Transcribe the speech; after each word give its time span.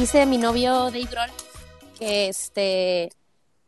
dice 0.00 0.26
mi 0.26 0.38
novio 0.38 0.92
Dave 0.92 1.08
Grohl 1.10 1.30
que 1.98 2.28
este 2.28 3.10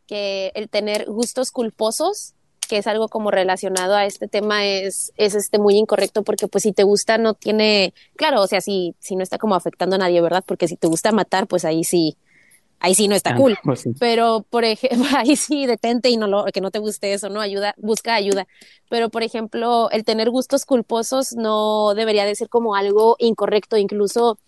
que 0.07 0.53
el 0.55 0.69
tener 0.69 1.07
gustos 1.07 1.51
culposos 1.51 2.35
que 2.69 2.79
es 2.79 2.87
algo 2.87 3.09
como 3.09 3.33
relacionado 3.33 3.97
a 3.97 4.05
este 4.05 4.29
tema 4.29 4.65
es, 4.65 5.13
es 5.17 5.35
este 5.35 5.59
muy 5.59 5.75
incorrecto 5.77 6.23
porque 6.23 6.47
pues 6.47 6.63
si 6.63 6.73
te 6.73 6.85
gusta 6.85 7.19
no 7.19 7.35
tiene, 7.35 7.95
claro, 8.15 8.43
o 8.43 8.47
sea, 8.47 8.61
si, 8.61 8.95
si 9.01 9.17
no 9.17 9.25
está 9.25 9.39
como 9.39 9.57
afectando 9.57 9.97
a 9.97 9.99
nadie, 9.99 10.21
¿verdad? 10.21 10.45
Porque 10.47 10.69
si 10.69 10.77
te 10.77 10.87
gusta 10.87 11.11
matar, 11.11 11.49
pues 11.49 11.65
ahí 11.65 11.83
sí, 11.83 12.17
ahí 12.81 12.95
sí 12.95 13.07
no 13.07 13.15
está 13.15 13.31
ah, 13.31 13.37
cool. 13.37 13.57
Pues 13.63 13.85
Pero, 13.99 14.45
por 14.51 14.65
ejemplo, 14.65 15.07
ahí 15.17 15.37
sí 15.37 15.67
detente 15.67 16.09
y 16.11 16.17
no 16.17 16.27
lo, 16.27 16.45
que 16.47 16.61
no 16.61 16.71
te 16.71 16.79
guste 16.79 17.13
eso, 17.13 17.29
¿no? 17.29 17.41
Ayuda, 17.41 17.75
busca 17.79 18.15
ayuda. 18.15 18.47
Pero, 18.89 19.11
por 19.11 19.23
ejemplo, 19.23 19.91
el 19.91 20.05
tener 20.05 20.31
gustos 20.31 20.65
culposos 20.65 21.35
no 21.35 21.95
debería 21.95 22.25
de 22.25 22.35
ser 22.35 22.49
como 22.49 22.75
algo 22.75 23.17
incorrecto. 23.19 23.77
Incluso 23.77 24.39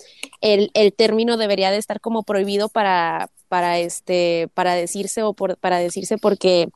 el, 0.40 0.70
el 0.74 0.92
término 0.92 1.36
debería 1.36 1.70
de 1.70 1.76
estar 1.76 2.00
como 2.00 2.24
prohibido 2.24 2.68
para, 2.68 3.30
para 3.48 3.78
este, 3.78 4.48
para 4.54 4.74
decirse 4.74 5.22
o 5.22 5.34
por, 5.34 5.56
para 5.58 5.78
decirse 5.78 6.18
porque 6.18 6.68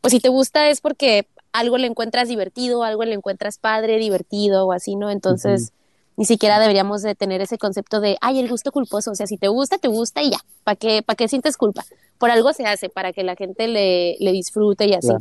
pues 0.00 0.12
si 0.12 0.18
te 0.18 0.30
gusta 0.30 0.68
es 0.68 0.80
porque 0.80 1.28
algo 1.52 1.78
le 1.78 1.86
encuentras 1.86 2.28
divertido, 2.28 2.82
algo 2.82 3.04
le 3.04 3.14
encuentras 3.14 3.58
padre, 3.58 3.98
divertido 3.98 4.66
o 4.66 4.72
así, 4.72 4.96
¿no? 4.96 5.10
Entonces, 5.10 5.72
ni 6.16 6.24
siquiera 6.24 6.60
deberíamos 6.60 7.02
de 7.02 7.14
tener 7.14 7.40
ese 7.40 7.58
concepto 7.58 8.00
de, 8.00 8.16
ay, 8.20 8.40
el 8.40 8.48
gusto 8.48 8.72
culposo, 8.72 9.10
o 9.10 9.14
sea, 9.14 9.26
si 9.26 9.38
te 9.38 9.48
gusta, 9.48 9.78
te 9.78 9.88
gusta 9.88 10.22
y 10.22 10.30
ya, 10.30 10.38
¿para 10.64 10.76
qué, 10.76 11.02
para 11.02 11.16
qué 11.16 11.28
sientes 11.28 11.56
culpa? 11.56 11.84
Por 12.18 12.30
algo 12.30 12.52
se 12.52 12.66
hace, 12.66 12.88
para 12.88 13.12
que 13.12 13.22
la 13.22 13.34
gente 13.36 13.66
le, 13.68 14.16
le 14.20 14.32
disfrute 14.32 14.86
y 14.86 14.94
así. 14.94 15.12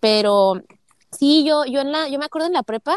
Pero 0.00 0.62
sí, 1.12 1.44
yo, 1.44 1.64
yo, 1.64 1.80
en 1.80 1.92
la, 1.92 2.08
yo 2.08 2.18
me 2.18 2.24
acuerdo 2.24 2.46
en 2.46 2.54
la 2.54 2.62
prepa, 2.62 2.96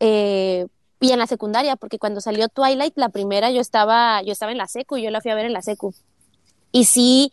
eh, 0.00 0.66
y 1.00 1.12
en 1.12 1.18
la 1.18 1.26
secundaria, 1.26 1.76
porque 1.76 1.98
cuando 1.98 2.20
salió 2.20 2.48
Twilight, 2.48 2.92
la 2.96 3.08
primera, 3.08 3.50
yo 3.50 3.60
estaba, 3.60 4.22
yo 4.22 4.32
estaba 4.32 4.52
en 4.52 4.58
la 4.58 4.68
secu, 4.68 4.98
y 4.98 5.02
yo 5.02 5.10
la 5.10 5.22
fui 5.22 5.30
a 5.30 5.34
ver 5.34 5.46
en 5.46 5.54
la 5.54 5.62
secu. 5.62 5.94
Y 6.72 6.84
sí, 6.84 7.32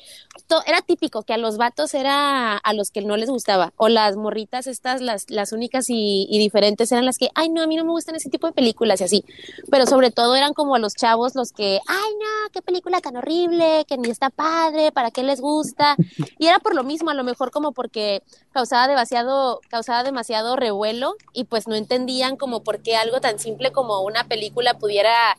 era 0.65 0.81
típico 0.81 1.23
que 1.23 1.33
a 1.33 1.37
los 1.37 1.57
vatos 1.57 1.93
era 1.93 2.57
a 2.57 2.73
los 2.73 2.89
que 2.89 3.01
no 3.01 3.17
les 3.17 3.29
gustaba. 3.29 3.73
O 3.75 3.89
las 3.89 4.15
morritas 4.15 4.67
estas, 4.67 5.01
las, 5.01 5.29
las 5.29 5.51
únicas 5.51 5.85
y, 5.89 6.27
diferentes 6.29 6.91
eran 6.91 7.05
las 7.05 7.17
que, 7.17 7.29
ay, 7.35 7.49
no, 7.49 7.61
a 7.61 7.67
mí 7.67 7.75
no 7.75 7.83
me 7.83 7.91
gustan 7.91 8.15
ese 8.15 8.29
tipo 8.29 8.47
de 8.47 8.53
películas 8.53 9.01
y 9.01 9.03
así. 9.03 9.25
Pero 9.69 9.85
sobre 9.85 10.11
todo 10.11 10.35
eran 10.35 10.53
como 10.53 10.75
a 10.75 10.79
los 10.79 10.93
chavos 10.93 11.35
los 11.35 11.51
que, 11.51 11.79
ay, 11.87 12.11
no, 12.19 12.49
qué 12.51 12.61
película 12.61 13.01
tan 13.01 13.17
horrible, 13.17 13.85
que 13.87 13.97
ni 13.97 14.09
está 14.09 14.29
padre, 14.29 14.91
¿para 14.91 15.11
qué 15.11 15.23
les 15.23 15.41
gusta? 15.41 15.95
Y 16.39 16.47
era 16.47 16.59
por 16.59 16.75
lo 16.75 16.83
mismo, 16.83 17.09
a 17.09 17.13
lo 17.13 17.23
mejor 17.23 17.51
como 17.51 17.73
porque 17.73 18.21
causaba 18.51 18.87
demasiado, 18.87 19.59
causaba 19.69 20.03
demasiado 20.03 20.55
revuelo 20.55 21.15
y 21.33 21.43
pues 21.43 21.67
no 21.67 21.75
entendían 21.75 22.37
como 22.37 22.63
por 22.63 22.81
qué 22.81 22.95
algo 22.95 23.19
tan 23.19 23.39
simple 23.39 23.71
como 23.71 24.01
una 24.01 24.23
película 24.23 24.75
pudiera 24.75 25.37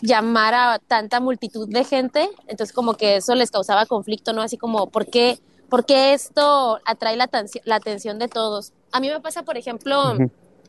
llamar 0.00 0.54
a 0.54 0.78
tanta 0.78 1.20
multitud 1.20 1.68
de 1.68 1.84
gente, 1.84 2.28
entonces 2.46 2.72
como 2.74 2.94
que 2.94 3.16
eso 3.16 3.34
les 3.34 3.50
causaba 3.50 3.86
conflicto, 3.86 4.32
¿no? 4.32 4.42
Así 4.42 4.56
como, 4.56 4.88
¿por 4.88 5.06
qué, 5.06 5.38
por 5.68 5.84
qué 5.84 6.14
esto 6.14 6.78
atrae 6.84 7.16
la, 7.16 7.28
la, 7.64 7.76
atención 7.76 8.18
de 8.18 8.28
todos? 8.28 8.72
A 8.92 9.00
mí 9.00 9.08
me 9.08 9.20
pasa, 9.20 9.42
por 9.42 9.56
ejemplo, 9.56 10.16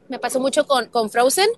me 0.07 0.19
pasó 0.19 0.39
mucho 0.39 0.65
con, 0.65 0.87
con 0.87 1.09
Frozen. 1.09 1.49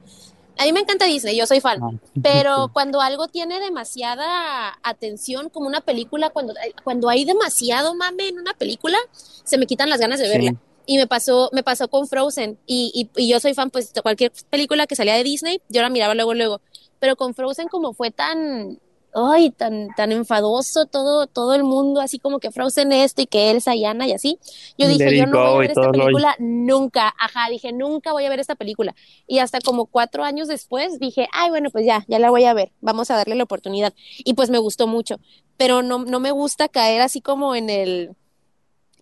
A 0.57 0.65
mí 0.65 0.73
me 0.73 0.81
encanta 0.81 1.05
Disney, 1.05 1.37
yo 1.37 1.47
soy 1.47 1.61
fan, 1.61 1.81
ah. 1.81 1.91
pero 2.21 2.69
cuando 2.73 2.99
algo 2.99 3.29
tiene 3.29 3.59
demasiada 3.59 4.77
atención, 4.83 5.49
como 5.49 5.65
una 5.65 5.81
película, 5.81 6.29
cuando, 6.29 6.53
cuando 6.83 7.09
hay 7.09 7.23
demasiado 7.23 7.95
mame 7.95 8.27
en 8.27 8.37
una 8.37 8.53
película, 8.53 8.97
se 9.13 9.57
me 9.57 9.65
quitan 9.65 9.89
las 9.89 9.99
ganas 9.99 10.19
de 10.19 10.27
verla. 10.27 10.55
Y 10.85 10.97
me 10.97 11.07
pasó, 11.07 11.49
me 11.53 11.63
pasó 11.63 11.87
con 11.87 12.07
Frozen, 12.07 12.57
y, 12.65 12.91
y, 13.15 13.23
y 13.23 13.29
yo 13.29 13.39
soy 13.39 13.53
fan, 13.53 13.69
pues, 13.69 13.93
de 13.93 14.01
cualquier 14.01 14.33
película 14.49 14.87
que 14.87 14.95
salía 14.95 15.13
de 15.13 15.23
Disney, 15.23 15.61
yo 15.69 15.81
la 15.81 15.89
miraba 15.89 16.15
luego, 16.15 16.33
luego 16.33 16.59
pero 17.01 17.15
con 17.15 17.33
Frozen 17.33 17.67
como 17.67 17.93
fue 17.93 18.11
tan, 18.11 18.79
ay, 19.15 19.49
tan, 19.49 19.87
tan 19.97 20.11
enfadoso 20.11 20.85
todo, 20.85 21.25
todo 21.25 21.55
el 21.55 21.63
mundo, 21.63 21.99
así 21.99 22.19
como 22.19 22.39
que 22.39 22.51
Frozen 22.51 22.91
esto 22.91 23.23
y 23.23 23.25
que 23.25 23.49
Elsa 23.49 23.73
y 23.75 23.85
Anna 23.85 24.07
y 24.07 24.13
así. 24.13 24.37
Yo 24.77 24.87
dije, 24.87 25.17
yo 25.17 25.25
no 25.25 25.39
voy 25.39 25.49
a 25.49 25.57
ver 25.57 25.71
esta 25.71 25.91
película 25.91 26.35
nunca, 26.37 27.11
ajá, 27.19 27.49
dije, 27.49 27.73
nunca 27.73 28.11
voy 28.13 28.25
a 28.25 28.29
ver 28.29 28.39
esta 28.39 28.53
película. 28.53 28.93
Y 29.25 29.39
hasta 29.39 29.59
como 29.61 29.87
cuatro 29.87 30.23
años 30.23 30.47
después 30.47 30.99
dije, 30.99 31.27
ay, 31.33 31.49
bueno, 31.49 31.71
pues 31.71 31.87
ya, 31.87 32.05
ya 32.07 32.19
la 32.19 32.29
voy 32.29 32.45
a 32.45 32.53
ver, 32.53 32.71
vamos 32.81 33.09
a 33.09 33.15
darle 33.15 33.33
la 33.33 33.45
oportunidad. 33.45 33.95
Y 34.19 34.35
pues 34.35 34.51
me 34.51 34.59
gustó 34.59 34.85
mucho, 34.85 35.19
pero 35.57 35.81
no, 35.81 36.05
no 36.05 36.19
me 36.19 36.29
gusta 36.29 36.67
caer 36.69 37.01
así 37.01 37.19
como 37.19 37.55
en 37.55 37.71
el, 37.71 38.15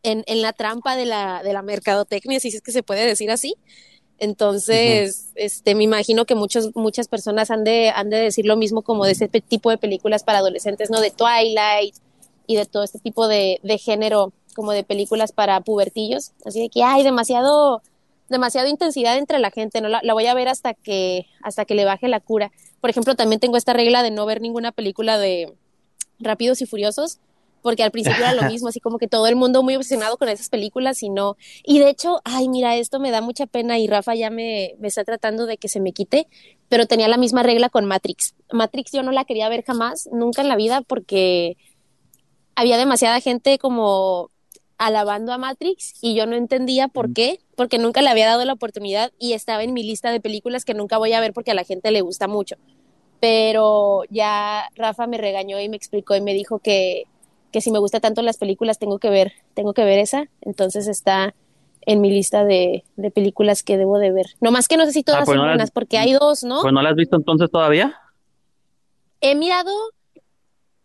en, 0.04 0.24
en 0.26 0.42
la 0.42 0.54
trampa 0.54 0.96
de 0.96 1.06
la, 1.06 1.44
de 1.44 1.52
la 1.52 1.64
mercadotecnia, 1.64 2.40
si 2.40 2.48
es 2.48 2.62
que 2.62 2.72
se 2.72 2.82
puede 2.82 3.06
decir 3.06 3.30
así, 3.30 3.56
entonces, 4.20 5.32
este, 5.36 5.76
me 5.76 5.84
imagino 5.84 6.26
que 6.26 6.36
muchos, 6.36 6.76
muchas 6.76 7.08
personas 7.08 7.52
han 7.52 7.64
de, 7.64 7.90
han 7.90 8.10
de 8.10 8.18
decir 8.18 8.46
lo 8.46 8.58
mismo 8.58 8.82
como 8.82 9.06
de 9.06 9.14
ese 9.14 9.28
tipo 9.28 9.70
de 9.70 9.78
películas 9.78 10.24
para 10.24 10.40
adolescentes, 10.40 10.90
¿no? 10.90 11.00
De 11.00 11.12
Twilight 11.12 11.96
y 12.46 12.56
de 12.56 12.66
todo 12.66 12.84
este 12.84 13.00
tipo 13.00 13.28
de, 13.28 13.60
de 13.64 13.78
género, 13.78 14.34
como 14.56 14.74
de 14.74 14.84
películas 14.84 15.32
para 15.32 15.62
pubertillos. 15.62 16.32
Así 16.46 16.60
de 16.60 16.70
que 16.70 16.84
hay 16.84 17.04
demasiado, 17.04 17.82
demasiado 18.28 18.68
intensidad 18.68 19.18
entre 19.18 19.40
la 19.40 19.52
gente, 19.52 19.80
¿no? 19.80 19.88
La, 19.88 20.02
la, 20.04 20.14
voy 20.14 20.28
a 20.28 20.34
ver 20.34 20.50
hasta 20.50 20.74
que, 20.74 21.26
hasta 21.42 21.64
que 21.64 21.76
le 21.76 21.86
baje 21.86 22.10
la 22.10 22.20
cura. 22.20 22.52
Por 22.82 22.90
ejemplo, 22.90 23.16
también 23.16 23.40
tengo 23.40 23.56
esta 23.56 23.74
regla 23.74 24.04
de 24.04 24.12
no 24.12 24.26
ver 24.26 24.42
ninguna 24.42 24.74
película 24.74 25.18
de 25.18 25.54
Rápidos 26.20 26.62
y 26.62 26.66
Furiosos, 26.66 27.20
porque 27.62 27.84
al 27.84 27.92
principio 27.92 28.20
era 28.20 28.34
lo 28.34 28.44
mismo, 28.52 28.68
así 28.70 28.80
como 28.80 28.98
que 28.98 29.08
todo 29.08 29.28
el 29.28 29.36
mundo 29.36 29.64
muy 29.64 29.76
obsesionado 29.76 30.18
con 30.18 30.30
esas 30.30 30.50
películas 30.50 31.04
y 31.04 31.10
no. 31.10 31.38
Y 31.64 31.80
de 31.80 31.90
hecho, 31.90 32.22
ay, 32.24 32.50
mira, 32.50 32.76
esto 32.76 33.00
me 33.00 33.12
da 33.12 33.22
mucha 33.22 33.46
pena 33.46 33.78
y 33.78 33.88
Rafa 33.88 34.16
ya 34.16 34.30
me, 34.30 34.76
me 34.80 34.88
está 34.88 35.04
tratando 35.04 35.46
de 35.46 35.58
que 35.58 35.70
se 35.70 35.80
me 35.80 35.94
quite, 35.94 36.28
pero 36.70 36.86
tenía 36.86 37.08
la 37.08 37.18
misma 37.18 37.44
regla 37.44 37.70
con 37.70 37.86
Matrix. 37.86 38.36
Matrix 38.52 38.92
yo 38.92 39.04
no 39.04 39.12
la 39.12 39.26
quería 39.26 39.50
ver 39.50 39.64
jamás, 39.64 40.10
nunca 40.12 40.42
en 40.42 40.48
la 40.48 40.56
vida, 40.56 40.82
porque 40.82 41.58
había 42.56 42.78
demasiada 42.78 43.20
gente 43.22 43.58
como 43.58 44.30
alabando 44.80 45.34
a 45.34 45.38
Matrix 45.38 45.94
y 46.02 46.16
yo 46.16 46.26
no 46.26 46.36
entendía 46.36 46.88
por 46.88 47.14
qué, 47.14 47.42
porque 47.56 47.78
nunca 47.78 48.02
le 48.02 48.10
había 48.10 48.26
dado 48.26 48.46
la 48.46 48.54
oportunidad 48.54 49.12
y 49.20 49.34
estaba 49.34 49.64
en 49.64 49.74
mi 49.74 49.84
lista 49.84 50.10
de 50.10 50.22
películas 50.22 50.66
que 50.66 50.74
nunca 50.74 50.98
voy 50.98 51.14
a 51.14 51.20
ver 51.20 51.34
porque 51.34 51.52
a 51.52 51.54
la 51.54 51.66
gente 51.66 51.92
le 51.92 52.02
gusta 52.02 52.28
mucho. 52.28 52.56
Pero 53.20 54.04
ya 54.10 54.70
Rafa 54.76 55.06
me 55.06 55.18
regañó 55.18 55.60
y 55.60 55.68
me 55.68 55.76
explicó 55.76 56.16
y 56.16 56.22
me 56.22 56.34
dijo 56.34 56.60
que 56.60 57.04
que 57.52 57.62
si 57.62 57.72
me 57.72 57.80
gusta 57.80 58.00
tanto 58.00 58.22
las 58.22 58.38
películas 58.38 58.80
tengo 58.80 59.00
que 59.00 59.10
ver, 59.10 59.34
tengo 59.54 59.74
que 59.74 59.84
ver 59.84 60.00
esa, 60.00 60.28
entonces 60.42 60.88
está 60.88 61.34
en 61.82 62.02
mi 62.02 62.12
lista 62.12 62.44
de, 62.44 62.84
de 62.98 63.12
películas 63.12 63.64
que 63.64 63.78
debo 63.78 63.98
de 63.98 64.12
ver. 64.12 64.28
No 64.42 64.52
más 64.52 64.68
que 64.68 64.78
no 64.78 64.86
sé 64.86 64.92
si 64.92 65.04
todas 65.04 65.22
ah, 65.22 65.26
pues 65.26 65.38
son 65.38 65.48
buenas, 65.48 65.72
porque 65.72 65.98
hay 65.98 66.14
dos, 66.14 66.44
¿no? 66.44 66.62
Pues 66.62 66.74
no 66.74 66.82
las 66.82 66.92
has 66.92 66.98
visto 66.98 67.16
entonces 67.16 67.50
todavía. 67.50 68.00
He 69.22 69.36
mirado 69.36 69.72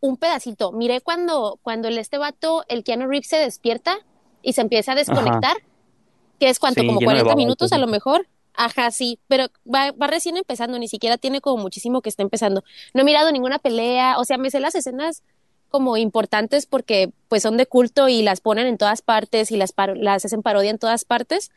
un 0.01 0.17
pedacito. 0.17 0.73
Miré 0.73 1.01
cuando, 1.01 1.59
cuando 1.63 1.89
el 1.89 1.99
este 1.99 2.19
vato, 2.19 2.65
el 2.69 2.85
Keanu 2.85 3.07
Reeves 3.07 3.29
se 3.29 3.37
despierta 3.37 3.99
y 4.43 4.53
se 4.53 4.61
empieza 4.61 4.93
a 4.93 4.95
desconectar, 4.95 5.57
que 6.39 6.49
es 6.49 6.59
cuánto, 6.59 6.85
como 6.85 7.01
40 7.01 7.35
minutos 7.37 7.73
a 7.73 7.79
lo 7.79 7.87
mejor. 7.87 8.27
Ajá, 8.53 8.91
sí, 8.91 9.19
pero 9.29 9.47
va, 9.67 9.93
va 9.93 10.07
recién 10.07 10.37
empezando, 10.37 10.79
ni 10.79 10.89
siquiera 10.89 11.19
tiene 11.19 11.41
como 11.41 11.63
muchísimo 11.63 12.03
que 12.03 12.09
está 12.09 12.23
empezando. 12.23 12.63
No 12.93 13.01
he 13.01 13.05
mirado 13.05 13.33
ninguna 13.33 13.59
pelea, 13.59 14.19
o 14.19 14.25
sea, 14.25 14.39
me 14.39 14.51
sé 14.51 14.61
las 14.61 14.75
escenas 14.75 15.23
como 15.75 15.97
importantes 15.97 16.67
porque 16.67 17.11
pues 17.27 17.43
son 17.43 17.57
de 17.57 17.67
culto 17.67 18.09
y 18.09 18.23
las 18.23 18.41
ponen 18.41 18.69
en 18.69 18.79
todas 18.79 19.03
partes 19.03 19.51
y 19.51 19.57
las, 19.57 19.75
las 19.97 20.25
hacen 20.25 20.41
parodia 20.41 20.71
en 20.71 20.79
todas 20.79 21.05
partes. 21.05 21.51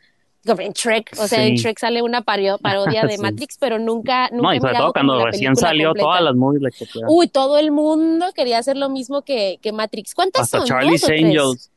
Como 0.44 0.60
en 0.60 0.72
Shrek, 0.72 1.14
o 1.20 1.28
sea, 1.28 1.46
en 1.46 1.54
Shrek 1.54 1.78
sale 1.78 2.02
una 2.02 2.22
parodia 2.60 3.04
de 3.04 3.16
Matrix, 3.18 3.58
pero 3.60 3.78
nunca, 3.78 4.28
nunca 4.32 4.42
No, 4.42 4.54
y 4.54 4.58
sobre 4.58 4.74
todo 4.74 4.92
cuando 4.92 5.24
recién 5.24 5.54
salió 5.54 5.94
todas 5.94 6.20
las 6.20 6.34
movies. 6.34 6.64
Uy, 7.06 7.28
todo 7.28 7.58
el 7.58 7.70
mundo 7.70 8.26
quería 8.34 8.58
hacer 8.58 8.76
lo 8.76 8.88
mismo 8.88 9.22
que, 9.22 9.60
que 9.62 9.70
Matrix. 9.70 10.16
¿Cuántas 10.16 10.42
Hasta 10.42 10.58
son? 10.58 10.66
Charlie's 10.66 11.08
Angels. 11.08 11.70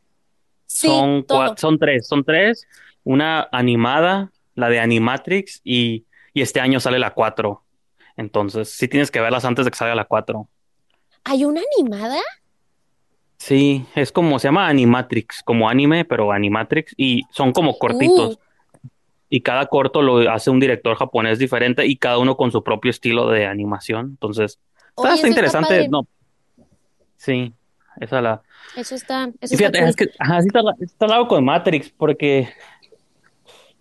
son, 0.65 1.23
son 1.57 1.77
tres, 1.77 2.07
son 2.07 2.23
tres. 2.23 2.65
Una 3.03 3.47
animada, 3.51 4.31
la 4.55 4.69
de 4.69 4.79
Animatrix, 4.79 5.61
y, 5.63 6.05
y 6.33 6.41
este 6.41 6.59
año 6.59 6.79
sale 6.79 6.97
la 6.97 7.13
cuatro. 7.13 7.61
Entonces, 8.17 8.69
sí 8.69 8.87
tienes 8.87 9.11
que 9.11 9.21
verlas 9.21 9.45
antes 9.45 9.63
de 9.63 9.69
que 9.69 9.77
salga 9.77 9.93
la 9.93 10.05
cuatro. 10.05 10.49
¿Hay 11.23 11.45
una 11.45 11.61
animada? 11.77 12.19
Sí, 13.37 13.85
es 13.95 14.11
como 14.11 14.37
se 14.37 14.47
llama 14.47 14.67
Animatrix, 14.67 15.41
como 15.43 15.67
anime, 15.67 16.05
pero 16.05 16.31
Animatrix, 16.31 16.93
y 16.95 17.23
son 17.31 17.51
como 17.53 17.77
cortitos. 17.79 18.35
Uh. 18.35 18.39
Y 19.29 19.41
cada 19.41 19.65
corto 19.67 20.01
lo 20.01 20.29
hace 20.29 20.49
un 20.49 20.59
director 20.59 20.95
japonés 20.95 21.39
diferente 21.39 21.85
y 21.85 21.95
cada 21.95 22.17
uno 22.17 22.35
con 22.35 22.51
su 22.51 22.63
propio 22.63 22.91
estilo 22.91 23.29
de 23.29 23.45
animación. 23.45 24.07
Entonces, 24.11 24.59
está, 24.95 25.27
interesante. 25.27 25.87
no. 25.87 26.05
Sí, 27.15 27.53
esa 27.99 28.21
la. 28.21 28.41
Eso 28.75 28.93
está. 28.95 29.31
Eso 29.39 29.57
fíjate, 29.57 29.79
es 29.85 29.95
que 29.95 30.09
ajá, 30.19 30.41
sí 30.41 30.47
está, 30.47 30.61
está 30.79 31.07
lado 31.07 31.27
con 31.27 31.43
Matrix, 31.45 31.89
porque 31.89 32.49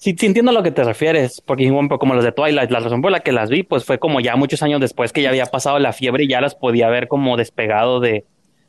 Sí, 0.00 0.17
sí 0.19 0.25
entiendo 0.25 0.50
a 0.50 0.55
lo 0.55 0.62
que 0.62 0.70
te 0.70 0.82
refieres, 0.82 1.43
porque 1.43 1.69
como 1.69 2.14
los 2.14 2.25
de 2.25 2.32
Twilight, 2.32 2.70
la 2.70 2.81
razón 2.81 3.02
por 3.02 3.12
la 3.12 3.20
que 3.20 3.32
las 3.32 3.50
vi, 3.50 3.64
pues 3.64 3.85
fue 3.85 3.99
como 3.99 4.20
ya 4.20 4.35
muchos 4.35 4.62
años 4.62 4.81
después 4.81 5.12
que 5.12 5.20
ya 5.20 5.29
había 5.29 5.44
pasado 5.44 5.79
la 5.79 5.93
fiebre 5.93 6.25
y 6.25 6.29
ya 6.29 6.41
las 6.41 6.55
podía 6.55 6.88
ver 6.88 7.06
como 7.06 7.37
despegado 7.37 8.00
de, 8.00 8.25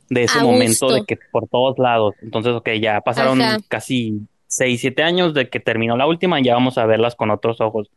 de 0.10 0.24
ese 0.24 0.42
momento 0.42 0.92
de 0.92 1.06
que 1.06 1.18
por 1.32 1.48
todos 1.48 1.80
lados. 1.80 2.16
Entonces, 2.22 2.52
ok, 2.52 2.72
ya 2.82 3.00
pasaron 3.00 3.40
casi 3.70 4.20
seis, 4.48 4.82
siete 4.82 5.04
años 5.04 5.34
de 5.34 5.48
que 5.48 5.62
terminó 5.62 5.96
la 5.96 6.06
última 6.06 6.38
y 6.38 6.44
ya 6.44 6.54
vamos 6.54 6.78
a 6.78 6.86
verlas 6.86 7.16
con 7.16 7.32
otros 7.32 7.62
ojos. 7.62 7.90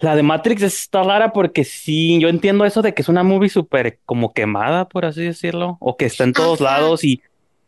La 0.00 0.16
de 0.16 0.22
Matrix 0.22 0.62
está 0.62 1.02
rara 1.02 1.34
porque 1.34 1.64
sí, 1.64 2.18
yo 2.18 2.30
entiendo 2.30 2.64
eso 2.64 2.80
de 2.80 2.94
que 2.94 3.02
es 3.02 3.10
una 3.10 3.24
movie 3.24 3.50
súper 3.50 3.98
como 4.06 4.32
quemada, 4.32 4.88
por 4.88 5.04
así 5.04 5.22
decirlo, 5.22 5.76
o 5.80 5.98
que 5.98 6.06
está 6.06 6.24
en 6.24 6.32
todos 6.32 6.62
Ajá, 6.62 6.80
lados 6.80 7.04
y 7.04 7.20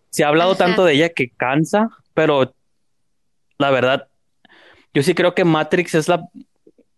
se 0.08 0.24
ha 0.24 0.28
hablado 0.28 0.52
ajá. 0.52 0.64
tanto 0.64 0.86
de 0.86 0.94
ella 0.94 1.10
que 1.10 1.28
cansa, 1.28 1.90
pero 2.14 2.54
la 3.58 3.70
verdad, 3.70 4.06
yo 4.94 5.02
sí 5.02 5.14
creo 5.14 5.34
que 5.34 5.44
Matrix 5.44 5.94
es 5.94 6.08
la, 6.08 6.28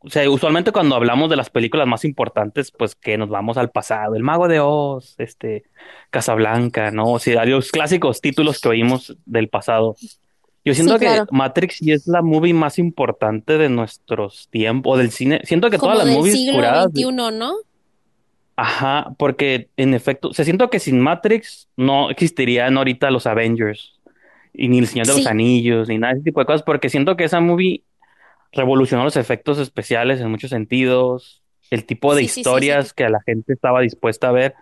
o 0.04 0.10
sea, 0.10 0.28
usualmente 0.28 0.72
cuando 0.72 0.96
hablamos 0.96 1.30
de 1.30 1.36
las 1.36 1.50
películas 1.50 1.86
más 1.86 2.04
importantes, 2.04 2.72
pues 2.72 2.94
que 2.94 3.16
nos 3.16 3.28
vamos 3.28 3.56
al 3.56 3.70
pasado, 3.70 4.16
El 4.16 4.22
Mago 4.22 4.48
de 4.48 4.60
Oz, 4.60 5.14
este, 5.18 5.64
Casablanca, 6.10 6.90
¿no? 6.90 7.12
O 7.12 7.18
sea, 7.18 7.44
los 7.44 7.70
clásicos 7.70 8.20
títulos 8.20 8.60
que 8.60 8.68
oímos 8.68 9.16
del 9.26 9.48
pasado. 9.48 9.96
Yo 10.64 10.74
Sí, 10.74 10.82
siento 10.82 10.98
que. 10.98 11.24
Matrix 11.30 11.76
sí 11.76 11.92
es 11.92 12.06
la 12.06 12.22
movie 12.22 12.54
más 12.54 12.78
importante 12.78 13.58
de 13.58 13.68
nuestros 13.68 14.48
tiempos, 14.48 14.94
o 14.94 14.96
del 14.96 15.10
cine. 15.10 15.40
Siento 15.44 15.70
que 15.70 15.78
todas 15.78 15.98
Como 15.98 15.98
las 15.98 16.06
del 16.06 16.16
movies 16.16 16.34
siglo 16.36 16.54
curadas, 16.54 16.84
veintiuno, 16.92 17.30
¿no? 17.30 17.54
ajá, 18.56 19.14
porque 19.18 19.70
en 19.76 19.94
efecto, 19.94 20.32
se 20.32 20.44
siento 20.44 20.70
que 20.70 20.78
sin 20.78 21.00
Matrix 21.00 21.68
no 21.76 22.10
existirían 22.10 22.76
ahorita 22.76 23.10
los 23.10 23.26
Avengers, 23.26 23.91
y 24.52 24.68
ni 24.68 24.78
el 24.78 24.86
Señor 24.86 25.06
de 25.06 25.14
los 25.14 25.26
Anillos, 25.26 25.88
ni 25.88 25.98
nada 25.98 26.12
de 26.12 26.20
ese 26.20 26.24
tipo 26.24 26.40
de 26.40 26.46
cosas, 26.46 26.62
porque 26.62 26.88
siento 26.88 27.16
que 27.16 27.24
esa 27.24 27.40
movie 27.40 27.82
revolucionó 28.52 29.04
los 29.04 29.16
efectos 29.16 29.58
especiales 29.58 30.20
en 30.20 30.30
muchos 30.30 30.50
sentidos, 30.50 31.42
el 31.70 31.86
tipo 31.86 32.14
de 32.14 32.22
sí, 32.22 32.28
sí, 32.28 32.34
sí, 32.34 32.40
historias 32.40 32.92
que 32.92 33.08
la 33.08 33.22
gente 33.24 33.54
estaba 33.54 33.80
dispuesta 33.80 34.28
a 34.28 34.32
ver. 34.32 34.54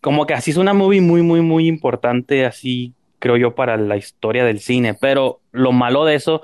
Como 0.00 0.26
que 0.26 0.34
así 0.34 0.50
es 0.50 0.56
una 0.56 0.74
movie 0.74 1.00
muy, 1.00 1.22
muy, 1.22 1.40
muy 1.40 1.68
importante, 1.68 2.44
así 2.44 2.94
creo 3.20 3.36
yo, 3.36 3.54
para 3.54 3.76
la 3.76 3.96
historia 3.96 4.44
del 4.44 4.58
cine. 4.58 4.94
Pero 4.94 5.40
lo 5.52 5.72
malo 5.72 6.04
de 6.04 6.16
eso 6.16 6.42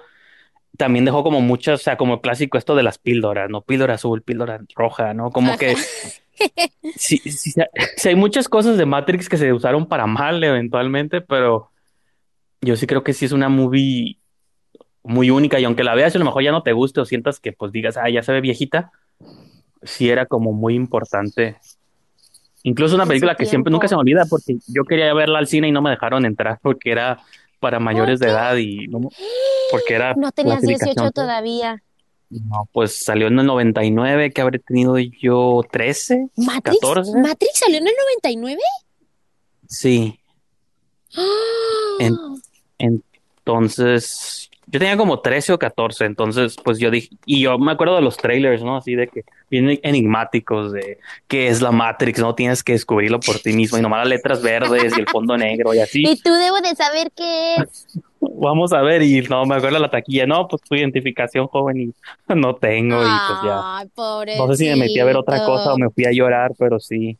también 0.76 1.04
dejó 1.04 1.24
como 1.24 1.40
muchas, 1.40 1.80
o 1.80 1.82
sea, 1.82 1.96
como 1.96 2.20
clásico 2.20 2.58
esto 2.58 2.76
de 2.76 2.84
las 2.84 2.98
píldoras, 2.98 3.50
¿no? 3.50 3.62
Píldora 3.62 3.94
azul, 3.94 4.22
píldora 4.22 4.60
roja, 4.74 5.14
¿no? 5.14 5.30
Como 5.30 5.48
Ajá. 5.48 5.58
que 5.58 5.74
sí, 6.96 7.18
sí 7.18 8.08
hay 8.08 8.14
muchas 8.14 8.48
cosas 8.48 8.78
de 8.78 8.86
Matrix 8.86 9.28
que 9.28 9.36
se 9.36 9.52
usaron 9.52 9.86
para 9.86 10.06
mal 10.06 10.42
eventualmente, 10.44 11.20
pero 11.20 11.71
yo 12.62 12.76
sí 12.76 12.86
creo 12.86 13.02
que 13.02 13.12
sí 13.12 13.24
es 13.24 13.32
una 13.32 13.48
movie 13.48 14.18
muy 15.02 15.30
única 15.30 15.58
y 15.58 15.64
aunque 15.64 15.82
la 15.84 15.94
veas 15.94 16.14
a 16.14 16.18
lo 16.18 16.24
mejor 16.24 16.44
ya 16.44 16.52
no 16.52 16.62
te 16.62 16.72
guste 16.72 17.00
o 17.00 17.04
sientas 17.04 17.40
que 17.40 17.52
pues 17.52 17.72
digas, 17.72 17.96
ah, 17.96 18.08
ya 18.08 18.22
se 18.22 18.32
ve 18.32 18.40
viejita, 18.40 18.92
sí 19.82 20.08
era 20.08 20.26
como 20.26 20.52
muy 20.52 20.74
importante. 20.74 21.56
Incluso 22.62 22.94
una 22.94 23.02
En 23.02 23.08
película 23.08 23.34
que 23.34 23.44
siempre 23.46 23.72
nunca 23.72 23.88
se 23.88 23.96
me 23.96 24.00
olvida 24.00 24.24
porque 24.30 24.58
yo 24.68 24.84
quería 24.84 25.12
verla 25.12 25.40
al 25.40 25.48
cine 25.48 25.66
y 25.68 25.72
no 25.72 25.82
me 25.82 25.90
dejaron 25.90 26.24
entrar 26.24 26.60
porque 26.62 26.92
era 26.92 27.18
para 27.58 27.78
¿Por 27.78 27.84
mayores 27.84 28.20
de 28.20 28.28
edad 28.28 28.56
y 28.56 28.86
no, 28.86 29.00
porque 29.72 29.94
era 29.94 30.14
No 30.14 30.30
tenías 30.30 30.60
clasificación 30.60 30.94
18 30.94 31.06
C. 31.08 31.12
todavía. 31.12 31.82
No, 32.30 32.68
pues 32.72 33.04
salió 33.04 33.26
en 33.26 33.38
el 33.40 33.46
99, 33.46 34.32
que 34.32 34.40
habré 34.40 34.58
tenido 34.60 34.96
yo 34.98 35.62
13, 35.70 36.28
¿Matrix? 36.36 36.80
14. 36.80 37.20
¿Matrix 37.20 37.58
salió 37.58 37.78
en 37.78 37.88
el 37.88 37.92
99? 38.22 38.60
Sí, 39.68 40.18
en- 41.98 42.14
¡Ah! 42.14 42.34
Entonces 42.82 44.50
yo 44.66 44.78
tenía 44.78 44.96
como 44.96 45.20
13 45.20 45.52
o 45.52 45.58
14, 45.58 46.04
entonces 46.04 46.56
pues 46.62 46.78
yo 46.78 46.90
dije, 46.90 47.10
y 47.26 47.42
yo 47.42 47.58
me 47.58 47.72
acuerdo 47.72 47.96
de 47.96 48.02
los 48.02 48.16
trailers, 48.16 48.62
¿no? 48.62 48.76
Así 48.76 48.94
de 48.94 49.08
que 49.08 49.24
bien 49.50 49.78
enigmáticos 49.82 50.72
de 50.72 50.98
qué 51.26 51.48
es 51.48 51.60
la 51.60 51.72
Matrix, 51.72 52.20
¿no? 52.20 52.34
Tienes 52.34 52.62
que 52.62 52.72
descubrirlo 52.72 53.20
por 53.20 53.38
ti 53.38 53.52
mismo 53.52 53.76
y 53.76 53.82
nomás 53.82 54.00
las 54.00 54.08
letras 54.08 54.40
verdes 54.40 54.96
y 54.96 55.00
el 55.00 55.08
fondo 55.08 55.36
negro 55.36 55.74
y 55.74 55.80
así. 55.80 56.02
Y 56.08 56.16
tú 56.20 56.32
debo 56.32 56.60
de 56.60 56.74
saber 56.74 57.10
qué 57.14 57.56
es. 57.56 57.86
Vamos 58.20 58.72
a 58.72 58.80
ver, 58.82 59.02
y 59.02 59.20
no, 59.22 59.44
me 59.44 59.56
acuerdo 59.56 59.78
la 59.78 59.90
taquilla, 59.90 60.26
no, 60.26 60.46
pues 60.48 60.62
tu 60.62 60.74
identificación 60.74 61.48
joven 61.48 61.80
y 61.80 61.94
no 62.34 62.54
tengo, 62.54 63.02
y 63.02 63.06
pues 63.06 63.38
ya, 63.44 63.78
Ay, 63.78 63.88
no 64.38 64.46
sé 64.48 64.56
si 64.56 64.64
me 64.70 64.76
metí 64.76 64.98
a 65.00 65.04
ver 65.04 65.16
otra 65.16 65.38
cosa 65.44 65.50
o 65.50 65.74
pobrecito. 65.74 65.78
me 65.78 65.90
fui 65.90 66.04
a 66.04 66.12
llorar, 66.12 66.52
pero 66.56 66.78
sí, 66.78 67.18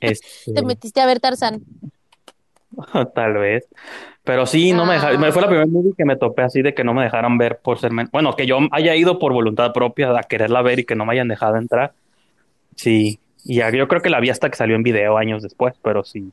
este, 0.00 0.52
Te 0.54 0.62
metiste 0.62 1.00
a 1.00 1.06
ver 1.06 1.18
Tarzán. 1.18 1.64
tal 3.14 3.34
vez. 3.34 3.66
Pero 4.24 4.46
sí, 4.46 4.72
no 4.72 4.86
me 4.86 4.94
dejaron, 4.94 5.20
me 5.20 5.32
fue 5.32 5.42
la 5.42 5.48
Ah, 5.48 5.50
primera 5.50 5.66
movie 5.66 5.94
que 5.96 6.04
me 6.04 6.16
topé 6.16 6.42
así 6.42 6.62
de 6.62 6.74
que 6.74 6.84
no 6.84 6.94
me 6.94 7.04
dejaran 7.04 7.38
ver 7.38 7.58
por 7.60 7.78
ser, 7.78 7.92
men- 7.92 8.08
bueno, 8.12 8.34
que 8.36 8.46
yo 8.46 8.58
haya 8.72 8.94
ido 8.96 9.18
por 9.18 9.32
voluntad 9.32 9.72
propia 9.72 10.10
a 10.18 10.22
quererla 10.24 10.62
ver 10.62 10.80
y 10.80 10.84
que 10.84 10.94
no 10.96 11.06
me 11.06 11.12
hayan 11.14 11.28
dejado 11.28 11.56
entrar, 11.56 11.94
sí, 12.76 13.20
y 13.44 13.56
ya, 13.56 13.70
yo 13.70 13.88
creo 13.88 14.02
que 14.02 14.10
la 14.10 14.20
vi 14.20 14.30
hasta 14.30 14.50
que 14.50 14.56
salió 14.56 14.76
en 14.76 14.82
video 14.82 15.18
años 15.18 15.42
después, 15.42 15.74
pero 15.82 16.04
sí. 16.04 16.32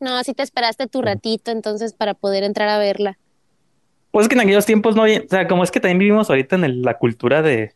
no, 0.00 0.22
sí 0.24 0.34
te 0.34 0.42
esperaste 0.42 0.86
tu 0.86 1.02
ratito 1.02 1.50
entonces 1.50 1.94
para 1.94 2.14
poder 2.14 2.44
entrar 2.44 2.68
a 2.68 2.78
verla. 2.78 3.18
Pues 4.10 4.24
es 4.24 4.28
que 4.28 4.34
en 4.34 4.40
aquellos 4.40 4.66
tiempos 4.66 4.96
no 4.96 5.02
había, 5.02 5.20
o 5.20 5.28
sea, 5.28 5.46
como 5.46 5.62
es 5.62 5.70
que 5.70 5.80
también 5.80 5.98
vivimos 5.98 6.30
ahorita 6.30 6.56
en 6.56 6.64
el- 6.64 6.82
la 6.82 6.98
cultura 6.98 7.42
de 7.42 7.72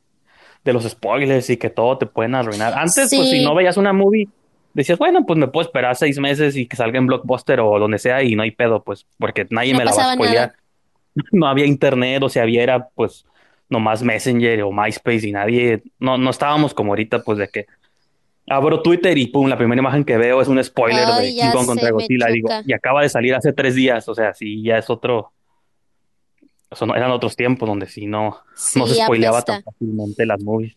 de 0.64 0.72
los 0.74 0.84
spoilers 0.84 1.50
y 1.50 1.56
que 1.58 1.70
todo 1.70 1.98
te 1.98 2.06
pueden 2.06 2.34
arruinar. 2.34 2.74
Antes, 2.74 3.14
pues 3.14 3.30
si 3.30 3.44
no 3.44 3.54
veías 3.54 3.76
una 3.78 3.92
movie, 3.94 4.28
decías, 4.74 4.98
bueno, 4.98 5.26
pues 5.26 5.38
me 5.38 5.48
puedo 5.48 5.66
esperar 5.66 5.96
seis 5.96 6.18
meses 6.18 6.56
y 6.56 6.66
que 6.66 6.76
salga 6.76 6.98
en 6.98 7.06
Blockbuster 7.06 7.60
o 7.60 7.78
donde 7.78 7.98
sea 7.98 8.22
y 8.22 8.34
no 8.34 8.42
hay 8.42 8.50
pedo, 8.50 8.82
pues 8.82 9.06
porque 9.18 9.46
nadie 9.50 9.72
no 9.72 9.78
me 9.78 9.84
la 9.84 9.94
va 9.94 10.12
a 10.12 10.14
spoilear. 10.14 10.52
No 11.32 11.48
había 11.48 11.66
internet, 11.66 12.22
o 12.22 12.28
si 12.28 12.38
había 12.38 12.62
era 12.62 12.88
pues 12.88 13.26
nomás 13.68 14.02
Messenger 14.02 14.62
o 14.62 14.72
MySpace 14.72 15.26
y 15.26 15.32
nadie, 15.32 15.82
no, 15.98 16.16
no 16.16 16.30
estábamos 16.30 16.72
como 16.72 16.92
ahorita, 16.92 17.22
pues 17.22 17.38
de 17.38 17.48
que 17.48 17.66
abro 18.48 18.80
Twitter 18.80 19.16
y 19.18 19.26
pum, 19.26 19.48
la 19.48 19.56
primera 19.56 19.80
imagen 19.80 20.04
que 20.04 20.16
veo 20.16 20.40
es 20.40 20.48
un 20.48 20.62
spoiler 20.62 21.06
de 21.06 21.30
King 21.30 21.50
Kong 21.52 21.66
contra 21.66 21.90
Godzilla, 21.90 22.26
digo, 22.26 22.48
y 22.64 22.72
acaba 22.72 23.02
de 23.02 23.08
salir 23.08 23.34
hace 23.34 23.52
tres 23.52 23.74
días, 23.74 24.08
o 24.08 24.14
sea, 24.14 24.34
sí, 24.34 24.62
ya 24.62 24.78
es 24.78 24.90
otro, 24.90 25.32
eran 26.94 27.10
otros 27.10 27.36
tiempos 27.36 27.68
donde 27.68 27.86
sí 27.86 28.06
no, 28.06 28.38
no 28.74 28.86
se 28.86 28.94
spoileaba 28.94 29.42
tan 29.42 29.62
fácilmente 29.62 30.26
las 30.26 30.42
movies. 30.42 30.76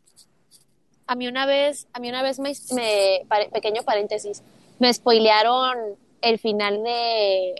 A 1.07 1.15
mí 1.15 1.27
una 1.27 1.45
vez, 1.45 1.87
a 1.93 1.99
mí 1.99 2.09
una 2.09 2.21
vez 2.23 2.39
me, 2.39 2.53
me- 2.71 3.25
pare- 3.27 3.49
pequeño 3.49 3.83
paréntesis, 3.83 4.41
me 4.79 4.93
spoilearon 4.93 5.77
el 6.21 6.39
final 6.39 6.81
de, 6.83 7.55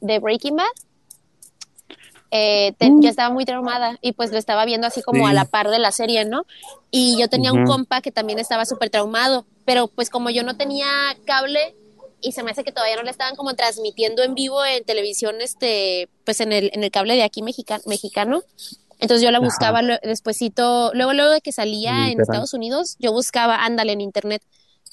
de 0.00 0.18
Breaking 0.18 0.56
Bad. 0.56 0.66
Eh, 2.32 2.72
te- 2.78 2.86
yo 3.00 3.08
estaba 3.08 3.32
muy 3.32 3.44
traumada 3.44 3.98
y 4.02 4.12
pues 4.12 4.32
lo 4.32 4.38
estaba 4.38 4.64
viendo 4.64 4.86
así 4.86 5.00
como 5.02 5.26
a 5.28 5.32
la 5.32 5.44
par 5.44 5.70
de 5.70 5.78
la 5.78 5.92
serie, 5.92 6.24
¿no? 6.24 6.44
Y 6.90 7.16
yo 7.18 7.28
tenía 7.28 7.52
un 7.52 7.58
compa 7.66 8.00
que 8.00 8.10
también 8.10 8.38
estaba 8.38 8.66
súper 8.66 8.90
traumado, 8.90 9.46
pero 9.64 9.86
pues 9.86 10.10
como 10.10 10.30
yo 10.30 10.42
no 10.42 10.56
tenía 10.56 10.86
cable 11.24 11.76
y 12.20 12.32
se 12.32 12.42
me 12.42 12.50
hace 12.50 12.64
que 12.64 12.72
todavía 12.72 12.96
no 12.96 13.02
le 13.04 13.10
estaban 13.10 13.36
como 13.36 13.54
transmitiendo 13.54 14.22
en 14.24 14.34
vivo 14.34 14.64
en 14.64 14.82
televisión, 14.84 15.36
este, 15.40 16.08
pues 16.24 16.40
en 16.40 16.52
el, 16.52 16.70
en 16.74 16.82
el 16.82 16.90
cable 16.90 17.14
de 17.14 17.22
aquí 17.22 17.42
mexica- 17.42 17.80
mexicano, 17.86 18.42
entonces 18.98 19.22
yo 19.24 19.30
la 19.30 19.38
Ajá. 19.38 19.46
buscaba 19.46 19.82
lue- 19.82 20.00
despuesito, 20.02 20.90
luego 20.94 21.12
luego 21.12 21.30
de 21.32 21.40
que 21.40 21.52
salía 21.52 22.06
en 22.08 22.12
en. 22.18 22.20
Estados 22.22 22.54
Unidos, 22.54 22.96
yo 22.98 23.12
buscaba, 23.12 23.64
ándale, 23.64 23.92
en 23.92 24.00
internet. 24.00 24.42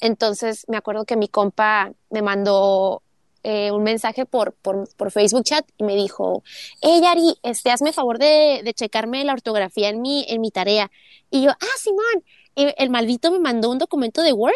Entonces 0.00 0.64
me 0.68 0.76
acuerdo 0.76 1.04
que 1.04 1.16
mi 1.16 1.28
compa 1.28 1.92
me 2.10 2.20
mandó 2.22 3.02
eh, 3.42 3.70
un 3.70 3.82
mensaje 3.82 4.26
por, 4.26 4.52
por, 4.54 4.88
por 4.96 5.10
Facebook 5.10 5.44
chat 5.44 5.64
y 5.78 5.84
me 5.84 5.94
dijo, 5.96 6.42
hey 6.80 7.00
Yari, 7.02 7.36
este, 7.42 7.70
hazme 7.70 7.92
favor 7.92 8.18
de, 8.18 8.62
de 8.64 8.74
checarme 8.74 9.24
la 9.24 9.32
ortografía 9.34 9.88
en 9.90 10.00
mi, 10.02 10.24
en 10.28 10.40
mi 10.40 10.50
tarea. 10.50 10.90
Y 11.30 11.42
yo, 11.42 11.50
ah, 11.50 11.76
Simón. 11.78 12.24
Y 12.56 12.72
el 12.78 12.88
maldito 12.90 13.30
me 13.32 13.38
mandó 13.40 13.68
un 13.70 13.78
documento 13.78 14.22
de 14.22 14.32
Word 14.32 14.54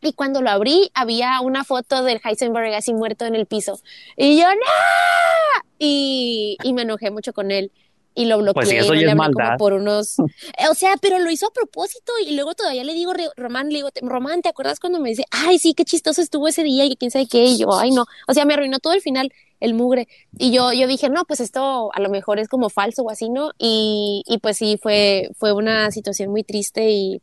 y 0.00 0.12
cuando 0.14 0.42
lo 0.42 0.50
abrí 0.50 0.90
había 0.94 1.40
una 1.40 1.64
foto 1.64 2.02
del 2.02 2.20
Heisenberg 2.22 2.74
así 2.74 2.92
muerto 2.92 3.24
en 3.24 3.34
el 3.34 3.46
piso. 3.46 3.80
Y 4.16 4.36
yo, 4.38 4.46
no. 4.48 5.62
Y, 5.78 6.56
y 6.62 6.72
me 6.72 6.82
enojé 6.82 7.10
mucho 7.10 7.32
con 7.32 7.50
él. 7.50 7.70
Y 8.16 8.26
lo 8.26 8.36
Pues 8.38 8.54
bloqueé 8.68 8.74
y 8.74 8.78
eso 8.78 8.94
no 8.94 9.00
ya 9.00 9.06
le 9.06 9.10
es 9.12 9.16
maldad. 9.16 9.56
por 9.58 9.72
unos... 9.72 10.16
Eh, 10.58 10.68
O 10.70 10.74
sea, 10.74 10.94
pero 11.00 11.18
lo 11.18 11.30
hizo 11.30 11.46
a 11.48 11.52
propósito. 11.52 12.12
Y 12.24 12.34
luego 12.34 12.54
todavía 12.54 12.84
le 12.84 12.92
digo, 12.94 13.12
Román, 13.36 13.68
le 13.70 13.76
digo, 13.76 13.90
"Te- 13.90 14.00
Román, 14.02 14.40
¿te 14.42 14.48
acuerdas 14.48 14.78
cuando 14.78 15.00
me 15.00 15.08
dice, 15.10 15.24
ay, 15.30 15.58
sí, 15.58 15.74
qué 15.74 15.84
chistoso 15.84 16.20
estuvo 16.22 16.46
ese 16.46 16.62
día 16.62 16.84
y 16.84 16.94
quién 16.96 17.10
sabe 17.10 17.26
qué? 17.26 17.44
Y 17.44 17.58
yo, 17.58 17.74
ay, 17.76 17.90
no. 17.90 18.04
O 18.28 18.34
sea, 18.34 18.44
me 18.44 18.54
arruinó 18.54 18.78
todo 18.78 18.92
el 18.92 19.00
final, 19.00 19.32
el 19.60 19.74
mugre. 19.74 20.06
Y 20.38 20.52
yo, 20.52 20.72
yo 20.72 20.86
dije, 20.86 21.08
no, 21.10 21.24
pues 21.24 21.40
esto 21.40 21.90
a 21.92 22.00
lo 22.00 22.08
mejor 22.08 22.38
es 22.38 22.48
como 22.48 22.70
falso 22.70 23.02
o 23.02 23.10
así, 23.10 23.30
¿no? 23.30 23.50
Y, 23.58 24.22
y 24.26 24.38
pues 24.38 24.58
sí, 24.58 24.78
fue, 24.80 25.30
fue 25.36 25.52
una 25.52 25.90
situación 25.90 26.30
muy 26.30 26.44
triste 26.44 26.90
y 26.90 27.20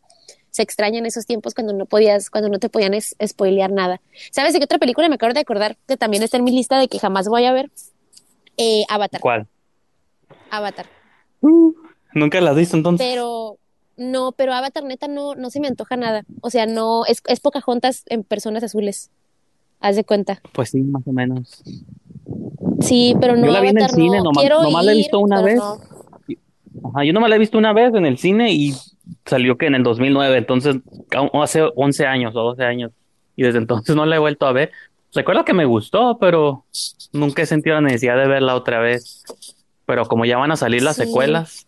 se 0.50 0.62
extraña 0.64 1.00
en 1.00 1.06
esos 1.06 1.26
tiempos 1.26 1.54
cuando 1.54 1.72
no 1.72 1.86
podías, 1.86 2.30
cuando 2.30 2.50
no 2.50 2.60
te 2.60 2.68
podían 2.68 2.94
es- 2.94 3.16
spoilear 3.26 3.72
nada. 3.72 4.02
¿Sabes 4.32 4.52
de 4.52 4.60
qué 4.60 4.66
otra 4.66 4.78
película 4.80 5.08
me 5.08 5.16
acabo 5.16 5.32
de 5.34 5.40
acordar 5.40 5.78
que 5.88 5.96
también 5.96 6.24
está 6.24 6.36
en 6.36 6.44
mi 6.44 6.52
lista 6.52 6.78
de 6.78 6.90
que 6.90 7.00
jamás 7.00 7.30
voy 7.30 7.46
a 7.46 7.54
ver? 7.54 7.72
Eh, 8.58 8.84
Avatar, 8.90 9.22
¿Cuál? 9.22 9.48
Avatar. 10.50 10.86
Uh, 11.42 11.74
Nunca 12.14 12.42
la 12.42 12.52
has 12.52 12.58
visto 12.58 12.78
entonces. 12.78 13.06
Pero 13.08 13.58
no, 13.98 14.32
pero 14.32 14.54
Avatar 14.54 14.84
neta 14.84 15.08
no, 15.08 15.36
no 15.36 15.50
se 15.50 15.60
me 15.60 15.68
antoja 15.68 15.96
nada. 15.98 16.24
O 16.42 16.50
sea, 16.50 16.66
no, 16.66 17.06
es, 17.06 17.22
es 17.28 17.40
Pocahontas 17.40 18.04
en 18.08 18.24
personas 18.24 18.64
azules. 18.64 19.12
Haz 19.80 19.96
de 19.96 20.04
cuenta. 20.04 20.42
Pues 20.54 20.70
sí, 20.70 20.82
más 20.82 21.08
o 21.08 21.12
menos. 21.12 21.64
Sí, 22.82 23.16
pero 23.20 23.36
Yo 23.36 23.42
no, 23.46 23.52
la 23.52 23.62
vi 23.62 23.70
en 23.70 23.78
el 23.78 23.84
Avatar 23.84 23.96
cine, 23.96 24.18
no. 24.18 24.24
nomás, 24.26 24.42
Quiero 24.42 24.62
nomás 24.64 24.86
la 24.86 24.92
he 24.92 24.96
visto 24.96 25.20
una 25.20 25.42
vez. 25.42 25.56
no. 25.58 25.78
Ajá, 26.84 27.04
yo 27.04 27.14
nomás 27.14 27.30
la 27.30 27.36
he 27.36 27.40
visto 27.40 27.58
una 27.58 27.74
vez 27.74 27.94
en 27.94 28.06
el 28.06 28.18
cine 28.18 28.54
y 28.54 28.74
salió 29.26 29.58
que 29.58 29.66
en 29.66 29.76
el 29.76 29.84
2009, 29.84 30.38
entonces 30.38 30.78
hace 31.34 31.64
11 31.76 32.06
años 32.06 32.36
o 32.36 32.42
12 32.42 32.64
años. 32.64 32.92
Y 33.36 33.44
desde 33.44 33.60
entonces 33.60 33.96
no 33.96 34.06
la 34.06 34.16
he 34.16 34.20
vuelto 34.20 34.46
a 34.46 34.52
ver. 34.52 34.72
Recuerdo 35.14 35.44
que 35.44 35.54
me 35.54 35.66
gustó, 35.66 36.18
pero 36.20 36.66
nunca 37.12 37.42
he 37.42 37.46
sentido 37.46 37.76
la 37.76 37.82
necesidad 37.82 38.18
de 38.18 38.28
verla 38.28 38.56
otra 38.56 38.80
vez. 38.80 39.24
Pero 39.86 40.06
como 40.06 40.26
ya 40.26 40.38
van 40.38 40.52
a 40.52 40.56
salir 40.58 40.82
las 40.84 40.96
Sí. 40.96 41.04
secuelas, 41.06 41.66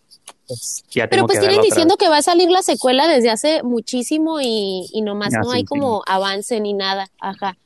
pues, 0.47 0.83
ya 0.91 1.07
Pero 1.07 1.21
tengo 1.21 1.27
pues 1.27 1.39
que 1.39 1.47
tienen 1.47 1.61
diciendo 1.61 1.97
que 1.97 2.09
va 2.09 2.17
a 2.17 2.21
salir 2.21 2.49
la 2.49 2.61
secuela 2.61 3.07
desde 3.07 3.29
hace 3.29 3.63
muchísimo 3.63 4.39
y, 4.41 4.87
y 4.91 5.01
nomás 5.01 5.33
Ya, 5.33 5.39
no 5.39 5.49
sí, 5.49 5.55
hay 5.57 5.61
sí. 5.61 5.65
como 5.67 6.03
avance 6.05 6.59
ni 6.59 6.73
nada. 6.73 7.07
Ajá. 7.19 7.57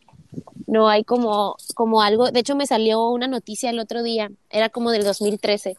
No 0.68 0.90
hay 0.90 1.04
como, 1.04 1.56
como 1.76 2.02
algo. 2.02 2.30
De 2.32 2.40
hecho, 2.42 2.56
me 2.56 2.68
salió 2.68 3.08
una 3.10 3.28
noticia 3.28 3.70
el 3.70 3.80
otro 3.80 4.04
día, 4.04 4.30
era 4.50 4.70
como 4.70 4.92
del 4.92 5.04
2013, 5.06 5.78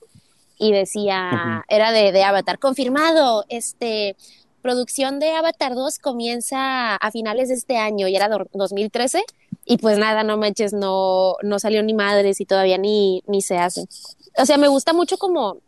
y 0.59 0.73
decía, 0.73 1.65
era 1.69 1.93
de, 1.93 2.11
de 2.11 2.23
Avatar, 2.25 2.59
confirmado, 2.59 3.45
este, 3.49 4.17
producción 4.63 5.19
de 5.21 5.33
Avatar 5.33 5.75
2 5.75 5.99
comienza 5.99 6.97
a 6.97 7.11
finales 7.11 7.49
de 7.49 7.55
este 7.55 7.77
año, 7.77 8.09
y 8.09 8.17
era 8.17 8.29
do- 8.29 8.49
2013, 8.55 9.23
y 9.67 9.77
pues 9.77 9.99
nada, 9.99 10.25
no 10.25 10.39
manches, 10.39 10.73
no, 10.73 11.35
no 11.43 11.59
salió 11.59 11.83
ni 11.83 11.93
madres 11.93 12.41
y 12.41 12.47
todavía 12.47 12.79
ni, 12.79 13.23
ni 13.27 13.43
se 13.43 13.59
hace. 13.59 13.85
O 14.37 14.47
sea, 14.47 14.59
me 14.59 14.69
gusta 14.69 14.93
mucho 14.93 15.19
como, 15.19 15.59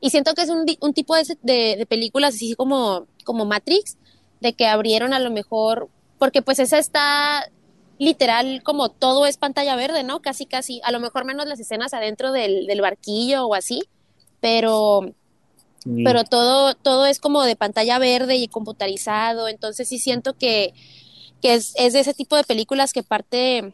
y 0.00 0.10
siento 0.10 0.34
que 0.34 0.42
es 0.42 0.50
un, 0.50 0.66
tipo 0.94 1.14
de, 1.16 1.36
de, 1.42 1.76
de 1.76 1.86
películas 1.86 2.34
así 2.34 2.54
como, 2.54 3.06
como 3.24 3.44
Matrix, 3.44 3.96
de 4.40 4.52
que 4.52 4.66
abrieron 4.66 5.14
a 5.14 5.18
lo 5.18 5.30
mejor, 5.30 5.88
porque 6.18 6.42
pues 6.42 6.58
esa 6.58 6.78
está 6.78 7.48
literal 7.98 8.62
como 8.64 8.88
todo 8.90 9.26
es 9.26 9.36
pantalla 9.36 9.76
verde, 9.76 10.02
¿no? 10.02 10.20
Casi, 10.20 10.44
casi, 10.44 10.80
a 10.82 10.90
lo 10.90 10.98
mejor 10.98 11.24
menos 11.24 11.46
las 11.46 11.60
escenas 11.60 11.94
adentro 11.94 12.32
del, 12.32 12.66
del 12.66 12.80
barquillo 12.80 13.46
o 13.46 13.54
así, 13.54 13.84
pero, 14.40 15.14
pero 16.04 16.24
todo, 16.24 16.74
todo 16.74 17.06
es 17.06 17.20
como 17.20 17.44
de 17.44 17.54
pantalla 17.54 18.00
verde 18.00 18.34
y 18.34 18.48
computarizado, 18.48 19.46
entonces 19.46 19.88
sí 19.88 20.00
siento 20.00 20.34
que, 20.34 20.74
que 21.40 21.54
es, 21.54 21.74
es 21.76 21.92
de 21.92 22.00
ese 22.00 22.12
tipo 22.12 22.34
de 22.34 22.42
películas 22.42 22.92
que 22.92 23.04
parte, 23.04 23.72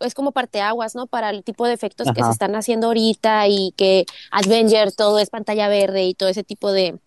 es 0.00 0.14
como 0.14 0.32
parteaguas, 0.32 0.94
¿no? 0.94 1.06
Para 1.06 1.30
el 1.30 1.44
tipo 1.44 1.66
de 1.66 1.74
efectos 1.74 2.08
que 2.14 2.22
se 2.22 2.30
están 2.30 2.54
haciendo 2.54 2.88
ahorita 2.88 3.46
y 3.48 3.72
que 3.76 4.06
Avenger 4.30 4.92
todo 4.92 5.18
es 5.18 5.30
pantalla 5.30 5.68
verde 5.68 6.04
y 6.04 6.14
todo 6.14 6.28
ese 6.28 6.42
tipo 6.44 6.72
de, 6.72 6.98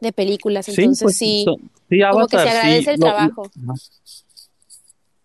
de 0.00 0.12
películas, 0.12 0.66
Sí, 0.66 0.72
entonces 0.82 1.04
pues, 1.04 1.16
sí, 1.16 1.46
sí, 1.88 2.00
como 2.10 2.26
que 2.28 2.38
se 2.38 2.48
agradece 2.48 2.82
sí, 2.82 2.90
el 2.90 3.00
lo- 3.00 3.06
trabajo. 3.06 3.50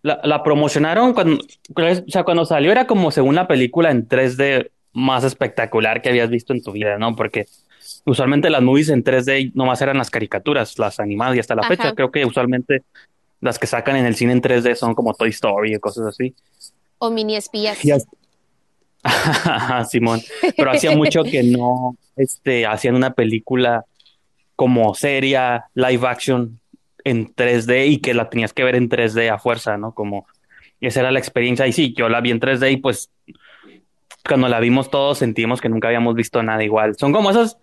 La, 0.02 0.20
la 0.22 0.42
promocionaron 0.42 1.14
cuando, 1.14 1.42
o 1.42 2.10
sea, 2.10 2.22
cuando 2.22 2.44
salió 2.44 2.70
era 2.70 2.86
como 2.86 3.10
según 3.10 3.34
la 3.34 3.48
película 3.48 3.90
en 3.90 4.06
3D 4.06 4.70
más 4.92 5.24
espectacular 5.24 6.00
que 6.00 6.08
habías 6.10 6.30
visto 6.30 6.52
en 6.52 6.62
tu 6.62 6.72
vida, 6.72 6.96
¿no? 6.96 7.16
Porque 7.16 7.46
usualmente 8.04 8.48
las 8.48 8.62
movies 8.62 8.88
en 8.90 9.02
3D 9.02 9.50
nomás 9.54 9.82
eran 9.82 9.98
las 9.98 10.10
caricaturas, 10.10 10.78
las 10.78 11.00
animadas 11.00 11.36
y 11.36 11.40
hasta 11.40 11.56
la 11.56 11.62
Ajá. 11.62 11.68
fecha 11.70 11.94
creo 11.94 12.10
que 12.12 12.24
usualmente 12.24 12.82
las 13.40 13.58
que 13.58 13.66
sacan 13.66 13.96
en 13.96 14.06
el 14.06 14.14
cine 14.14 14.32
en 14.32 14.40
3D 14.42 14.76
son 14.76 14.94
como 14.94 15.12
Toy 15.12 15.30
Story 15.30 15.74
y 15.74 15.78
cosas 15.80 16.06
así. 16.06 16.34
O 16.98 17.10
mini 17.10 17.36
espías. 17.36 17.78
Simón, 19.88 20.20
pero 20.56 20.70
hacía 20.72 20.96
mucho 20.96 21.22
que 21.22 21.42
no 21.42 21.96
este, 22.16 22.66
hacían 22.66 22.96
una 22.96 23.12
película 23.12 23.84
como 24.56 24.94
seria, 24.94 25.66
live 25.74 26.06
action 26.08 26.58
en 27.04 27.32
3D 27.32 27.88
y 27.88 27.98
que 27.98 28.14
la 28.14 28.28
tenías 28.30 28.52
que 28.52 28.64
ver 28.64 28.74
en 28.74 28.88
3D 28.88 29.30
a 29.30 29.38
fuerza, 29.38 29.76
¿no? 29.76 29.92
Como 29.92 30.26
esa 30.80 31.00
era 31.00 31.10
la 31.10 31.18
experiencia. 31.18 31.66
Y 31.66 31.72
sí, 31.72 31.94
yo 31.96 32.08
la 32.08 32.20
vi 32.20 32.30
en 32.30 32.40
3D 32.40 32.72
y 32.72 32.76
pues 32.78 33.10
cuando 34.26 34.48
la 34.48 34.58
vimos 34.58 34.90
todos 34.90 35.18
sentimos 35.18 35.60
que 35.60 35.68
nunca 35.68 35.88
habíamos 35.88 36.14
visto 36.14 36.42
nada 36.42 36.64
igual. 36.64 36.96
Son 36.96 37.12
como 37.12 37.30
esas, 37.30 37.58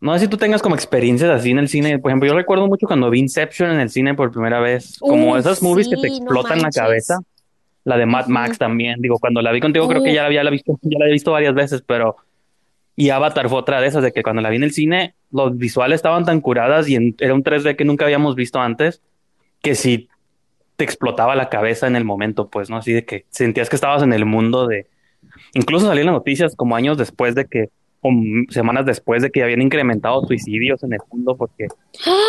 no 0.00 0.14
sé 0.14 0.20
si 0.20 0.28
tú 0.28 0.36
tengas 0.36 0.62
como 0.62 0.76
experiencias 0.76 1.30
así 1.30 1.50
en 1.50 1.58
el 1.58 1.68
cine. 1.68 1.98
Por 1.98 2.10
ejemplo, 2.10 2.28
yo 2.28 2.34
recuerdo 2.34 2.66
mucho 2.68 2.86
cuando 2.86 3.10
vi 3.10 3.20
Inception 3.20 3.70
en 3.70 3.80
el 3.80 3.90
cine 3.90 4.14
por 4.14 4.30
primera 4.30 4.60
vez, 4.60 4.98
como 4.98 5.32
Uf, 5.32 5.38
esas 5.38 5.62
movies 5.62 5.88
que 5.88 5.96
te 5.96 6.08
no 6.08 6.16
explotan 6.16 6.62
la 6.62 6.70
cabeza. 6.70 7.18
La 7.90 7.96
de 7.98 8.06
Mad. 8.06 8.26
Max 8.28 8.58
también. 8.58 9.00
Digo, 9.00 9.18
cuando 9.18 9.42
la 9.42 9.52
vi 9.52 9.60
contigo 9.60 9.86
creo 9.88 10.02
que 10.02 10.14
ya 10.14 10.22
la 10.22 10.26
había 10.28 10.48
visto, 10.50 10.78
ya 10.82 10.98
la 10.98 11.04
había 11.04 11.12
visto 11.14 11.32
varias 11.32 11.54
veces, 11.54 11.82
pero 11.86 12.16
y 12.96 13.10
Avatar 13.10 13.48
fue 13.48 13.58
otra 13.58 13.80
de 13.80 13.86
esas, 13.86 14.02
de 14.02 14.12
que 14.12 14.22
cuando 14.22 14.42
la 14.42 14.50
vi 14.50 14.56
en 14.56 14.64
el 14.64 14.72
cine, 14.72 15.14
los 15.32 15.56
visuales 15.56 15.96
estaban 15.96 16.24
tan 16.24 16.40
curadas 16.40 16.88
y 16.88 16.96
en- 16.96 17.14
era 17.18 17.32
un 17.34 17.42
3D 17.42 17.76
que 17.76 17.84
nunca 17.84 18.04
habíamos 18.04 18.34
visto 18.34 18.60
antes, 18.60 19.00
que 19.62 19.74
sí 19.74 20.08
te 20.76 20.84
explotaba 20.84 21.34
la 21.34 21.48
cabeza 21.48 21.86
en 21.86 21.96
el 21.96 22.04
momento, 22.04 22.48
pues, 22.48 22.68
¿no? 22.70 22.76
Así 22.78 22.92
de 22.92 23.04
que 23.04 23.24
sentías 23.30 23.68
que 23.70 23.76
estabas 23.76 24.02
en 24.02 24.12
el 24.12 24.24
mundo 24.24 24.66
de... 24.66 24.86
Incluso 25.54 25.86
salían 25.86 26.06
las 26.06 26.14
noticias 26.14 26.54
como 26.56 26.76
años 26.76 26.96
después 26.98 27.34
de 27.34 27.44
que, 27.46 27.68
o 28.02 28.10
semanas 28.48 28.86
después 28.86 29.22
de 29.22 29.30
que 29.30 29.42
habían 29.42 29.60
incrementado 29.62 30.24
suicidios 30.26 30.82
en 30.82 30.92
el 30.94 31.00
mundo 31.10 31.36
porque 31.36 31.68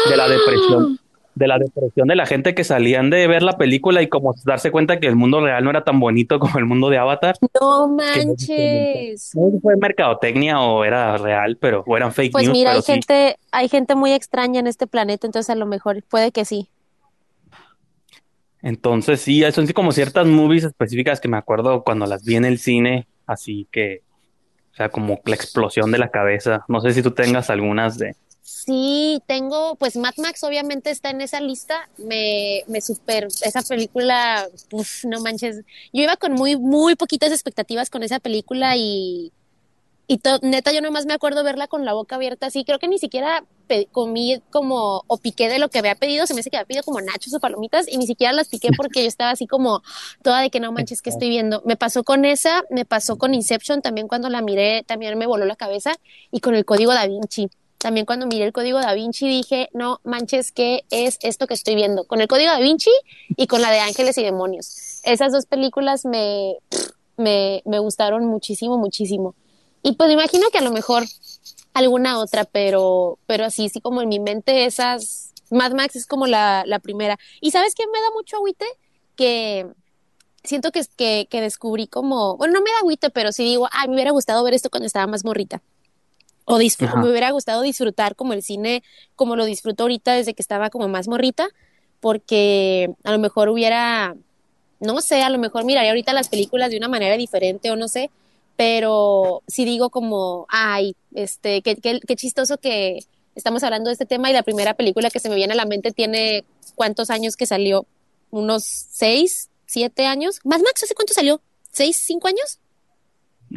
de 0.09 0.17
la 0.17 0.27
depresión, 0.27 0.99
de 1.35 1.47
la 1.47 1.57
depresión 1.57 2.07
de 2.07 2.15
la 2.15 2.25
gente 2.25 2.53
que 2.53 2.63
salían 2.63 3.09
de 3.09 3.25
ver 3.27 3.41
la 3.43 3.57
película 3.57 4.01
y 4.01 4.07
como 4.07 4.35
darse 4.43 4.71
cuenta 4.71 4.99
que 4.99 5.07
el 5.07 5.15
mundo 5.15 5.39
real 5.41 5.63
no 5.63 5.69
era 5.69 5.83
tan 5.83 5.99
bonito 5.99 6.39
como 6.39 6.57
el 6.59 6.65
mundo 6.65 6.89
de 6.89 6.97
Avatar. 6.97 7.35
No 7.59 7.87
manches. 7.87 9.31
No 9.35 9.45
sé 9.45 9.51
si 9.51 9.59
fue 9.61 9.77
mercadotecnia 9.77 10.59
o 10.59 10.83
era 10.83 11.17
real, 11.17 11.57
pero 11.59 11.83
o 11.87 11.97
eran 11.97 12.11
fake 12.11 12.31
Pues 12.33 12.45
news, 12.45 12.57
mira, 12.57 12.71
pero 12.71 12.77
hay 12.77 12.83
sí. 12.83 12.91
gente, 12.91 13.37
hay 13.51 13.69
gente 13.69 13.95
muy 13.95 14.11
extraña 14.13 14.59
en 14.59 14.67
este 14.67 14.87
planeta, 14.87 15.25
entonces 15.25 15.49
a 15.49 15.55
lo 15.55 15.65
mejor 15.65 16.03
puede 16.03 16.31
que 16.31 16.45
sí. 16.45 16.69
Entonces 18.61 19.21
sí, 19.21 19.43
son 19.51 19.67
sí 19.67 19.73
como 19.73 19.91
ciertas 19.91 20.27
movies 20.27 20.65
específicas 20.65 21.19
que 21.19 21.27
me 21.27 21.37
acuerdo 21.37 21.83
cuando 21.83 22.05
las 22.05 22.23
vi 22.23 22.35
en 22.35 22.45
el 22.45 22.59
cine, 22.59 23.07
así 23.25 23.67
que, 23.71 24.03
o 24.71 24.75
sea, 24.75 24.89
como 24.89 25.19
la 25.25 25.35
explosión 25.35 25.91
de 25.91 25.97
la 25.97 26.09
cabeza. 26.09 26.63
No 26.67 26.79
sé 26.81 26.93
si 26.93 27.01
tú 27.01 27.11
tengas 27.11 27.49
algunas 27.49 27.97
de... 27.97 28.15
Sí, 28.43 29.21
tengo, 29.27 29.75
pues 29.75 29.95
Mad 29.95 30.15
Max 30.17 30.43
obviamente 30.43 30.89
está 30.89 31.11
en 31.11 31.21
esa 31.21 31.39
lista. 31.41 31.89
Me, 31.97 32.63
me 32.67 32.81
super, 32.81 33.27
esa 33.43 33.61
película, 33.61 34.47
uf, 34.71 35.05
no 35.05 35.21
manches. 35.21 35.57
Yo 35.93 36.03
iba 36.03 36.17
con 36.17 36.33
muy, 36.33 36.57
muy 36.57 36.95
poquitas 36.95 37.31
expectativas 37.31 37.89
con 37.89 38.03
esa 38.03 38.19
película 38.19 38.75
y, 38.77 39.31
y 40.07 40.19
neta, 40.41 40.71
yo 40.73 40.81
nomás 40.81 41.05
me 41.05 41.13
acuerdo 41.13 41.43
verla 41.43 41.67
con 41.67 41.85
la 41.85 41.93
boca 41.93 42.15
abierta 42.15 42.47
así. 42.47 42.65
Creo 42.65 42.79
que 42.79 42.87
ni 42.87 42.97
siquiera 42.97 43.45
comí 43.91 44.41
como, 44.49 45.03
o 45.07 45.17
piqué 45.17 45.47
de 45.47 45.59
lo 45.59 45.69
que 45.69 45.79
había 45.79 45.95
pedido. 45.95 46.25
Se 46.27 46.33
me 46.33 46.41
hace 46.41 46.49
que 46.49 46.57
había 46.57 46.67
pedido 46.67 46.83
como 46.83 46.99
nachos 46.99 47.33
o 47.33 47.39
palomitas 47.39 47.87
y 47.87 47.97
ni 47.97 48.07
siquiera 48.07 48.33
las 48.33 48.49
piqué 48.49 48.69
porque 48.75 49.03
yo 49.03 49.07
estaba 49.07 49.31
así 49.31 49.47
como 49.47 49.81
toda 50.23 50.41
de 50.41 50.49
que 50.49 50.59
no 50.59 50.71
manches 50.71 51.01
que 51.01 51.11
estoy 51.11 51.29
viendo. 51.29 51.61
Me 51.65 51.77
pasó 51.77 52.03
con 52.03 52.25
esa, 52.25 52.63
me 52.71 52.85
pasó 52.85 53.17
con 53.17 53.33
Inception 53.33 53.81
también 53.81 54.07
cuando 54.07 54.29
la 54.29 54.41
miré, 54.41 54.83
también 54.83 55.17
me 55.17 55.27
voló 55.27 55.45
la 55.45 55.55
cabeza 55.55 55.93
y 56.31 56.39
con 56.41 56.55
el 56.55 56.65
código 56.65 56.93
Da 56.93 57.07
Vinci. 57.07 57.49
También 57.81 58.05
cuando 58.05 58.27
miré 58.27 58.45
el 58.45 58.53
código 58.53 58.79
Da 58.79 58.93
Vinci 58.93 59.27
dije, 59.27 59.69
no 59.73 59.99
manches, 60.03 60.51
¿qué 60.51 60.85
es 60.91 61.17
esto 61.21 61.47
que 61.47 61.55
estoy 61.55 61.73
viendo? 61.75 62.05
Con 62.05 62.21
el 62.21 62.27
código 62.27 62.51
Da 62.51 62.59
Vinci 62.59 62.91
y 63.35 63.47
con 63.47 63.61
la 63.61 63.71
de 63.71 63.79
Ángeles 63.79 64.17
y 64.19 64.23
Demonios. 64.23 65.01
Esas 65.03 65.31
dos 65.31 65.47
películas 65.47 66.05
me, 66.05 66.57
me, 67.17 67.63
me 67.65 67.79
gustaron 67.79 68.25
muchísimo, 68.25 68.77
muchísimo. 68.77 69.33
Y 69.81 69.93
pues 69.93 70.11
imagino 70.11 70.47
que 70.51 70.59
a 70.59 70.61
lo 70.61 70.71
mejor 70.71 71.03
alguna 71.73 72.19
otra, 72.19 72.45
pero, 72.45 73.17
pero 73.25 73.45
así, 73.45 73.69
sí 73.69 73.81
como 73.81 74.03
en 74.03 74.09
mi 74.09 74.19
mente 74.19 74.65
esas, 74.65 75.33
Mad 75.49 75.71
Max 75.73 75.95
es 75.95 76.05
como 76.05 76.27
la, 76.27 76.63
la 76.67 76.77
primera. 76.77 77.17
¿Y 77.39 77.49
sabes 77.49 77.73
qué 77.73 77.85
me 77.87 77.99
da 77.99 78.11
mucho 78.13 78.37
agüite? 78.37 78.65
Que 79.15 79.67
siento 80.43 80.71
que, 80.71 80.85
que, 80.95 81.27
que 81.29 81.41
descubrí 81.41 81.87
como, 81.87 82.37
bueno, 82.37 82.53
no 82.53 82.61
me 82.61 82.69
da 82.71 82.79
agüite, 82.79 83.09
pero 83.09 83.31
sí 83.31 83.43
digo, 83.43 83.67
ay, 83.71 83.87
me 83.87 83.95
hubiera 83.95 84.11
gustado 84.11 84.43
ver 84.43 84.53
esto 84.53 84.69
cuando 84.69 84.85
estaba 84.85 85.07
más 85.07 85.25
morrita. 85.25 85.63
O 86.45 86.57
me 86.57 87.09
hubiera 87.09 87.31
gustado 87.31 87.61
disfrutar 87.61 88.15
como 88.15 88.33
el 88.33 88.43
cine, 88.43 88.83
como 89.15 89.35
lo 89.35 89.45
disfruto 89.45 89.83
ahorita 89.83 90.13
desde 90.13 90.33
que 90.33 90.41
estaba 90.41 90.69
como 90.69 90.87
más 90.87 91.07
morrita, 91.07 91.47
porque 91.99 92.89
a 93.03 93.11
lo 93.11 93.19
mejor 93.19 93.49
hubiera, 93.49 94.15
no 94.79 95.01
sé, 95.01 95.21
a 95.21 95.29
lo 95.29 95.37
mejor 95.37 95.65
miraría 95.65 95.91
ahorita 95.91 96.13
las 96.13 96.29
películas 96.29 96.71
de 96.71 96.77
una 96.77 96.87
manera 96.87 97.15
diferente 97.15 97.71
o 97.71 97.75
no 97.75 97.87
sé, 97.87 98.09
pero 98.57 99.43
sí 99.47 99.65
digo 99.65 99.89
como, 99.89 100.45
ay, 100.49 100.95
este, 101.13 101.61
qué, 101.61 101.75
qué, 101.75 101.99
qué 101.99 102.15
chistoso 102.15 102.57
que 102.57 102.99
estamos 103.35 103.63
hablando 103.63 103.89
de 103.89 103.93
este 103.93 104.05
tema 104.05 104.29
y 104.29 104.33
la 104.33 104.43
primera 104.43 104.73
película 104.73 105.09
que 105.09 105.19
se 105.19 105.29
me 105.29 105.35
viene 105.35 105.53
a 105.53 105.57
la 105.57 105.65
mente 105.65 105.91
tiene 105.91 106.43
cuántos 106.75 107.09
años 107.09 107.35
que 107.37 107.45
salió, 107.45 107.85
unos 108.29 108.63
seis, 108.63 109.49
siete 109.65 110.05
años. 110.05 110.39
Mad 110.43 110.61
Max, 110.61 110.83
¿hace 110.83 110.95
cuánto 110.95 111.13
salió? 111.13 111.41
¿Seis, 111.71 112.01
cinco 112.05 112.27
años? 112.27 112.59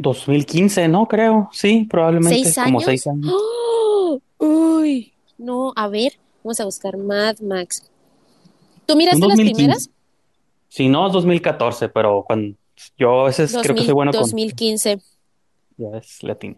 2015, 0.05 0.89
¿no? 0.89 1.07
Creo, 1.07 1.49
sí, 1.53 1.87
probablemente. 1.91 2.45
¿Seis 2.45 2.55
Como 2.57 2.79
años? 2.79 2.85
seis 2.85 3.07
años. 3.07 3.33
¡Oh! 3.35 4.21
Uy, 4.39 5.13
no, 5.39 5.73
a 5.75 5.89
ver, 5.89 6.13
vamos 6.43 6.61
a 6.61 6.65
buscar 6.65 6.97
Mad 6.97 7.39
Max. 7.41 7.91
¿Tú 8.87 8.97
miraste 8.97 9.21
las 9.21 9.29
2015. 9.31 9.55
primeras? 9.55 9.91
Sí, 10.69 10.89
no, 10.89 11.07
es 11.07 11.13
2014, 11.13 11.89
pero 11.89 12.25
cuando 12.27 12.57
yo 12.97 13.23
a 13.23 13.25
veces 13.27 13.51
creo 13.53 13.63
que 13.63 13.69
2000, 13.69 13.85
soy 13.87 13.95
bueno 13.95 14.13
con... 14.13 14.21
2015. 14.23 14.99
Ya 15.77 15.89
ves, 15.91 16.23
latino. 16.23 16.57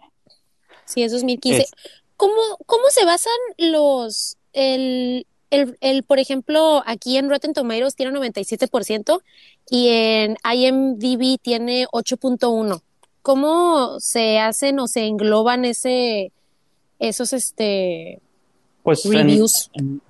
Sí, 0.85 1.03
es 1.03 1.13
2015. 1.13 1.63
Es- 1.63 1.71
¿Cómo, 2.17 2.35
cómo 2.65 2.85
se 2.89 3.05
basan 3.05 3.33
los, 3.59 4.39
el, 4.55 5.27
el, 5.51 5.77
el, 5.81 6.03
por 6.03 6.19
ejemplo, 6.19 6.83
aquí 6.87 7.19
en 7.19 7.29
Rotten 7.29 7.53
Tomatoes 7.53 7.95
tiene 7.95 8.13
97% 8.19 9.21
y 9.69 9.89
en 9.89 10.37
IMDb 10.51 11.39
tiene 11.41 11.87
8.1? 11.93 12.81
¿Cómo 13.27 13.99
se 13.99 14.39
hacen 14.39 14.79
o 14.79 14.87
se 14.87 15.05
engloban 15.07 15.65
ese, 15.65 16.31
esos, 17.01 17.33
este, 17.33 18.21
Pues 18.85 19.05
reviews? 19.05 19.69
en, 19.75 20.01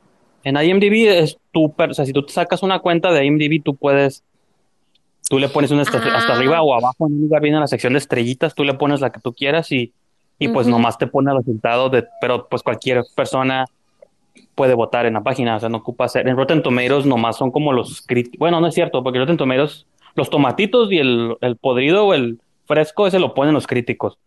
en 0.45 0.57
IMDb 0.63 1.09
es 1.09 1.39
tu, 1.51 1.73
o 1.79 1.95
sea, 1.95 2.05
si 2.05 2.13
tú 2.13 2.27
te 2.27 2.35
sacas 2.35 2.63
una 2.63 2.81
cuenta 2.81 3.11
de 3.13 3.25
IMDb, 3.25 3.63
tú 3.65 3.75
puedes, 3.75 4.23
tú 5.31 5.39
le 5.39 5.49
pones 5.49 5.71
una 5.71 5.81
hasta, 5.81 5.97
hasta 5.97 6.35
Ah. 6.35 6.37
arriba 6.37 6.61
o 6.61 6.75
abajo, 6.75 7.07
en 7.07 7.15
un 7.15 7.21
lugar 7.23 7.41
viene 7.41 7.59
la 7.59 7.67
sección 7.67 7.95
de 7.95 8.01
estrellitas, 8.01 8.55
tú 8.55 8.65
le 8.65 8.75
pones 8.75 9.01
la 9.01 9.11
que 9.11 9.21
tú 9.21 9.33
quieras 9.33 9.73
y 9.73 9.95
y 10.39 10.49
pues 10.49 10.67
nomás 10.67 10.99
te 10.99 11.07
pone 11.07 11.31
el 11.31 11.39
resultado 11.39 11.89
de, 11.89 12.05
pero 12.21 12.47
pues 12.51 12.63
cualquier 12.63 13.03
persona 13.15 13.65
puede 14.55 14.75
votar 14.75 15.07
en 15.07 15.15
la 15.15 15.23
página, 15.23 15.57
o 15.57 15.61
sea, 15.61 15.71
no 15.71 15.79
ocupa 15.79 16.05
hacer. 16.05 16.29
En 16.29 16.37
Rotten 16.37 16.63
Tomatoes 16.63 17.07
nomás 17.07 17.39
son 17.39 17.51
como 17.51 17.73
los 17.73 18.03
críticos. 18.03 18.39
Bueno, 18.41 18.61
no 18.61 18.67
es 18.67 18.75
cierto, 18.75 19.03
porque 19.03 19.19
Rotten 19.19 19.39
Tomatoes, 19.39 19.87
los 20.15 20.29
tomatitos 20.29 20.93
y 20.93 20.99
el, 20.99 21.39
el 21.41 21.57
podrido 21.57 22.05
o 22.05 22.13
el 22.13 22.39
fresco, 22.67 23.07
ese 23.07 23.19
lo 23.19 23.35
ponen 23.35 23.55
los 23.55 23.67
críticos. 23.67 24.19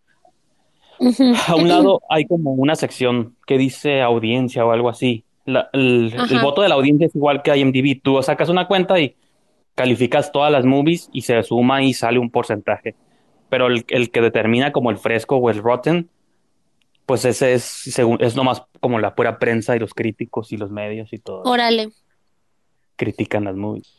A 1.47 1.55
un 1.55 1.67
lado 1.67 2.01
hay 2.09 2.25
como 2.25 2.53
una 2.53 2.75
sección 2.75 3.35
que 3.45 3.57
dice 3.57 4.01
audiencia 4.01 4.65
o 4.65 4.71
algo 4.71 4.89
así. 4.89 5.23
el, 5.45 6.13
voto 6.41 6.61
de 6.61 6.69
la 6.69 6.75
audiencia 6.75 7.07
es 7.07 7.15
igual 7.15 7.41
que 7.41 7.55
IMDb. 7.55 8.01
Tú 8.01 8.21
sacas 8.21 8.49
una 8.49 8.67
cuenta 8.67 8.99
y 8.99 9.15
calificas 9.75 10.31
todas 10.31 10.51
las 10.51 10.65
movies 10.65 11.09
y 11.13 11.21
se 11.21 11.41
suma 11.43 11.83
y 11.83 11.93
sale 11.93 12.19
un 12.19 12.29
porcentaje. 12.29 12.95
Pero 13.49 13.67
el, 13.67 13.85
el 13.87 14.11
que 14.11 14.21
determina 14.21 14.71
como 14.71 14.91
el 14.91 14.97
fresco 14.97 15.37
o 15.37 15.49
el 15.49 15.57
rotten 15.57 16.09
pues 17.09 17.25
ese 17.25 17.55
es, 17.55 17.63
según, 17.63 18.21
es 18.21 18.35
nomás 18.35 18.61
como 18.79 18.99
la 18.99 19.15
pura 19.15 19.39
prensa 19.39 19.75
y 19.75 19.79
los 19.79 19.95
críticos 19.95 20.51
y 20.51 20.57
los 20.57 20.69
medios 20.69 21.11
y 21.11 21.17
todo. 21.17 21.41
Órale. 21.41 21.89
Critican 22.97 23.45
las 23.45 23.55
movies. 23.55 23.98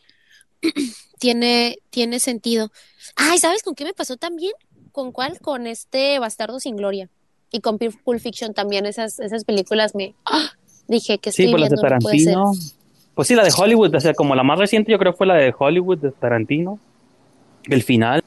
tiene, 1.19 1.79
tiene 1.91 2.19
sentido. 2.19 2.71
Ay, 3.17 3.39
¿sabes 3.39 3.63
con 3.63 3.75
qué 3.75 3.85
me 3.85 3.93
pasó 3.93 4.17
también? 4.17 4.53
¿Con 4.93 5.13
cuál? 5.13 5.39
Con 5.41 5.67
este 5.67 6.19
Bastardo 6.19 6.61
sin 6.61 6.77
Gloria. 6.77 7.09
Y 7.53 7.61
con 7.61 7.79
Pulp 7.79 8.21
Fiction 8.21 8.55
también, 8.55 8.87
esas, 8.87 9.19
esas 9.19 9.45
películas 9.45 9.95
me 9.95 10.15
¡ah! 10.25 10.51
dije 10.87 11.19
que 11.19 11.33
sí, 11.33 11.49
pues 11.49 11.61
las 11.61 11.71
de 11.71 11.77
Tarantino. 11.77 12.53
Pues 13.15 13.29
sí, 13.29 13.35
la 13.35 13.45
de 13.45 13.53
Hollywood, 13.57 13.95
o 13.95 14.01
sea, 14.01 14.15
como 14.15 14.35
la 14.35 14.43
más 14.43 14.59
reciente 14.59 14.93
yo 14.93 14.99
creo 14.99 15.13
fue 15.13 15.27
la 15.27 15.35
de 15.35 15.55
Hollywood 15.57 15.99
de 15.99 16.13
Tarantino. 16.13 16.79
El 17.65 17.83
final. 17.83 18.23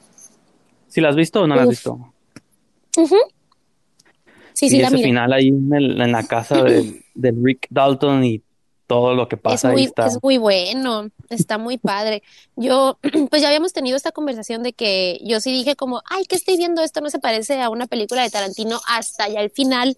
¿Sí 0.88 1.00
la 1.00 1.08
has 1.08 1.16
visto 1.16 1.42
o 1.42 1.46
no 1.46 1.56
la 1.56 1.62
has 1.62 1.68
visto? 1.68 2.12
Sí, 4.52 4.68
sí, 4.68 4.76
y 4.76 4.82
ese 4.82 4.98
final 4.98 5.32
ahí 5.32 5.48
en, 5.48 6.12
la 6.12 6.22
casa 6.22 6.62
de, 6.62 7.02
Rick 7.42 7.66
Dalton 7.70 8.24
y 8.24 8.40
todo 8.86 9.14
lo 9.14 9.28
que 9.28 9.36
pasa. 9.36 9.68
Es 9.68 9.72
muy, 9.74 9.84
está. 9.84 10.06
es 10.06 10.18
muy 10.22 10.38
bueno, 10.38 11.08
está 11.30 11.58
muy 11.58 11.78
padre. 11.78 12.22
Yo, 12.56 12.98
pues 13.30 13.42
ya 13.42 13.48
habíamos 13.48 13.72
tenido 13.72 13.96
esta 13.96 14.12
conversación 14.12 14.62
de 14.62 14.72
que 14.72 15.20
yo 15.22 15.40
sí 15.40 15.52
dije 15.52 15.76
como, 15.76 16.02
ay, 16.08 16.24
¿qué 16.26 16.36
estoy 16.36 16.56
viendo? 16.56 16.82
Esto 16.82 17.00
no 17.00 17.10
se 17.10 17.18
parece 17.18 17.60
a 17.60 17.70
una 17.70 17.86
película 17.86 18.22
de 18.22 18.30
Tarantino 18.30 18.80
hasta 18.88 19.28
ya 19.28 19.40
el 19.40 19.50
final 19.50 19.96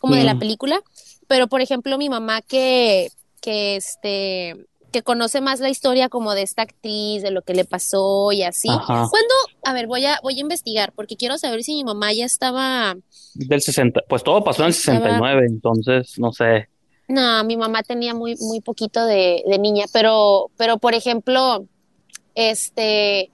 como 0.00 0.14
de 0.14 0.24
la 0.24 0.34
mm. 0.34 0.38
película. 0.38 0.82
Pero, 1.28 1.46
por 1.46 1.60
ejemplo, 1.60 1.96
mi 1.98 2.08
mamá 2.08 2.42
que, 2.42 3.10
que 3.40 3.76
este, 3.76 4.66
que 4.92 5.02
conoce 5.02 5.40
más 5.40 5.58
la 5.58 5.70
historia 5.70 6.08
como 6.08 6.34
de 6.34 6.42
esta 6.42 6.62
actriz, 6.62 7.22
de 7.22 7.30
lo 7.30 7.42
que 7.42 7.54
le 7.54 7.64
pasó 7.64 8.30
y 8.30 8.42
así. 8.42 8.68
¿Cuándo? 8.68 9.34
A 9.64 9.72
ver, 9.72 9.86
voy 9.86 10.04
a, 10.04 10.20
voy 10.22 10.36
a 10.36 10.40
investigar 10.40 10.92
porque 10.92 11.16
quiero 11.16 11.38
saber 11.38 11.64
si 11.64 11.74
mi 11.74 11.84
mamá 11.84 12.12
ya 12.12 12.26
estaba... 12.26 12.94
Del 13.34 13.62
60, 13.62 14.02
pues 14.08 14.22
todo 14.22 14.44
pasó 14.44 14.62
en 14.62 14.68
el 14.68 14.74
69, 14.74 15.46
entonces 15.46 16.18
no 16.18 16.32
sé. 16.32 16.68
No, 17.08 17.44
mi 17.44 17.56
mamá 17.56 17.82
tenía 17.82 18.14
muy, 18.14 18.36
muy 18.40 18.60
poquito 18.60 19.04
de, 19.04 19.42
de 19.46 19.58
niña, 19.58 19.84
pero, 19.92 20.50
pero 20.56 20.78
por 20.78 20.94
ejemplo, 20.94 21.66
este, 22.34 23.30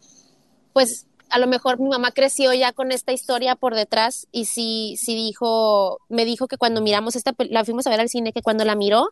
pues 0.72 1.06
a 1.30 1.38
lo 1.38 1.46
mejor 1.48 1.80
mi 1.80 1.88
mamá 1.88 2.12
creció 2.12 2.54
ya 2.54 2.72
con 2.72 2.92
esta 2.92 3.12
historia 3.12 3.56
por 3.56 3.75
detrás 3.75 4.28
y 4.32 4.46
sí, 4.46 4.96
sí 4.98 5.14
dijo, 5.16 6.00
me 6.08 6.25
dijo 6.25 6.48
que 6.48 6.58
cuando 6.58 6.82
miramos 6.82 7.16
esta, 7.16 7.34
la 7.50 7.64
fuimos 7.64 7.87
a 7.87 7.90
ver 7.90 8.00
al 8.00 8.08
cine, 8.10 8.32
que 8.32 8.42
cuando 8.42 8.64
la 8.64 8.76
miró, 8.76 9.10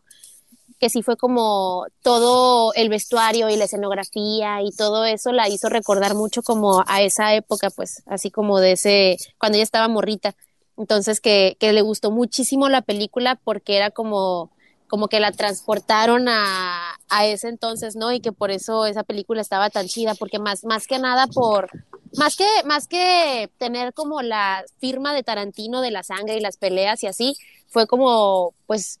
que 0.79 0.89
sí 0.89 1.03
fue 1.03 1.17
como 1.17 1.85
todo 2.03 2.73
el 2.75 2.89
vestuario 2.89 3.49
y 3.49 3.57
la 3.57 3.65
escenografía 3.65 4.61
y 4.61 4.71
todo 4.71 5.05
eso 5.05 5.31
la 5.31 5.49
hizo 5.49 5.69
recordar 5.69 6.15
mucho 6.15 6.43
como 6.43 6.83
a 6.87 7.01
esa 7.01 7.33
época, 7.35 7.69
pues 7.71 8.03
así 8.05 8.31
como 8.31 8.59
de 8.59 8.73
ese, 8.73 9.17
cuando 9.39 9.57
ella 9.57 9.63
estaba 9.63 9.87
morrita. 9.87 10.35
Entonces 10.77 11.19
que, 11.21 11.57
que 11.59 11.73
le 11.73 11.81
gustó 11.81 12.11
muchísimo 12.11 12.69
la 12.69 12.81
película 12.81 13.39
porque 13.43 13.77
era 13.77 13.91
como, 13.91 14.51
como 14.87 15.07
que 15.07 15.19
la 15.19 15.31
transportaron 15.31 16.27
a, 16.29 16.95
a 17.09 17.25
ese 17.25 17.49
entonces, 17.49 17.95
¿no? 17.95 18.11
Y 18.11 18.19
que 18.19 18.31
por 18.31 18.51
eso 18.51 18.85
esa 18.85 19.03
película 19.03 19.41
estaba 19.41 19.69
tan 19.69 19.87
chida, 19.87 20.15
porque 20.15 20.39
más, 20.39 20.63
más 20.63 20.87
que 20.87 20.99
nada 20.99 21.27
por, 21.27 21.69
más 22.15 22.35
que, 22.35 22.45
más 22.65 22.87
que 22.87 23.49
tener 23.57 23.93
como 23.93 24.21
la 24.21 24.63
firma 24.79 25.13
de 25.13 25.23
Tarantino 25.23 25.81
de 25.81 25.91
la 25.91 26.03
sangre 26.03 26.37
y 26.37 26.41
las 26.41 26.57
peleas 26.57 27.03
y 27.03 27.07
así, 27.07 27.35
fue 27.69 27.87
como, 27.87 28.53
pues, 28.65 28.99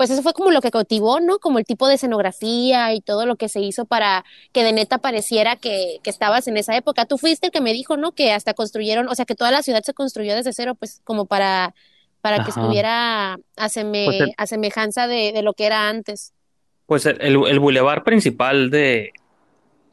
pues 0.00 0.08
eso 0.08 0.22
fue 0.22 0.32
como 0.32 0.50
lo 0.50 0.62
que 0.62 0.70
cautivó, 0.70 1.20
¿no? 1.20 1.40
Como 1.40 1.58
el 1.58 1.66
tipo 1.66 1.86
de 1.86 1.96
escenografía 1.96 2.94
y 2.94 3.02
todo 3.02 3.26
lo 3.26 3.36
que 3.36 3.50
se 3.50 3.60
hizo 3.60 3.84
para 3.84 4.24
que 4.50 4.64
de 4.64 4.72
neta 4.72 4.96
pareciera 4.96 5.56
que, 5.56 6.00
estabas 6.04 6.48
en 6.48 6.56
esa 6.56 6.74
época. 6.74 7.04
Tú 7.04 7.18
fuiste 7.18 7.48
el 7.48 7.52
que 7.52 7.60
me 7.60 7.74
dijo, 7.74 7.98
¿no? 7.98 8.12
Que 8.12 8.32
hasta 8.32 8.54
construyeron, 8.54 9.08
o 9.08 9.14
sea, 9.14 9.26
que 9.26 9.34
toda 9.34 9.50
la 9.50 9.62
ciudad 9.62 9.82
se 9.82 9.92
construyó 9.92 10.34
desde 10.34 10.54
cero, 10.54 10.74
pues 10.74 11.02
como 11.04 11.26
para, 11.26 11.74
para 12.22 12.42
que 12.44 12.48
estuviera 12.48 13.34
a, 13.34 13.38
pues 13.58 13.72
semejanza 14.46 15.06
de, 15.06 15.38
lo 15.42 15.52
que 15.52 15.66
era 15.66 15.90
antes. 15.90 16.32
Pues 16.86 17.04
el, 17.04 17.20
el, 17.20 17.60
bulevar 17.60 18.02
principal 18.02 18.70
de, 18.70 19.12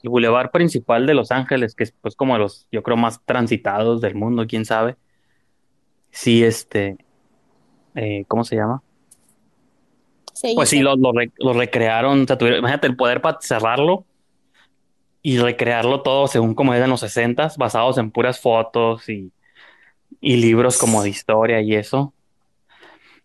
el 0.03 0.09
bulevar 0.09 0.51
principal 0.51 1.05
de 1.05 1.15
Los 1.15 1.31
Ángeles, 1.31 1.75
que 1.75 1.83
es 1.83 1.93
pues 1.99 2.15
como 2.15 2.37
los, 2.37 2.65
yo 2.71 2.81
creo, 2.81 2.95
más 2.95 3.19
transitados 3.25 3.99
del 3.99 4.15
mundo, 4.15 4.45
quién 4.47 4.63
sabe. 4.63 4.95
Sí, 6.11 6.45
este, 6.45 6.95
eh, 7.93 8.23
¿cómo 8.29 8.45
se 8.45 8.55
llama? 8.55 8.81
Pues 10.55 10.69
sí, 10.69 10.79
lo, 10.79 10.95
lo, 10.95 11.53
recrearon, 11.53 12.23
o 12.23 12.25
sea, 12.27 12.37
imagínate 12.57 12.87
el 12.87 12.95
poder 12.95 13.21
para 13.21 13.39
cerrarlo 13.41 14.05
y 15.21 15.37
recrearlo 15.39 16.01
todo 16.01 16.27
según 16.27 16.55
como 16.55 16.73
era 16.73 16.85
en 16.85 16.91
los 16.91 17.01
60 17.01 17.51
basados 17.57 17.97
en 17.97 18.11
puras 18.11 18.39
fotos 18.39 19.09
y, 19.09 19.31
y 20.21 20.37
libros 20.37 20.77
como 20.77 21.03
de 21.03 21.09
historia 21.09 21.61
y 21.61 21.75
eso. 21.75 22.13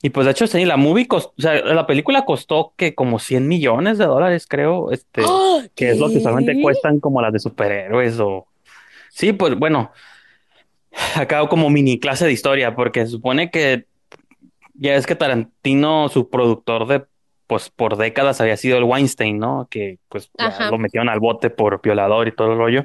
Y 0.05 0.11
pues 0.11 0.25
de 0.25 0.33
hecho, 0.33 0.49
sí, 0.49 0.65
la 0.65 0.77
movie 0.77 1.07
o 1.11 1.33
sea, 1.39 1.63
la 1.63 1.87
película 1.87 2.25
costó 2.25 2.75
que 2.77 2.95
como 2.95 3.21
100 3.21 3.47
millones 3.47 3.99
de 3.99 4.07
dólares, 4.07 4.47
creo, 4.49 4.91
este, 4.91 5.23
¡Ah! 5.27 5.63
que 5.77 5.91
es 5.91 5.99
lo 5.99 6.09
que 6.09 6.21
solamente 6.21 6.61
cuestan 6.61 6.99
como 6.99 7.23
las 7.23 7.33
de 7.33 7.39
superhéroes 7.39 8.19
o... 8.19 8.49
Sí, 9.11 9.33
pues 9.33 9.57
bueno, 9.57 9.93
acá 11.15 11.47
como 11.49 11.71
mini 11.71 12.01
clase 12.01 12.27
de 12.27 12.33
historia, 12.33 12.75
porque 12.75 13.05
se 13.05 13.13
supone 13.13 13.51
que 13.51 13.87
ya 14.83 14.97
es 14.97 15.07
que 15.07 15.15
Tarantino, 15.15 16.09
su 16.09 16.29
productor 16.29 16.87
de, 16.89 17.05
pues 17.47 17.71
por 17.71 17.97
décadas 17.97 18.41
había 18.41 18.57
sido 18.57 18.79
el 18.79 18.85
Weinstein, 18.85 19.39
¿no? 19.39 19.69
Que 19.71 19.99
pues 20.09 20.31
lo 20.71 20.77
metieron 20.79 21.09
al 21.09 21.21
bote 21.21 21.51
por 21.51 21.81
violador 21.81 22.27
y 22.27 22.33
todo 22.33 22.53
el 22.53 22.59
rollo. 22.59 22.85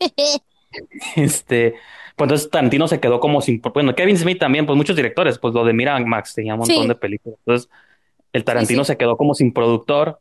este, 1.16 1.74
pues 2.16 2.26
entonces 2.26 2.50
Tarantino 2.50 2.88
se 2.88 2.98
quedó 2.98 3.20
como 3.20 3.40
sin, 3.40 3.60
bueno, 3.60 3.94
Kevin 3.94 4.18
Smith 4.18 4.40
también, 4.40 4.66
pues 4.66 4.76
muchos 4.76 4.96
directores, 4.96 5.38
pues 5.38 5.54
lo 5.54 5.64
de 5.64 5.72
Miramax 5.72 6.34
tenía 6.34 6.54
un 6.54 6.60
montón 6.60 6.88
de 6.88 6.96
películas. 6.96 7.38
Entonces, 7.38 7.70
el 8.32 8.42
Tarantino 8.42 8.84
se 8.84 8.96
quedó 8.96 9.16
como 9.16 9.34
sin 9.34 9.52
productor. 9.52 10.18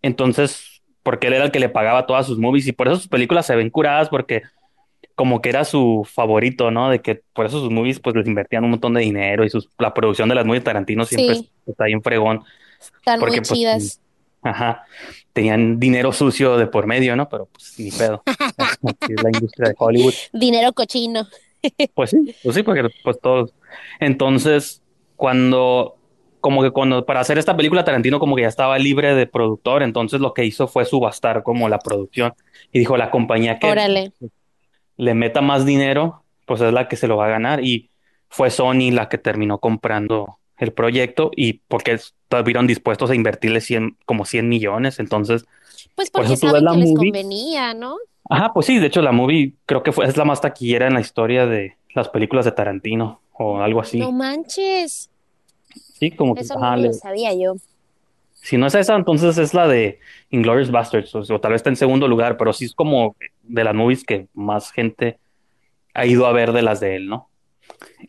Entonces, 0.00 0.82
porque 1.02 1.26
él 1.26 1.34
era 1.34 1.46
el 1.46 1.50
que 1.50 1.58
le 1.58 1.68
pagaba 1.68 2.06
todas 2.06 2.24
sus 2.24 2.38
movies 2.38 2.68
y 2.68 2.72
por 2.72 2.86
eso 2.86 2.96
sus 2.96 3.08
películas 3.08 3.46
se 3.46 3.56
ven 3.56 3.70
curadas 3.70 4.08
porque 4.08 4.42
como 5.16 5.40
que 5.40 5.48
era 5.48 5.64
su 5.64 6.06
favorito, 6.08 6.70
¿no? 6.70 6.90
De 6.90 7.00
que 7.00 7.22
por 7.32 7.46
eso 7.46 7.58
sus 7.58 7.70
movies 7.70 7.98
pues 7.98 8.14
les 8.14 8.28
invertían 8.28 8.64
un 8.64 8.70
montón 8.70 8.92
de 8.94 9.00
dinero 9.00 9.44
y 9.44 9.50
sus, 9.50 9.68
la 9.78 9.94
producción 9.94 10.28
de 10.28 10.34
las 10.34 10.44
movies 10.44 10.62
Tarantino 10.62 11.04
siempre 11.06 11.48
está 11.66 11.86
bien 11.86 12.02
fregón. 12.02 12.44
Están 12.78 13.18
muy 13.18 13.30
pues, 13.30 13.48
chidas. 13.50 14.00
Ajá, 14.42 14.84
tenían 15.32 15.80
dinero 15.80 16.12
sucio 16.12 16.58
de 16.58 16.66
por 16.66 16.86
medio, 16.86 17.16
¿no? 17.16 17.28
Pero 17.30 17.46
pues 17.46 17.74
ni 17.78 17.90
pedo. 17.90 18.22
es 19.08 19.22
la 19.22 19.30
industria 19.32 19.70
de 19.70 19.74
Hollywood. 19.76 20.14
Dinero 20.34 20.72
cochino. 20.74 21.26
pues 21.94 22.10
sí, 22.10 22.34
pues 22.42 22.54
sí, 22.54 22.62
porque 22.62 22.86
pues 23.02 23.18
todos. 23.18 23.54
Entonces, 23.98 24.82
cuando, 25.16 25.96
como 26.42 26.62
que 26.62 26.72
cuando, 26.72 27.06
para 27.06 27.20
hacer 27.20 27.38
esta 27.38 27.56
película, 27.56 27.84
Tarantino 27.84 28.20
como 28.20 28.36
que 28.36 28.42
ya 28.42 28.48
estaba 28.48 28.78
libre 28.78 29.14
de 29.14 29.26
productor, 29.26 29.82
entonces 29.82 30.20
lo 30.20 30.34
que 30.34 30.44
hizo 30.44 30.68
fue 30.68 30.84
subastar 30.84 31.42
como 31.42 31.70
la 31.70 31.78
producción. 31.78 32.34
Y 32.70 32.80
dijo, 32.80 32.98
la 32.98 33.10
compañía 33.10 33.58
que... 33.58 33.66
Órale 33.66 34.12
le 34.96 35.14
meta 35.14 35.40
más 35.40 35.66
dinero, 35.66 36.22
pues 36.46 36.60
es 36.60 36.72
la 36.72 36.88
que 36.88 36.96
se 36.96 37.08
lo 37.08 37.16
va 37.16 37.26
a 37.26 37.30
ganar. 37.30 37.64
Y 37.64 37.90
fue 38.28 38.50
Sony 38.50 38.90
la 38.92 39.08
que 39.08 39.18
terminó 39.18 39.58
comprando 39.58 40.38
el 40.58 40.72
proyecto 40.72 41.30
y 41.36 41.54
porque 41.68 41.92
estuvieron 41.92 42.66
dispuestos 42.66 43.10
a 43.10 43.14
invertirle 43.14 43.60
100, 43.60 43.96
como 44.06 44.24
100 44.24 44.48
millones. 44.48 44.98
Entonces, 44.98 45.46
pues 45.94 46.10
porque 46.10 46.36
saben 46.36 46.64
que 46.66 46.76
les 46.76 46.94
convenía, 46.94 47.74
¿no? 47.74 47.96
Ajá, 48.28 48.52
pues 48.52 48.66
sí, 48.66 48.78
de 48.78 48.86
hecho 48.86 49.02
la 49.02 49.12
movie 49.12 49.52
creo 49.66 49.82
que 49.82 49.92
fue, 49.92 50.06
es 50.06 50.16
la 50.16 50.24
más 50.24 50.40
taquillera 50.40 50.86
en 50.86 50.94
la 50.94 51.00
historia 51.00 51.46
de 51.46 51.76
las 51.94 52.08
películas 52.08 52.44
de 52.44 52.52
Tarantino 52.52 53.20
o 53.32 53.58
algo 53.58 53.80
así. 53.80 53.98
No 53.98 54.12
manches. 54.12 55.10
Sí, 55.98 56.10
como 56.10 56.34
que... 56.34 56.40
Eso 56.40 56.58
no 56.58 56.76
lo 56.76 56.92
sabía 56.92 57.32
yo. 57.34 57.54
Si 58.34 58.56
no 58.56 58.66
es 58.66 58.74
esa, 58.74 58.94
entonces 58.94 59.38
es 59.38 59.54
la 59.54 59.66
de 59.66 59.98
Inglorious 60.30 60.70
Bastards, 60.70 61.14
o, 61.14 61.40
tal 61.40 61.52
vez 61.52 61.60
está 61.60 61.70
en 61.70 61.76
segundo 61.76 62.06
lugar, 62.06 62.36
pero 62.36 62.52
sí 62.52 62.66
es 62.66 62.74
como 62.74 63.16
de 63.48 63.64
las 63.64 63.74
movies 63.74 64.04
que 64.04 64.28
más 64.34 64.70
gente 64.70 65.18
ha 65.94 66.06
ido 66.06 66.26
a 66.26 66.32
ver 66.32 66.52
de 66.52 66.62
las 66.62 66.80
de 66.80 66.96
él, 66.96 67.08
¿no? 67.08 67.28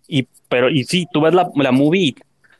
Y, 0.07 0.27
pero, 0.49 0.69
y 0.69 0.83
sí, 0.83 1.07
tú 1.11 1.21
ves 1.21 1.33
la, 1.33 1.49
la 1.55 1.71
movie, 1.71 2.15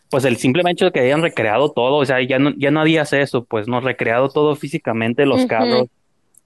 pues 0.10 0.26
el 0.26 0.38
simple 0.38 0.64
hecho 0.70 0.86
de 0.86 0.92
que 0.92 1.00
hayan 1.02 1.22
recreado 1.22 1.72
todo, 1.72 1.96
o 1.96 2.06
sea, 2.06 2.22
ya, 2.22 2.40
no, 2.40 2.54
ya 2.58 2.72
nadie 2.72 3.00
hace 3.00 3.22
eso, 3.22 3.46
pues, 3.46 3.68
¿no? 3.68 3.82
Recreado 3.82 4.30
todo 4.30 4.56
físicamente, 4.56 5.26
los 5.26 5.46
carros. 5.46 5.88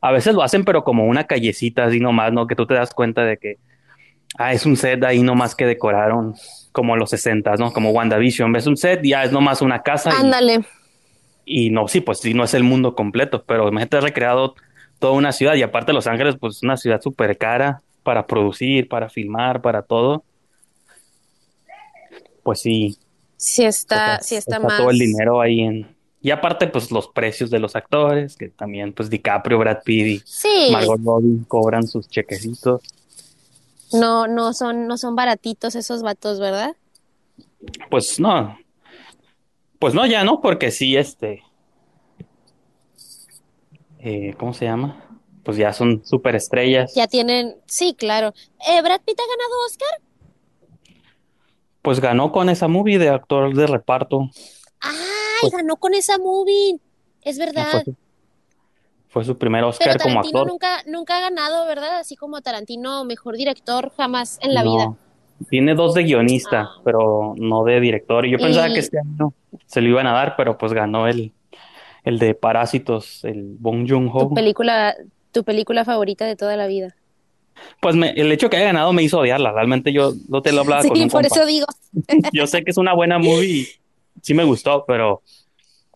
A 0.01 0.11
veces 0.11 0.33
lo 0.33 0.41
hacen, 0.41 0.65
pero 0.65 0.83
como 0.83 1.05
una 1.05 1.25
callecita 1.25 1.85
así 1.85 1.99
nomás, 1.99 2.33
¿no? 2.33 2.47
Que 2.47 2.55
tú 2.55 2.65
te 2.65 2.73
das 2.73 2.91
cuenta 2.91 3.23
de 3.23 3.37
que 3.37 3.57
Ah, 4.37 4.53
es 4.53 4.65
un 4.65 4.77
set 4.77 5.03
ahí 5.03 5.21
nomás 5.21 5.55
que 5.55 5.65
decoraron 5.65 6.35
como 6.71 6.95
los 6.95 7.09
60, 7.09 7.55
¿no? 7.57 7.73
Como 7.73 7.91
WandaVision. 7.91 8.51
Ves 8.51 8.67
un 8.67 8.77
set, 8.77 9.01
ya 9.03 9.23
es 9.23 9.31
nomás 9.31 9.61
una 9.61 9.81
casa. 9.81 10.11
Ándale. 10.17 10.61
Y, 11.43 11.69
no, 11.69 11.87
sí, 11.87 12.01
pues 12.01 12.19
sí, 12.19 12.33
no 12.33 12.43
es 12.43 12.53
el 12.53 12.63
mundo 12.63 12.95
completo, 12.95 13.43
pero 13.45 13.67
imagínate 13.67 13.99
recreado 13.99 14.55
toda 15.01 15.13
una 15.13 15.33
ciudad 15.33 15.55
y 15.55 15.63
aparte 15.63 15.91
Los 15.91 16.07
Ángeles, 16.07 16.37
pues 16.39 16.57
es 16.57 16.63
una 16.63 16.77
ciudad 16.77 17.01
súper 17.01 17.37
cara 17.37 17.81
para 18.03 18.25
producir, 18.25 18.87
para 18.87 19.09
filmar, 19.09 19.61
para 19.61 19.81
todo. 19.81 20.23
Pues 22.43 22.61
sí. 22.61 22.97
Sí 23.35 23.65
está, 23.65 24.21
sí 24.21 24.35
está, 24.35 24.57
está 24.57 24.67
más. 24.67 24.77
todo 24.77 24.91
el 24.91 24.99
dinero 24.99 25.41
ahí 25.41 25.61
en, 25.61 25.95
y 26.23 26.29
aparte, 26.29 26.67
pues 26.67 26.91
los 26.91 27.07
precios 27.07 27.49
de 27.49 27.57
los 27.57 27.75
actores, 27.75 28.37
que 28.37 28.49
también, 28.49 28.93
pues 28.93 29.09
DiCaprio, 29.09 29.57
Brad 29.57 29.79
Pitt 29.83 30.05
y 30.05 30.21
Sí. 30.23 30.69
Margot 30.71 31.01
Robbie 31.03 31.43
cobran 31.47 31.87
sus 31.87 32.07
chequecitos. 32.07 32.81
No, 33.91 34.27
no 34.27 34.53
son, 34.53 34.87
no 34.87 34.97
son 34.97 35.15
baratitos 35.15 35.75
esos 35.75 36.03
vatos, 36.03 36.39
¿verdad? 36.39 36.75
Pues 37.89 38.19
no. 38.19 38.55
Pues 39.79 39.95
no, 39.95 40.05
ya 40.05 40.23
no, 40.23 40.41
porque 40.41 40.69
sí, 40.69 40.95
este. 40.95 41.41
Eh, 44.03 44.33
¿cómo 44.37 44.53
se 44.53 44.65
llama? 44.65 45.03
Pues 45.43 45.57
ya 45.57 45.73
son 45.73 46.05
superestrellas. 46.05 46.93
Ya 46.95 47.07
tienen, 47.07 47.55
sí, 47.65 47.95
claro. 47.97 48.33
Eh, 48.67 48.81
¿Brad 48.81 49.01
Pitt 49.05 49.19
ha 49.19 49.23
ganado 49.23 49.65
Oscar? 49.67 50.01
Pues 51.81 51.99
ganó 51.99 52.31
con 52.31 52.49
esa 52.49 52.67
movie 52.67 52.99
de 52.99 53.09
actor 53.09 53.53
de 53.55 53.65
reparto. 53.67 54.29
¡Ay! 54.79 54.91
Pues- 55.41 55.53
ganó 55.53 55.75
con 55.77 55.93
esa 55.93 56.17
movie. 56.17 56.79
Es 57.23 57.37
Fue 57.37 57.45
verdad. 57.47 57.83
su, 57.83 57.95
fue 59.09 59.25
su 59.25 59.37
primer 59.37 59.59
Pero 59.61 59.69
Oscar 59.69 59.99
como 60.01 60.19
actor. 60.19 60.47
nunca, 60.47 60.81
nunca 60.85 61.17
ha 61.17 61.21
ganado, 61.21 61.65
¿verdad? 61.65 61.99
Así 61.99 62.15
como 62.15 62.41
Tarantino, 62.41 63.03
mejor 63.05 63.35
director 63.35 63.91
jamás 63.97 64.39
en 64.41 64.53
la 64.53 64.63
No. 64.63 64.71
vida. 64.71 64.93
Tiene 65.49 65.73
dos 65.73 65.95
de 65.95 66.03
guionista, 66.03 66.61
Ah. 66.61 66.81
pero 66.83 67.33
no 67.35 67.63
de 67.63 67.79
director. 67.79 68.25
Y 68.27 68.31
yo 68.31 68.37
pensaba 68.37 68.69
Y- 68.69 68.73
que 68.73 68.79
este 68.79 68.99
año 68.99 69.33
se 69.65 69.81
lo 69.81 69.89
iban 69.89 70.05
a 70.05 70.13
dar, 70.13 70.35
pero 70.37 70.57
pues 70.57 70.71
ganó 70.73 71.07
el, 71.07 71.33
el 72.03 72.19
de 72.19 72.33
Parásitos, 72.35 73.23
el 73.23 73.55
Bong 73.59 73.87
Joon-ho. 73.89 74.27
Tu 74.29 74.33
película, 74.33 74.95
tu 75.31 75.43
película 75.43 75.85
favorita 75.85 76.25
de 76.25 76.35
toda 76.35 76.55
la 76.57 76.67
vida. 76.67 76.95
Pues 77.79 77.95
me- 77.95 78.11
el 78.11 78.31
hecho 78.31 78.49
que 78.49 78.57
haya 78.57 78.67
ganado 78.67 78.91
me 78.93 79.03
hizo 79.03 79.19
odiarla. 79.19 79.51
Realmente 79.51 79.93
yo 79.93 80.13
no 80.29 80.41
te 80.41 80.51
lo 80.51 80.61
hablaba 80.61 80.81
con 80.83 80.95
Sí, 80.95 81.03
un 81.03 81.09
por 81.09 81.21
compa. 81.21 81.35
eso 81.35 81.45
digo. 81.45 81.65
Yo 82.33 82.47
sé 82.47 82.63
que 82.63 82.71
es 82.71 82.77
una 82.77 82.93
buena 82.93 83.19
movie 83.19 83.47
y 83.49 83.67
sí 84.21 84.33
me 84.33 84.43
gustó, 84.43 84.85
pero 84.87 85.21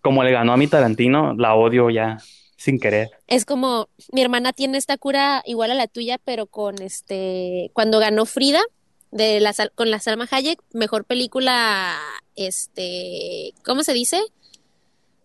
como 0.02 0.24
le 0.24 0.32
ganó 0.32 0.54
a 0.54 0.58
mi 0.58 0.68
Tarantino, 0.68 1.34
la 1.36 1.56
odio 1.56 1.90
ya 1.90 2.18
sin 2.58 2.80
querer. 2.80 3.10
Es 3.28 3.46
como, 3.46 3.88
mi 4.12 4.22
hermana 4.22 4.54
tiene 4.54 4.78
esta 4.78 4.98
cura 4.98 5.42
igual 5.46 5.72
a 5.72 5.76
la 5.76 5.88
tuya, 5.88 6.20
pero 6.24 6.46
con 6.46 6.82
este, 6.82 7.72
cuando 7.74 8.00
ganó 8.00 8.26
Frida 8.26 8.62
de 9.12 9.40
la, 9.40 9.54
con 9.76 9.90
la 9.90 10.00
Salma 10.00 10.28
Hayek, 10.30 10.60
mejor 10.74 11.06
película, 11.06 11.96
este, 12.36 13.54
¿cómo 13.64 13.84
se 13.84 13.94
dice? 13.94 14.22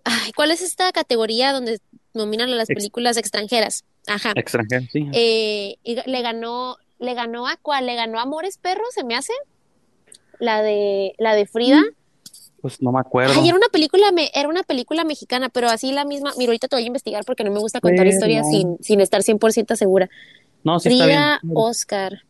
Ay, 0.05 0.33
¿cuál 0.33 0.51
es 0.51 0.63
esta 0.63 0.91
categoría 0.93 1.53
donde 1.53 1.79
nominan 2.15 2.49
a 2.51 2.55
las 2.57 2.71
Ex- 2.71 2.77
películas 2.79 3.17
extranjeras? 3.17 3.85
Ajá. 4.07 4.33
Extranjero, 4.35 4.87
sí. 4.93 5.07
Eh, 5.13 5.77
y 5.85 5.97
le 6.09 6.23
ganó, 6.23 6.77
le 6.99 7.15
ganó 7.15 7.47
a 7.47 7.57
cuál, 7.57 7.87
le 7.87 7.95
ganó 7.95 8.19
a 8.19 8.23
Amores 8.23 8.59
Perros, 8.59 8.89
se 8.95 9.05
me 9.05 9.15
hace, 9.17 9.33
la 10.39 10.63
de, 10.63 11.15
la 11.19 11.35
de 11.35 11.47
Frida. 11.47 11.83
Pues 12.63 12.83
no 12.83 12.93
me 12.93 13.01
acuerdo. 13.01 13.33
Ay, 13.41 13.49
era 13.49 13.57
una 13.57 13.69
película, 13.69 14.13
me, 14.13 14.31
era 14.35 14.49
una 14.49 14.63
película 14.63 15.05
mexicana, 15.05 15.49
pero 15.49 15.69
así 15.69 15.93
la 15.93 16.05
misma. 16.05 16.33
Mira, 16.37 16.51
ahorita 16.51 16.69
te 16.69 16.77
voy 16.77 16.83
a 16.85 16.87
investigar 16.87 17.25
porque 17.25 17.43
no 17.45 17.51
me 17.51 17.59
gusta 17.61 17.81
contar 17.81 18.05
Pero- 18.05 18.11
historias 18.11 18.47
sin, 18.51 18.77
sin 18.83 19.01
estar 19.01 19.23
100% 19.23 19.77
segura. 19.77 20.11
No, 20.63 20.79
sí 20.79 20.89
está 20.91 21.05
Frida 21.05 21.39
bien. 21.43 21.55
Oscar. 21.57 22.23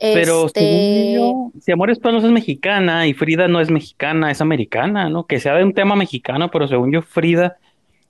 Pero 0.00 0.46
Este, 0.46 0.60
según 0.60 1.12
yo, 1.52 1.60
si 1.60 1.72
Amores 1.72 1.98
Perros 1.98 2.24
es 2.24 2.30
mexicana 2.30 3.06
y 3.06 3.12
Frida 3.12 3.48
no 3.48 3.60
es 3.60 3.70
mexicana, 3.70 4.30
es 4.30 4.40
americana, 4.40 5.10
¿no? 5.10 5.26
Que 5.26 5.38
sea 5.40 5.54
de 5.54 5.64
un 5.64 5.74
tema 5.74 5.94
mexicano, 5.94 6.50
pero 6.50 6.66
según 6.66 6.90
yo, 6.90 7.02
Frida 7.02 7.58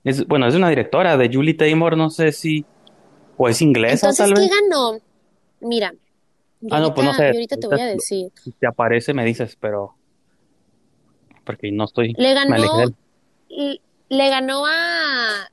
es, 0.05 0.25
bueno, 0.25 0.47
es 0.47 0.55
una 0.55 0.69
directora 0.69 1.17
de 1.17 1.29
Julie 1.31 1.53
Taymor, 1.53 1.97
no 1.97 2.09
sé 2.09 2.31
si, 2.31 2.65
o 3.37 3.49
es 3.49 3.61
inglesa 3.61 4.07
entonces, 4.07 4.25
tal 4.25 4.33
¿qué 4.35 4.41
vez. 4.41 4.51
ganó? 4.69 4.99
Mira, 5.59 5.93
Ah, 6.69 6.79
no, 6.79 6.93
pues 6.93 7.05
no 7.05 7.13
sé. 7.13 7.27
ahorita 7.27 7.57
te 7.57 7.67
voy 7.67 7.79
a 7.79 7.85
decir. 7.87 8.31
Si 8.35 8.51
te 8.51 8.67
aparece, 8.67 9.13
me 9.13 9.25
dices, 9.25 9.57
pero 9.59 9.95
porque 11.43 11.71
no 11.71 11.85
estoy, 11.85 12.13
Le 12.13 12.33
ganó, 12.33 12.77
del- 12.77 13.81
le 14.09 14.29
ganó 14.29 14.65
a, 14.67 15.49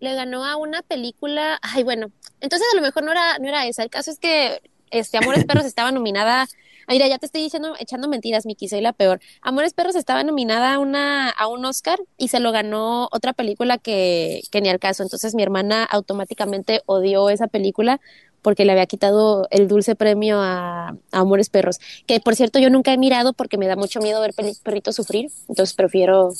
le 0.00 0.14
ganó 0.14 0.44
a 0.44 0.56
una 0.56 0.82
película. 0.82 1.58
Ay, 1.62 1.84
bueno, 1.84 2.10
entonces 2.40 2.66
a 2.72 2.76
lo 2.76 2.82
mejor 2.82 3.04
no 3.04 3.12
era, 3.12 3.38
no 3.38 3.48
era 3.48 3.66
esa. 3.66 3.82
El 3.84 3.90
caso 3.90 4.10
es 4.10 4.18
que 4.18 4.60
este 4.94 5.18
Amores 5.18 5.44
Perros 5.46 5.64
estaba 5.64 5.92
nominada. 5.92 6.46
Mira, 6.88 7.08
ya 7.08 7.18
te 7.18 7.26
estoy 7.26 7.42
diciendo, 7.42 7.74
echando 7.78 8.08
mentiras, 8.08 8.44
Miki, 8.46 8.68
soy 8.68 8.80
la 8.80 8.92
peor. 8.92 9.20
Amores 9.40 9.72
Perros 9.72 9.96
estaba 9.96 10.22
nominada 10.22 10.74
a 10.74 10.78
una, 10.78 11.30
a 11.30 11.46
un 11.46 11.64
Oscar 11.64 11.98
y 12.18 12.28
se 12.28 12.40
lo 12.40 12.52
ganó 12.52 13.08
otra 13.10 13.32
película 13.32 13.78
que, 13.78 14.42
que 14.50 14.60
ni 14.60 14.68
al 14.68 14.78
caso. 14.78 15.02
Entonces 15.02 15.34
mi 15.34 15.42
hermana 15.42 15.84
automáticamente 15.84 16.82
odió 16.86 17.30
esa 17.30 17.46
película 17.46 18.00
porque 18.42 18.66
le 18.66 18.72
había 18.72 18.84
quitado 18.84 19.48
el 19.50 19.68
dulce 19.68 19.96
premio 19.96 20.40
a, 20.40 20.88
a 20.88 20.96
Amores 21.12 21.48
Perros. 21.48 21.80
Que 22.06 22.20
por 22.20 22.36
cierto 22.36 22.58
yo 22.58 22.68
nunca 22.68 22.92
he 22.92 22.98
mirado 22.98 23.32
porque 23.32 23.56
me 23.56 23.66
da 23.66 23.76
mucho 23.76 24.00
miedo 24.00 24.20
ver 24.20 24.34
perritos 24.62 24.96
sufrir. 24.96 25.30
Entonces 25.48 25.74
prefiero, 25.74 26.34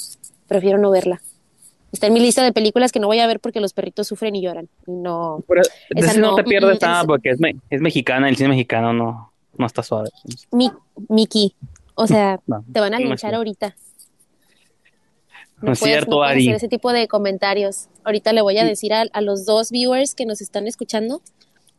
prefiero 0.46 0.76
no 0.76 0.90
verla. 0.90 1.22
Está 1.94 2.09
en 2.09 2.12
mi 2.12 2.18
lista 2.20 2.42
de 2.42 2.52
películas 2.52 2.90
que 2.92 2.98
no 2.98 3.07
voy 3.07 3.20
a 3.20 3.26
ver 3.26 3.38
porque 3.40 3.61
los 3.61 3.72
perritos 3.72 4.09
sufren 4.09 4.35
y 4.35 4.42
lloran. 4.42 4.68
No. 4.87 5.42
Pero 5.48 5.62
Esa 5.94 6.14
no 6.20 6.33
no, 6.33 6.35
te 6.37 6.42
pierdes 6.44 6.78
mm, 6.80 6.85
nada 6.85 7.00
es- 7.02 7.07
porque 7.07 7.30
es, 7.30 7.38
me- 7.40 7.57
es 7.70 7.80
mexicana, 7.80 8.28
el 8.28 8.37
cine 8.37 8.48
mexicano 8.48 8.92
no, 8.92 9.33
no 9.57 9.66
está 9.66 9.83
suave. 9.83 10.11
Mi, 10.50 10.70
Miki. 11.09 11.54
O 11.94 12.07
sea, 12.09 12.40
No, 12.48 12.64
te 12.72 12.80
van 12.80 12.94
a 12.94 12.98
no 12.98 13.04
linchar 13.07 13.18
cierto. 13.30 13.37
ahorita. 13.37 13.76
No 15.62 15.72
es 15.72 15.78
puedes- 15.78 15.94
cierto, 15.94 16.16
no 16.16 16.22
Ari. 16.24 16.42
hacer 16.48 16.57
ese 16.57 16.68
tipo 16.68 16.92
de 16.92 17.07
comentarios. 17.09 17.87
Ahorita 18.02 18.33
le 18.33 18.42
voy 18.42 18.59
a 18.59 18.64
decir 18.64 18.92
a, 18.92 19.02
a 19.12 19.20
los 19.20 19.46
dos 19.46 19.70
viewers 19.70 20.14
que 20.14 20.26
nos 20.26 20.40
están 20.40 20.66
escuchando. 20.66 21.22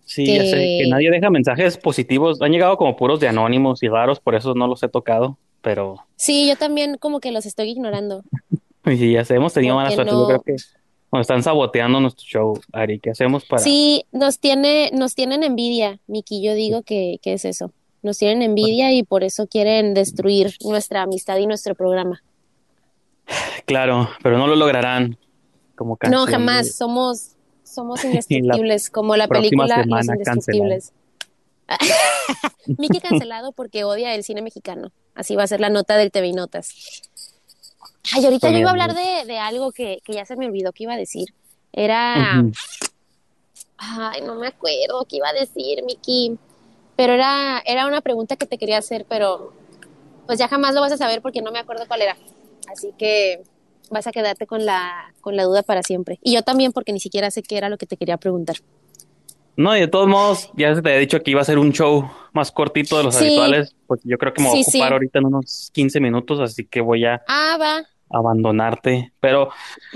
Sí, 0.05 0.25
ya 0.25 0.43
sé, 0.43 0.51
que- 0.51 0.79
que 0.83 0.89
nadie 0.89 1.11
deja 1.11 1.29
mensajes 1.29 1.77
positivos. 1.77 2.41
Han 2.41 2.51
llegado 2.51 2.77
como 2.77 2.95
puros 2.95 3.19
de 3.19 3.27
anónimos 3.27 3.83
y 3.83 3.89
raros, 3.89 4.19
por 4.19 4.35
eso 4.35 4.53
no 4.55 4.67
los 4.67 4.81
he 4.81 4.87
tocado. 4.87 5.37
Pero 5.61 5.97
Sí, 6.15 6.47
yo 6.47 6.55
también 6.55 6.95
como 6.97 7.19
que 7.19 7.31
los 7.31 7.45
estoy 7.45 7.69
ignorando. 7.71 8.23
sí, 8.97 9.11
ya 9.13 9.23
hemos 9.29 9.53
tenido 9.53 9.75
mala 9.75 9.91
suerte. 9.91 10.11
Yo 10.11 10.19
no- 10.19 10.27
creo 10.27 10.41
que 10.41 10.55
nos 11.11 11.21
están 11.21 11.43
saboteando 11.43 11.99
nuestro 11.99 12.25
show, 12.25 12.59
Ari. 12.73 12.99
¿Qué 12.99 13.11
hacemos 13.11 13.45
para...? 13.45 13.61
Sí, 13.61 14.05
nos 14.11 14.39
tiene, 14.39 14.91
nos 14.93 15.15
tienen 15.15 15.43
envidia, 15.43 15.99
Miki. 16.07 16.41
Yo 16.43 16.53
digo 16.53 16.83
que, 16.83 17.19
que 17.21 17.33
es 17.33 17.45
eso. 17.45 17.71
Nos 18.01 18.17
tienen 18.17 18.41
envidia 18.41 18.91
y 18.93 19.03
por 19.03 19.23
eso 19.23 19.47
quieren 19.47 19.93
destruir 19.93 20.55
nuestra 20.63 21.01
amistad 21.03 21.37
y 21.37 21.47
nuestro 21.47 21.73
programa. 21.73 22.21
Claro, 23.65 24.09
pero 24.21 24.37
no 24.37 24.45
lo 24.47 24.55
lograrán. 24.55 25.17
Como 25.75 25.97
No, 26.09 26.25
de- 26.25 26.31
jamás. 26.31 26.75
Somos, 26.75 27.35
somos 27.63 28.03
indestructibles, 28.05 28.89
como 28.89 29.15
la 29.15 29.27
película 29.27 29.83
Los 29.85 30.05
Indestructibles. 30.07 30.93
Miki 32.77 32.99
cancelado 32.99 33.51
porque 33.53 33.83
odia 33.83 34.13
el 34.13 34.23
cine 34.23 34.41
mexicano. 34.41 34.91
Así 35.15 35.35
va 35.35 35.43
a 35.43 35.47
ser 35.47 35.59
la 35.59 35.69
nota 35.69 35.97
del 35.97 36.11
TV 36.11 36.27
y 36.27 36.33
Notas. 36.33 36.73
Ay, 38.13 38.25
ahorita 38.25 38.49
yo 38.51 38.57
iba 38.57 38.69
a 38.69 38.71
hablar 38.71 38.93
de, 38.93 39.25
de 39.25 39.39
algo 39.39 39.71
que, 39.71 39.99
que 40.03 40.13
ya 40.13 40.25
se 40.25 40.35
me 40.35 40.45
olvidó 40.45 40.71
que 40.73 40.83
iba 40.83 40.93
a 40.93 40.97
decir. 40.97 41.29
Era. 41.73 42.43
Ay, 43.77 44.21
no 44.21 44.35
me 44.35 44.47
acuerdo 44.47 45.05
qué 45.09 45.17
iba 45.17 45.29
a 45.29 45.33
decir, 45.33 45.83
Miki. 45.85 46.37
Pero 46.95 47.13
era, 47.13 47.61
era 47.65 47.87
una 47.87 48.01
pregunta 48.01 48.35
que 48.37 48.45
te 48.45 48.57
quería 48.57 48.77
hacer, 48.77 49.05
pero 49.09 49.53
pues 50.25 50.39
ya 50.39 50.47
jamás 50.47 50.73
lo 50.73 50.81
vas 50.81 50.93
a 50.93 50.97
saber 50.97 51.21
porque 51.21 51.41
no 51.41 51.51
me 51.51 51.59
acuerdo 51.59 51.85
cuál 51.87 52.01
era. 52.01 52.17
Así 52.71 52.93
que 52.97 53.43
vas 53.91 54.07
a 54.07 54.11
quedarte 54.11 54.47
con 54.47 54.65
la, 54.65 55.13
con 55.21 55.35
la 55.35 55.43
duda 55.43 55.61
para 55.63 55.83
siempre. 55.83 56.19
Y 56.23 56.33
yo 56.33 56.41
también, 56.41 56.71
porque 56.71 56.93
ni 56.93 56.99
siquiera 56.99 57.29
sé 57.31 57.43
qué 57.43 57.57
era 57.57 57.69
lo 57.69 57.77
que 57.77 57.85
te 57.85 57.97
quería 57.97 58.17
preguntar. 58.17 58.57
No, 59.57 59.75
y 59.75 59.79
de 59.81 59.87
todos 59.87 60.07
modos, 60.07 60.49
ya 60.55 60.73
se 60.75 60.81
te 60.81 60.89
había 60.89 60.99
dicho 60.99 61.21
que 61.21 61.31
iba 61.31 61.41
a 61.41 61.45
ser 61.45 61.57
un 61.59 61.71
show 61.71 62.09
más 62.33 62.51
cortito 62.51 62.97
de 62.97 63.03
los 63.03 63.15
Sí. 63.15 63.25
habituales, 63.25 63.73
porque 63.87 64.03
yo 64.07 64.17
creo 64.17 64.33
que 64.33 64.41
me 64.41 64.49
voy 64.49 64.59
a 64.59 64.63
sí. 64.63 64.71
ocupar 64.79 64.93
ahorita 64.93 65.19
en 65.19 65.25
unos 65.27 65.69
15 65.73 65.99
minutos, 66.01 66.39
así 66.41 66.65
que 66.65 66.81
voy 66.81 67.05
a 67.05 67.21
Ah, 67.27 67.57
va, 67.59 67.83
abandonarte. 68.09 69.11
Pero 69.19 69.49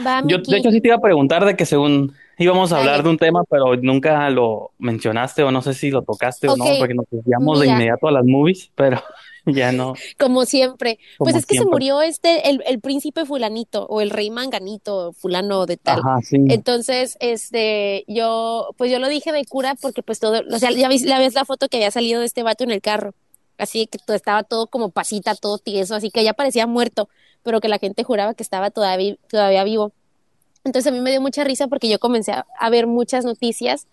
va, 0.06 0.22
yo, 0.26 0.38
de 0.40 0.58
hecho, 0.58 0.72
sí 0.72 0.82
te 0.82 0.90
iba 0.90 0.98
a 0.98 1.02
preguntar 1.02 1.46
de 1.46 1.56
que 1.56 1.66
según 1.66 2.14
íbamos 2.38 2.72
a 2.72 2.78
Dale. 2.78 2.90
hablar 2.90 3.04
de 3.04 3.10
un 3.10 3.18
tema, 3.18 3.44
pero 3.50 3.76
nunca 3.76 4.30
lo 4.30 4.72
mencionaste 4.80 5.44
o 5.44 5.52
no 5.52 5.62
sé 5.62 5.74
si 5.74 5.92
lo 5.92 6.02
tocaste 6.04 6.48
o 6.48 6.56
no, 6.56 6.66
porque 6.80 6.94
nos 6.94 7.06
desviamos 7.12 7.60
de 7.60 7.68
inmediato 7.68 8.08
a 8.08 8.12
las 8.12 8.26
movies, 8.26 8.72
pero 8.76 9.02
ya 9.46 9.72
no. 9.72 9.94
Como 10.18 10.46
siempre. 10.46 11.00
Pues 11.18 11.36
es 11.36 11.46
que 11.46 11.58
se 11.58 11.66
murió 11.66 12.02
este, 12.02 12.50
el, 12.50 12.64
el 12.66 12.80
príncipe 12.80 13.26
fulanito, 13.26 13.86
o 13.88 14.02
el 14.02 14.10
rey 14.10 14.30
manganito, 14.32 15.14
fulano 15.14 15.66
de 15.66 15.78
tal. 15.78 16.00
Ajá, 16.00 16.20
sí. 16.22 16.38
Entonces, 16.50 17.18
este, 17.20 18.06
yo, 18.08 18.70
pues 18.78 18.92
yo 18.92 19.00
lo 19.00 19.10
dije 19.10 19.32
de 19.32 19.46
cura 19.46 19.76
porque 19.80 20.02
pues 20.02 20.20
todo, 20.20 20.42
o 20.50 20.60
sea, 20.60 20.72
ya 20.72 20.88
ves, 20.88 21.04
ya 21.04 21.20
ves 21.20 21.34
la 21.34 21.46
foto 21.46 21.68
que 21.68 21.78
había 21.78 21.92
salido 21.92 22.22
de 22.22 22.26
este 22.26 22.44
vato 22.44 22.64
en 22.64 22.72
el 22.72 22.82
carro. 22.82 23.14
Así 23.58 23.88
que 23.88 23.98
todo, 23.98 24.16
estaba 24.16 24.44
todo 24.44 24.68
como 24.68 24.90
pasita, 24.90 25.36
todo 25.36 25.58
tieso, 25.58 25.94
así 25.94 26.12
que 26.12 26.24
ya 26.24 26.34
parecía 26.34 26.66
muerto, 26.66 27.10
pero 27.44 27.62
que 27.62 27.68
la 27.68 27.80
gente 27.80 28.04
juraba 28.04 28.34
que 28.34 28.44
estaba 28.44 28.72
todavía, 28.72 29.16
todavía 29.30 29.64
vivo. 29.64 29.92
Entonces 30.64 30.92
a 30.92 30.96
mí 30.96 31.02
me 31.02 31.12
dio 31.12 31.22
mucha 31.22 31.44
risa 31.44 31.68
porque 31.68 31.90
yo 31.90 32.00
comencé 32.00 32.32
a, 32.32 32.70
ver 32.70 32.88
muchas 32.88 33.26
noticias 33.26 33.88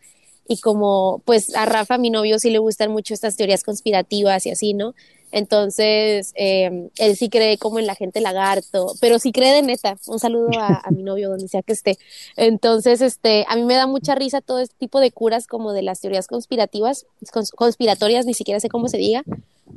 y 0.49 0.61
como 0.61 1.23
pues 1.25 1.55
a 1.55 1.65
Rafa, 1.65 1.99
mi 1.99 2.11
novio, 2.11 2.39
sí 2.39 2.51
le 2.51 2.59
gustan 2.59 2.91
mucho 2.91 3.15
estas 3.15 3.37
teorías 3.37 3.63
conspirativas 3.65 4.47
y 4.47 4.51
así, 4.51 4.75
¿no? 4.75 4.95
Entonces, 5.33 6.33
eh, 6.37 6.89
él 6.99 7.17
sí 7.17 7.29
cree 7.29 7.59
como 7.59 7.79
en 7.79 7.87
la 7.87 7.95
gente 7.95 8.21
lagarto, 8.21 8.95
pero 9.01 9.19
sí 9.19 9.33
cree 9.33 9.53
de 9.53 9.63
neta. 9.63 9.97
Un 10.07 10.19
saludo 10.19 10.49
a, 10.59 10.89
mi 10.91 11.03
novio, 11.03 11.31
donde 11.31 11.49
sea 11.49 11.63
que 11.63 11.73
esté. 11.73 11.99
Entonces, 12.37 13.01
este, 13.01 13.45
a 13.49 13.57
mí 13.57 13.65
me 13.65 13.75
da 13.75 13.87
mucha 13.87 14.15
risa 14.15 14.41
todo 14.41 14.61
este 14.61 14.77
tipo 14.79 15.01
de 15.01 15.11
curas 15.11 15.47
como 15.47 15.73
de 15.73 15.83
las 15.83 16.01
teorías 16.01 16.29
conspirativas, 16.29 17.07
conspiratorias, 17.55 18.25
ni 18.25 18.35
siquiera 18.35 18.61
sé 18.61 18.69
cómo 18.69 18.89
se 18.89 18.99
diga, 18.99 19.25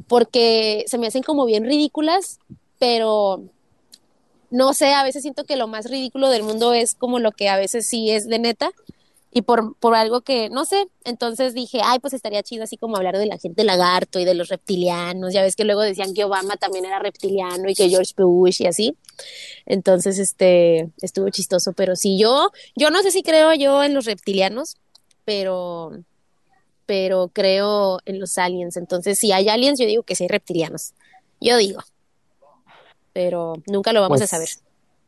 porque 0.07 0.85
se 0.87 0.97
me 0.97 1.07
hacen 1.07 1.23
como 1.23 1.45
bien 1.45 1.65
ridículas, 1.65 2.39
pero 2.77 3.43
no 4.51 4.73
sé, 4.73 4.93
a 4.93 5.03
veces 5.03 5.21
siento 5.21 5.45
que 5.45 5.55
lo 5.55 5.67
más 5.67 5.89
ridículo 5.89 6.29
del 6.29 6.43
mundo 6.43 6.73
es 6.73 6.95
como 6.95 7.19
lo 7.19 7.31
que 7.31 7.49
a 7.49 7.57
veces 7.57 7.87
sí 7.87 8.11
es 8.11 8.27
de 8.27 8.39
neta 8.39 8.71
y 9.31 9.43
por, 9.43 9.75
por 9.77 9.93
algo 9.93 10.21
que, 10.21 10.49
no 10.49 10.65
sé, 10.65 10.87
entonces 11.03 11.53
dije, 11.53 11.81
ay, 11.83 11.99
pues 11.99 12.13
estaría 12.13 12.41
chido 12.41 12.63
así 12.63 12.77
como 12.77 12.97
hablar 12.97 13.17
de 13.17 13.27
la 13.27 13.37
gente 13.37 13.63
lagarto 13.63 14.19
y 14.19 14.25
de 14.25 14.33
los 14.33 14.49
reptilianos, 14.49 15.33
ya 15.33 15.43
ves 15.43 15.55
que 15.55 15.65
luego 15.65 15.81
decían 15.81 16.13
que 16.15 16.23
Obama 16.23 16.57
también 16.57 16.85
era 16.85 16.97
reptiliano 16.97 17.69
y 17.69 17.75
que 17.75 17.89
George 17.89 18.13
Bush 18.17 18.61
y 18.61 18.65
así, 18.65 18.95
entonces, 19.67 20.17
este, 20.17 20.89
estuvo 21.01 21.29
chistoso, 21.29 21.73
pero 21.73 21.95
sí, 21.95 22.17
yo, 22.17 22.51
yo 22.75 22.89
no 22.89 23.03
sé 23.03 23.11
si 23.11 23.21
creo 23.21 23.53
yo 23.53 23.83
en 23.83 23.93
los 23.93 24.05
reptilianos, 24.05 24.77
pero, 25.25 25.91
pero 26.87 27.29
creo 27.31 27.99
en 28.05 28.19
los 28.19 28.37
aliens, 28.39 28.77
entonces 28.77 29.19
si 29.19 29.31
hay 29.31 29.47
aliens, 29.47 29.79
yo 29.79 29.85
digo 29.85 30.01
que 30.01 30.15
sí 30.15 30.23
hay 30.23 30.29
reptilianos, 30.29 30.93
yo 31.39 31.55
digo, 31.57 31.81
pero 33.13 33.53
nunca 33.67 33.93
lo 33.93 34.01
vamos 34.01 34.17
a 34.17 34.21
pues, 34.21 34.29
saber 34.29 34.49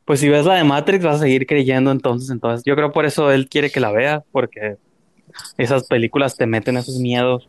pues 0.06 0.20
si 0.20 0.30
ves 0.30 0.46
la 0.46 0.56
de 0.56 0.64
Matrix 0.64 1.06
vas 1.06 1.18
a 1.18 1.20
seguir 1.20 1.46
creyendo 1.46 1.92
entonces, 1.92 2.30
entonces 2.30 2.64
yo 2.66 2.76
creo 2.76 2.92
por 2.92 3.06
eso 3.06 3.32
él 3.32 3.48
quiere 3.48 3.70
que 3.70 3.80
la 3.80 3.92
vea, 3.92 4.24
porque 4.32 4.78
esas 5.58 5.88
películas 5.88 6.36
te 6.36 6.46
meten 6.46 6.78
esos 6.78 6.98
miedos. 6.98 7.48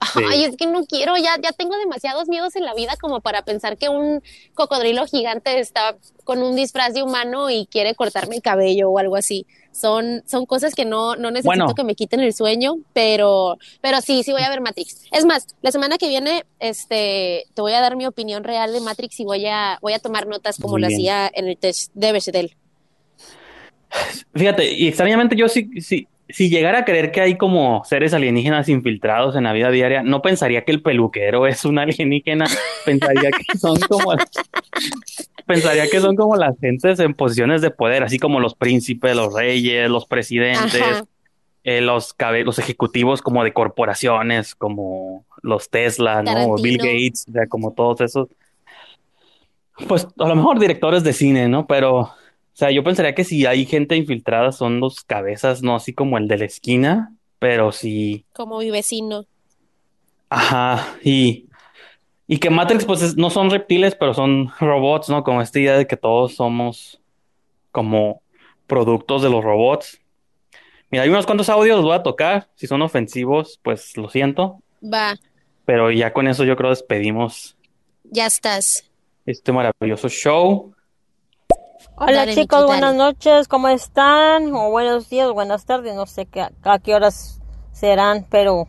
Ay, 0.00 0.44
es 0.44 0.56
que 0.56 0.66
no 0.66 0.84
quiero, 0.86 1.16
ya, 1.18 1.36
ya 1.42 1.52
tengo 1.52 1.76
demasiados 1.76 2.26
miedos 2.28 2.56
en 2.56 2.64
la 2.64 2.72
vida 2.74 2.96
como 2.98 3.20
para 3.20 3.42
pensar 3.42 3.76
que 3.76 3.90
un 3.90 4.22
cocodrilo 4.54 5.06
gigante 5.06 5.60
está 5.60 5.96
con 6.24 6.42
un 6.42 6.56
disfraz 6.56 6.94
de 6.94 7.02
humano 7.02 7.50
y 7.50 7.66
quiere 7.66 7.94
cortarme 7.94 8.36
el 8.36 8.42
cabello 8.42 8.90
o 8.90 8.98
algo 8.98 9.16
así. 9.16 9.46
Son, 9.72 10.22
son 10.26 10.46
cosas 10.46 10.74
que 10.74 10.86
no, 10.86 11.16
no 11.16 11.30
necesito 11.30 11.74
que 11.74 11.84
me 11.84 11.94
quiten 11.94 12.20
el 12.20 12.32
sueño, 12.32 12.78
pero, 12.94 13.58
pero 13.82 14.00
sí, 14.00 14.22
sí 14.22 14.32
voy 14.32 14.42
a 14.42 14.48
ver 14.48 14.62
Matrix. 14.62 15.04
Es 15.12 15.26
más, 15.26 15.46
la 15.60 15.70
semana 15.70 15.98
que 15.98 16.08
viene, 16.08 16.44
este, 16.58 17.44
te 17.52 17.62
voy 17.62 17.74
a 17.74 17.80
dar 17.80 17.94
mi 17.94 18.06
opinión 18.06 18.42
real 18.42 18.72
de 18.72 18.80
Matrix 18.80 19.20
y 19.20 19.24
voy 19.24 19.46
a, 19.46 19.78
voy 19.82 19.92
a 19.92 19.98
tomar 19.98 20.26
notas 20.26 20.58
como 20.58 20.78
lo 20.78 20.86
hacía 20.86 21.30
en 21.32 21.46
el 21.46 21.58
test 21.58 21.92
de 21.94 22.12
Bechdel. 22.12 22.56
Fíjate, 24.34 24.72
y 24.72 24.88
extrañamente 24.88 25.36
yo 25.36 25.48
sí, 25.48 25.68
sí, 25.80 26.08
si 26.32 26.48
llegara 26.48 26.80
a 26.80 26.84
creer 26.84 27.12
que 27.12 27.20
hay 27.20 27.36
como 27.36 27.84
seres 27.84 28.14
alienígenas 28.14 28.68
infiltrados 28.68 29.36
en 29.36 29.44
la 29.44 29.52
vida 29.52 29.70
diaria, 29.70 30.02
no 30.02 30.22
pensaría 30.22 30.64
que 30.64 30.72
el 30.72 30.82
peluquero 30.82 31.46
es 31.46 31.64
un 31.64 31.78
alienígena, 31.78 32.46
pensaría 32.84 33.30
que 33.30 33.58
son 33.58 33.78
como 33.80 34.14
pensaría 35.46 35.88
que 35.88 36.00
son 36.00 36.16
como 36.16 36.36
las 36.36 36.58
gentes 36.60 37.00
en 37.00 37.14
posiciones 37.14 37.60
de 37.60 37.70
poder, 37.70 38.02
así 38.02 38.18
como 38.18 38.40
los 38.40 38.54
príncipes, 38.54 39.16
los 39.16 39.34
reyes, 39.34 39.90
los 39.90 40.06
presidentes, 40.06 41.04
eh, 41.64 41.80
los 41.80 42.14
los 42.44 42.58
ejecutivos 42.58 43.20
como 43.20 43.42
de 43.42 43.52
corporaciones, 43.52 44.54
como 44.54 45.24
los 45.42 45.68
Tesla, 45.70 46.22
¿no? 46.22 46.54
Bill 46.56 46.78
Gates, 46.78 47.26
o 47.28 47.32
sea, 47.32 47.46
como 47.46 47.72
todos 47.72 48.00
esos. 48.00 48.28
Pues 49.88 50.06
a 50.18 50.28
lo 50.28 50.36
mejor 50.36 50.58
directores 50.58 51.02
de 51.02 51.12
cine, 51.12 51.48
¿no? 51.48 51.66
Pero 51.66 52.10
o 52.52 52.56
sea, 52.60 52.70
yo 52.70 52.84
pensaría 52.84 53.14
que 53.14 53.24
si 53.24 53.46
hay 53.46 53.64
gente 53.64 53.96
infiltrada 53.96 54.52
son 54.52 54.80
los 54.80 55.02
cabezas, 55.02 55.62
no 55.62 55.74
así 55.74 55.92
como 55.92 56.18
el 56.18 56.28
de 56.28 56.38
la 56.38 56.44
esquina, 56.44 57.14
pero 57.38 57.72
sí. 57.72 58.24
Como 58.32 58.58
mi 58.58 58.70
vecino. 58.70 59.24
Ajá, 60.28 60.96
y, 61.02 61.46
y 62.26 62.38
que 62.38 62.50
Matrix, 62.50 62.84
pues 62.84 63.16
no 63.16 63.30
son 63.30 63.50
reptiles, 63.50 63.94
pero 63.94 64.14
son 64.14 64.52
robots, 64.60 65.08
¿no? 65.08 65.24
Como 65.24 65.42
esta 65.42 65.58
idea 65.58 65.76
de 65.76 65.86
que 65.86 65.96
todos 65.96 66.34
somos 66.34 67.00
como 67.72 68.22
productos 68.66 69.22
de 69.22 69.30
los 69.30 69.42
robots. 69.42 70.00
Mira, 70.90 71.04
hay 71.04 71.10
unos 71.10 71.26
cuantos 71.26 71.48
audios, 71.48 71.76
los 71.76 71.84
voy 71.84 71.94
a 71.94 72.02
tocar. 72.02 72.48
Si 72.56 72.66
son 72.66 72.82
ofensivos, 72.82 73.58
pues 73.62 73.96
lo 73.96 74.08
siento. 74.08 74.62
Va. 74.82 75.16
Pero 75.64 75.90
ya 75.90 76.12
con 76.12 76.28
eso 76.28 76.44
yo 76.44 76.56
creo 76.56 76.70
despedimos. 76.70 77.56
Ya 78.04 78.26
estás. 78.26 78.90
Este 79.24 79.52
maravilloso 79.52 80.08
show. 80.08 80.74
Hola 82.02 82.26
chicos, 82.32 82.64
buenas 82.64 82.94
noches, 82.94 83.46
¿cómo 83.46 83.68
están? 83.68 84.54
O 84.54 84.70
buenos 84.70 85.10
días, 85.10 85.30
buenas 85.32 85.66
tardes, 85.66 85.94
no 85.94 86.06
sé 86.06 86.24
qué, 86.24 86.40
a 86.62 86.78
qué 86.78 86.94
horas 86.94 87.42
serán, 87.72 88.26
pero 88.30 88.68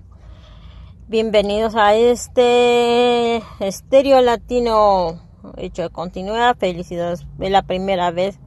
bienvenidos 1.08 1.76
a 1.78 1.96
este 1.96 3.38
estéreo 3.62 4.20
latino 4.20 5.22
hecho 5.56 5.84
de 5.84 5.90
continuidad. 5.92 6.58
Felicidades, 6.58 7.26
es 7.40 7.52
la 7.52 7.62
primera 7.62 8.12
vez 8.12 8.38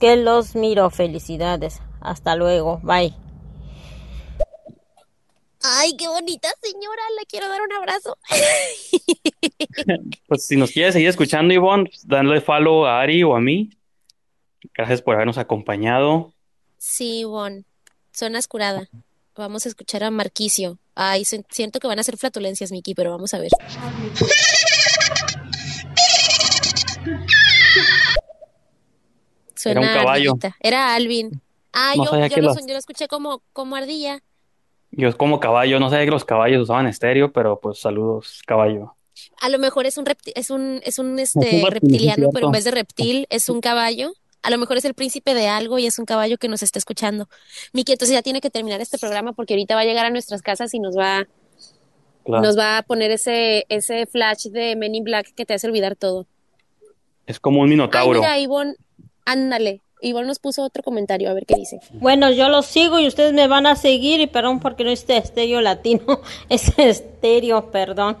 que 0.00 0.16
los 0.16 0.56
miro. 0.56 0.90
Felicidades, 0.90 1.80
hasta 2.00 2.34
luego, 2.34 2.80
bye. 2.82 3.14
Ay, 5.62 5.96
qué 5.96 6.08
bonita 6.08 6.48
señora, 6.60 7.02
le 7.20 7.26
quiero 7.26 7.48
dar 7.48 7.62
un 7.62 7.72
abrazo. 7.72 8.18
pues 10.26 10.44
si 10.44 10.56
nos 10.56 10.72
quieres 10.72 10.94
seguir 10.94 11.10
escuchando, 11.10 11.54
Ivonne, 11.54 11.84
pues, 11.84 12.04
dándole 12.04 12.40
follow 12.40 12.84
a 12.84 13.00
Ari 13.00 13.22
o 13.22 13.36
a 13.36 13.40
mí. 13.40 13.70
Gracias 14.74 15.02
por 15.02 15.14
habernos 15.14 15.38
acompañado. 15.38 16.32
Sí, 16.78 17.24
Bon. 17.24 17.64
Zonas 18.12 18.46
curada. 18.46 18.88
Vamos 19.36 19.66
a 19.66 19.68
escuchar 19.68 20.04
a 20.04 20.10
Marquicio. 20.10 20.78
Ay, 20.94 21.24
siento 21.24 21.80
que 21.80 21.88
van 21.88 21.98
a 21.98 22.04
ser 22.04 22.16
flatulencias, 22.16 22.70
Miki, 22.70 22.94
pero 22.94 23.10
vamos 23.10 23.34
a 23.34 23.38
ver. 23.38 23.50
Era 29.64 29.80
un 29.80 29.86
caballo. 29.86 30.34
Era 30.60 30.94
Alvin. 30.94 31.40
Ah, 31.72 31.94
yo, 31.96 32.04
lo, 32.40 32.78
escuché 32.78 33.08
como, 33.08 33.42
como 33.52 33.74
ardilla. 33.74 34.20
Yo 34.92 35.08
es 35.08 35.16
como 35.16 35.40
caballo, 35.40 35.80
no 35.80 35.90
sabía 35.90 36.04
que 36.04 36.12
los 36.12 36.24
caballos 36.24 36.62
usaban 36.62 36.86
estéreo, 36.86 37.32
pero 37.32 37.58
pues 37.58 37.80
saludos, 37.80 38.42
caballo. 38.46 38.94
A 39.40 39.48
lo 39.48 39.58
mejor 39.58 39.86
es 39.86 39.98
un 39.98 40.04
es 40.36 40.50
un, 40.50 40.80
es 40.84 41.00
un 41.00 41.18
este 41.18 41.64
reptiliano, 41.68 42.30
pero 42.32 42.46
en 42.46 42.52
vez 42.52 42.64
de 42.64 42.70
reptil 42.70 43.26
es 43.30 43.48
un 43.48 43.60
caballo 43.60 44.12
a 44.44 44.50
lo 44.50 44.58
mejor 44.58 44.76
es 44.76 44.84
el 44.84 44.92
príncipe 44.92 45.32
de 45.32 45.48
algo 45.48 45.78
y 45.78 45.86
es 45.86 45.98
un 45.98 46.04
caballo 46.04 46.36
que 46.36 46.48
nos 46.48 46.62
está 46.62 46.78
escuchando. 46.78 47.28
Miki, 47.72 47.92
entonces 47.92 48.14
ya 48.14 48.20
tiene 48.20 48.42
que 48.42 48.50
terminar 48.50 48.78
este 48.82 48.98
programa 48.98 49.32
porque 49.32 49.54
ahorita 49.54 49.74
va 49.74 49.80
a 49.80 49.84
llegar 49.84 50.04
a 50.04 50.10
nuestras 50.10 50.42
casas 50.42 50.74
y 50.74 50.78
nos 50.80 50.96
va, 50.96 51.26
nos 52.26 52.56
va 52.56 52.76
a 52.76 52.82
poner 52.82 53.10
ese, 53.10 53.64
ese 53.70 54.04
flash 54.04 54.48
de 54.48 54.76
Men 54.76 54.94
in 54.94 55.04
Black 55.04 55.34
que 55.34 55.46
te 55.46 55.54
hace 55.54 55.66
olvidar 55.66 55.96
todo. 55.96 56.26
Es 57.26 57.40
como 57.40 57.62
un 57.62 57.70
minotauro. 57.70 58.18
Ay, 58.18 58.20
mira, 58.20 58.38
Ivonne, 58.38 58.74
ándale. 59.24 59.80
Ivonne 60.02 60.26
nos 60.26 60.40
puso 60.40 60.62
otro 60.62 60.82
comentario, 60.82 61.30
a 61.30 61.32
ver 61.32 61.46
qué 61.46 61.54
dice. 61.54 61.80
Bueno, 61.94 62.30
yo 62.30 62.50
lo 62.50 62.60
sigo 62.60 63.00
y 63.00 63.06
ustedes 63.06 63.32
me 63.32 63.48
van 63.48 63.64
a 63.64 63.76
seguir, 63.76 64.20
y 64.20 64.26
perdón 64.26 64.60
porque 64.60 64.84
no 64.84 64.90
es 64.90 65.08
estéreo 65.08 65.62
latino, 65.62 66.20
es 66.50 66.78
estéreo, 66.78 67.70
perdón. 67.70 68.18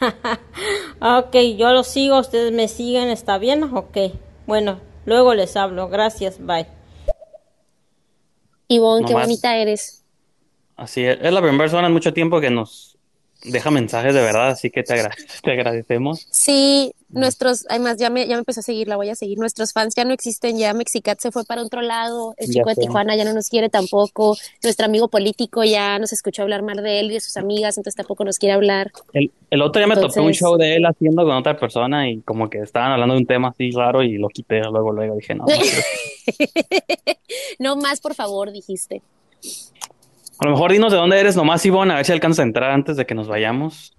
ok, 1.02 1.36
yo 1.58 1.74
lo 1.74 1.84
sigo, 1.84 2.18
ustedes 2.18 2.50
me 2.50 2.66
siguen, 2.66 3.10
¿está 3.10 3.36
bien? 3.36 3.64
Ok, 3.64 3.98
bueno, 4.46 4.80
Luego 5.10 5.34
les 5.34 5.56
hablo. 5.56 5.88
Gracias. 5.88 6.38
Bye. 6.38 6.68
Ivonne, 8.68 9.04
qué 9.04 9.12
bonita 9.12 9.56
eres. 9.56 10.04
Así 10.76 11.04
es. 11.04 11.18
Es 11.20 11.32
la 11.32 11.40
primera 11.40 11.64
persona 11.64 11.88
en 11.88 11.92
mucho 11.92 12.14
tiempo 12.14 12.40
que 12.40 12.48
nos 12.48 12.89
deja 13.44 13.70
mensajes 13.70 14.14
de 14.14 14.20
verdad, 14.20 14.48
así 14.48 14.70
que 14.70 14.82
te, 14.82 14.94
te 15.42 15.52
agradecemos. 15.52 16.26
Sí, 16.30 16.92
nuestros, 17.08 17.66
además 17.68 17.96
ya 17.98 18.10
me, 18.10 18.26
ya 18.26 18.34
me 18.34 18.40
empezó 18.40 18.60
a 18.60 18.62
seguir, 18.62 18.88
la 18.88 18.96
voy 18.96 19.08
a 19.08 19.14
seguir. 19.14 19.38
Nuestros 19.38 19.72
fans 19.72 19.94
ya 19.94 20.04
no 20.04 20.12
existen, 20.12 20.58
ya 20.58 20.74
Mexicat 20.74 21.18
se 21.20 21.30
fue 21.30 21.44
para 21.44 21.62
otro 21.62 21.80
lado, 21.82 22.34
el 22.38 22.50
chico 22.50 22.68
de 22.68 22.76
Tijuana 22.76 23.16
ya 23.16 23.24
no 23.24 23.32
nos 23.32 23.48
quiere 23.48 23.68
tampoco, 23.68 24.36
nuestro 24.62 24.86
amigo 24.86 25.08
político 25.08 25.64
ya 25.64 25.98
nos 25.98 26.12
escuchó 26.12 26.42
hablar 26.42 26.62
mal 26.62 26.82
de 26.82 27.00
él 27.00 27.10
y 27.10 27.14
de 27.14 27.20
sus 27.20 27.36
amigas, 27.36 27.76
entonces 27.76 27.96
tampoco 27.96 28.24
nos 28.24 28.38
quiere 28.38 28.54
hablar. 28.54 28.92
El, 29.12 29.30
el 29.50 29.62
otro 29.62 29.80
día 29.80 29.86
me 29.86 30.00
tocó 30.00 30.22
un 30.22 30.32
show 30.32 30.56
de 30.56 30.76
él 30.76 30.86
haciendo 30.86 31.24
con 31.24 31.32
otra 31.32 31.58
persona 31.58 32.08
y 32.08 32.20
como 32.20 32.48
que 32.48 32.58
estaban 32.58 32.92
hablando 32.92 33.14
de 33.14 33.20
un 33.20 33.26
tema 33.26 33.48
así 33.48 33.70
raro 33.70 34.02
y 34.02 34.18
lo 34.18 34.28
quité, 34.28 34.60
luego, 34.60 34.92
luego 34.92 35.16
dije, 35.16 35.34
no. 35.34 35.46
No, 37.58 37.76
más, 37.76 38.00
por 38.00 38.14
favor, 38.14 38.52
dijiste. 38.52 39.02
A 40.40 40.46
lo 40.46 40.52
mejor 40.52 40.72
dinos 40.72 40.90
de 40.90 40.98
dónde 40.98 41.20
eres 41.20 41.36
nomás, 41.36 41.64
Ivonne, 41.64 41.92
a 41.92 41.96
ver 41.96 42.06
si 42.06 42.12
alcanzas 42.12 42.40
a 42.40 42.42
entrar 42.44 42.70
antes 42.70 42.96
de 42.96 43.06
que 43.06 43.14
nos 43.14 43.28
vayamos 43.28 43.94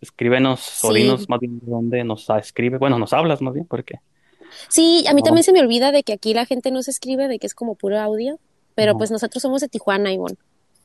escríbenos 0.00 0.84
o 0.84 0.92
dinos 0.92 1.28
más 1.28 1.40
bien 1.40 1.60
dónde 1.62 2.04
nos 2.04 2.28
escribe, 2.30 2.78
bueno, 2.78 2.98
nos 2.98 3.12
hablas 3.12 3.42
más 3.42 3.54
bien, 3.54 3.66
porque... 3.66 4.00
Sí, 4.68 5.04
a 5.08 5.14
mí 5.14 5.22
también 5.22 5.44
se 5.44 5.52
me 5.52 5.60
olvida 5.60 5.92
de 5.92 6.02
que 6.02 6.12
aquí 6.12 6.34
la 6.34 6.44
gente 6.44 6.70
no 6.70 6.82
se 6.82 6.90
escribe, 6.90 7.28
de 7.28 7.38
que 7.38 7.46
es 7.46 7.54
como 7.54 7.76
puro 7.76 7.98
audio, 8.00 8.38
pero 8.74 8.96
pues 8.96 9.10
nosotros 9.10 9.42
somos 9.42 9.60
de 9.60 9.68
Tijuana, 9.68 10.12
Ivonne. 10.12 10.36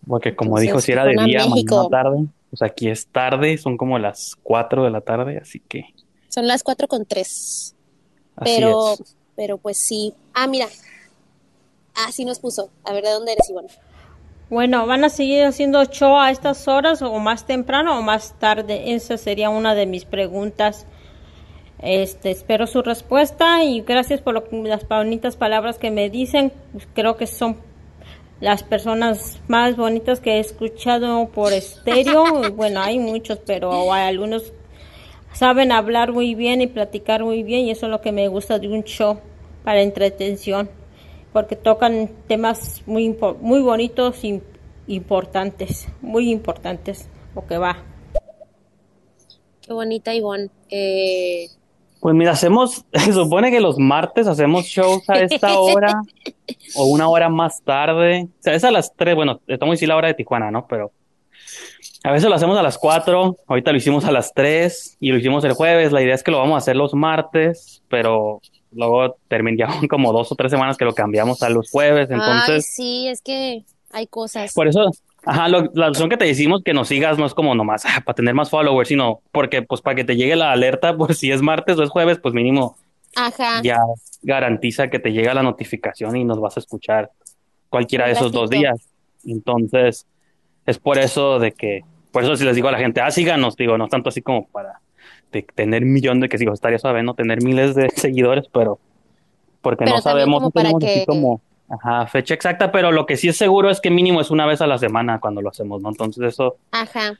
Porque 0.07 0.35
como 0.35 0.59
dijo, 0.59 0.81
si 0.81 0.91
era 0.91 1.03
de 1.03 1.13
día, 1.25 1.45
mañana 1.47 1.89
tarde, 1.89 2.25
pues 2.49 2.61
aquí 2.61 2.89
es 2.89 3.07
tarde, 3.07 3.57
son 3.57 3.77
como 3.77 3.97
las 3.97 4.35
4 4.43 4.83
de 4.83 4.91
la 4.91 5.01
tarde, 5.01 5.39
así 5.39 5.59
que... 5.59 5.85
Son 6.29 6.47
las 6.47 6.63
4 6.63 6.87
con 6.87 7.05
3. 7.05 7.75
Pero, 8.43 8.95
pero 9.35 9.57
pues 9.57 9.79
sí. 9.79 10.13
Ah, 10.33 10.45
mira. 10.47 10.67
Ah, 11.95 12.11
sí 12.11 12.25
nos 12.25 12.39
puso. 12.39 12.69
A 12.83 12.91
ver, 12.91 13.03
¿de 13.03 13.11
dónde 13.11 13.31
eres, 13.31 13.49
Ivonne? 13.49 13.69
Bueno, 14.47 14.85
¿van 14.85 15.03
a 15.03 15.09
seguir 15.09 15.43
haciendo 15.43 15.83
show 15.85 16.19
a 16.19 16.29
estas 16.29 16.67
horas 16.67 17.01
o 17.01 17.17
más 17.17 17.47
temprano 17.47 17.97
o 17.97 18.03
más 18.03 18.37
tarde? 18.37 18.93
Esa 18.93 19.17
sería 19.17 19.49
una 19.49 19.73
de 19.73 19.87
mis 19.87 20.05
preguntas. 20.05 20.85
Este, 21.79 22.29
espero 22.29 22.67
su 22.67 22.83
respuesta 22.83 23.63
y 23.63 23.81
gracias 23.81 24.21
por 24.21 24.35
las 24.51 24.87
bonitas 24.87 25.35
palabras 25.35 25.79
que 25.79 25.89
me 25.89 26.11
dicen. 26.11 26.53
Creo 26.93 27.17
que 27.17 27.25
son 27.25 27.57
las 28.39 28.61
personas 28.61 29.39
más 29.47 29.75
bonitas 29.77 30.19
que 30.19 30.33
he 30.33 30.39
escuchado 30.39 31.27
por 31.29 31.51
estéreo. 31.51 32.51
bueno, 32.55 32.81
hay 32.81 32.99
muchos, 32.99 33.39
pero 33.47 33.91
hay 33.91 34.07
algunos 34.07 34.53
saben 35.33 35.71
hablar 35.71 36.13
muy 36.13 36.35
bien 36.35 36.61
y 36.61 36.67
platicar 36.67 37.23
muy 37.23 37.41
bien 37.41 37.65
y 37.65 37.71
eso 37.71 37.87
es 37.87 37.91
lo 37.91 37.99
que 37.99 38.11
me 38.11 38.27
gusta 38.27 38.59
de 38.59 38.67
un 38.67 38.83
show 38.83 39.19
para 39.63 39.81
entretención 39.81 40.69
porque 41.35 41.57
tocan 41.57 42.09
temas 42.29 42.81
muy, 42.85 43.13
muy 43.41 43.61
bonitos 43.61 44.23
y 44.23 44.41
importantes, 44.87 45.85
muy 46.01 46.31
importantes, 46.31 47.09
lo 47.35 47.45
que 47.45 47.57
va. 47.57 47.75
Qué 49.61 49.73
bonita, 49.73 50.13
Ivonne. 50.13 50.49
Eh... 50.69 51.47
Pues 51.99 52.15
mira, 52.15 52.31
hacemos, 52.31 52.85
se 52.93 53.11
supone 53.11 53.51
que 53.51 53.59
los 53.59 53.77
martes 53.77 54.27
hacemos 54.27 54.63
shows 54.63 55.09
a 55.09 55.19
esta 55.19 55.59
hora 55.59 56.03
o 56.77 56.85
una 56.85 57.09
hora 57.09 57.27
más 57.27 57.61
tarde. 57.61 58.29
O 58.39 58.41
sea, 58.41 58.53
es 58.53 58.63
a 58.63 58.71
las 58.71 58.95
tres, 58.95 59.13
bueno, 59.13 59.41
estamos 59.45 59.73
diciendo 59.73 59.91
la 59.91 59.97
hora 59.97 60.07
de 60.07 60.13
Tijuana, 60.13 60.51
¿no? 60.51 60.65
Pero 60.69 60.93
a 62.05 62.13
veces 62.13 62.29
lo 62.29 62.35
hacemos 62.35 62.57
a 62.57 62.63
las 62.63 62.77
cuatro, 62.77 63.35
ahorita 63.45 63.71
lo 63.71 63.77
hicimos 63.77 64.05
a 64.05 64.11
las 64.13 64.33
tres 64.33 64.95
y 65.01 65.11
lo 65.11 65.17
hicimos 65.17 65.43
el 65.43 65.51
jueves. 65.51 65.91
La 65.91 66.01
idea 66.01 66.15
es 66.15 66.23
que 66.23 66.31
lo 66.31 66.39
vamos 66.39 66.55
a 66.55 66.59
hacer 66.59 66.77
los 66.77 66.93
martes, 66.93 67.83
pero 67.89 68.39
luego 68.75 69.15
terminaron 69.27 69.87
como 69.87 70.11
dos 70.13 70.31
o 70.31 70.35
tres 70.35 70.51
semanas 70.51 70.77
que 70.77 70.85
lo 70.85 70.93
cambiamos 70.93 71.41
a 71.43 71.49
los 71.49 71.69
jueves, 71.71 72.09
entonces... 72.09 72.55
Ay, 72.55 72.61
sí, 72.61 73.07
es 73.07 73.21
que 73.21 73.63
hay 73.91 74.07
cosas. 74.07 74.53
Por 74.53 74.67
eso, 74.67 74.91
ajá, 75.25 75.47
la 75.47 75.87
razón 75.87 76.09
que 76.09 76.17
te 76.17 76.25
decimos 76.25 76.61
que 76.63 76.73
nos 76.73 76.87
sigas 76.87 77.17
no 77.17 77.25
es 77.25 77.33
como 77.33 77.55
nomás 77.55 77.85
ah, 77.85 78.01
para 78.05 78.15
tener 78.15 78.33
más 78.33 78.49
followers, 78.49 78.89
sino 78.89 79.21
porque 79.31 79.61
pues 79.61 79.81
para 79.81 79.95
que 79.95 80.03
te 80.03 80.15
llegue 80.15 80.35
la 80.35 80.51
alerta, 80.51 80.95
pues 80.97 81.17
si 81.17 81.31
es 81.31 81.41
martes 81.41 81.77
o 81.77 81.83
es 81.83 81.89
jueves, 81.89 82.19
pues 82.19 82.33
mínimo 82.33 82.77
Ajá. 83.15 83.61
ya 83.63 83.79
garantiza 84.21 84.89
que 84.89 84.99
te 84.99 85.11
llega 85.11 85.33
la 85.33 85.43
notificación 85.43 86.15
y 86.17 86.25
nos 86.25 86.39
vas 86.39 86.57
a 86.57 86.59
escuchar 86.59 87.11
cualquiera 87.69 88.07
de 88.07 88.13
esos 88.13 88.31
dos 88.31 88.49
días. 88.49 88.77
Entonces, 89.25 90.05
es 90.65 90.77
por 90.77 90.97
eso 90.97 91.39
de 91.39 91.51
que, 91.51 91.81
por 92.11 92.23
eso 92.23 92.35
si 92.35 92.43
les 92.43 92.55
digo 92.55 92.67
a 92.67 92.71
la 92.71 92.79
gente, 92.79 93.01
ah, 93.01 93.11
síganos, 93.11 93.55
digo, 93.55 93.77
no 93.77 93.87
tanto 93.87 94.09
así 94.09 94.21
como 94.21 94.47
para 94.47 94.81
de 95.35 95.45
tener 95.53 95.83
un 95.83 95.91
millón 95.91 96.21
de 96.21 96.29
que 96.29 96.37
sigo 96.37 96.53
estaría 96.53 96.79
suave, 96.79 97.03
no 97.03 97.13
tener 97.13 97.43
miles 97.43 97.75
de 97.75 97.89
seguidores, 97.95 98.45
pero 98.51 98.79
porque 99.61 99.85
no 99.85 99.99
sabemos, 99.99 100.41
no 100.41 100.51
tenemos 100.51 100.83
como 101.05 101.41
ajá, 101.67 102.07
fecha 102.07 102.33
exacta, 102.33 102.71
pero 102.71 102.91
lo 102.91 103.05
que 103.05 103.17
sí 103.17 103.27
es 103.27 103.37
seguro 103.37 103.69
es 103.69 103.81
que 103.81 103.89
mínimo 103.89 104.21
es 104.21 104.31
una 104.31 104.45
vez 104.45 104.61
a 104.61 104.67
la 104.67 104.77
semana 104.77 105.19
cuando 105.19 105.41
lo 105.41 105.49
hacemos, 105.49 105.81
¿no? 105.81 105.89
Entonces 105.89 106.23
eso, 106.23 106.57
ajá. 106.71 107.19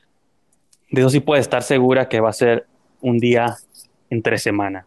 de 0.90 1.00
eso 1.00 1.10
sí 1.10 1.20
puede 1.20 1.42
estar 1.42 1.62
segura 1.62 2.08
que 2.08 2.20
va 2.20 2.30
a 2.30 2.32
ser 2.32 2.66
un 3.02 3.18
día 3.18 3.58
entre 4.08 4.38
semana. 4.38 4.86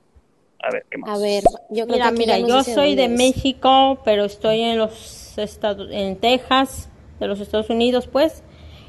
A 0.62 0.72
ver, 0.72 0.86
¿qué 0.90 0.98
más? 0.98 1.10
A 1.10 1.22
ver, 1.22 1.44
yo 1.70 1.86
mira, 1.86 2.12
mira, 2.12 2.40
yo 2.40 2.64
soy 2.64 2.96
de 2.96 3.10
México, 3.10 4.00
pero 4.04 4.26
estoy 4.26 4.62
en 4.62 4.78
los 4.78 5.38
estados, 5.38 5.90
en 5.92 6.16
Texas, 6.18 6.90
de 7.20 7.28
los 7.28 7.40
Estados 7.40 7.70
Unidos, 7.70 8.08
pues. 8.08 8.44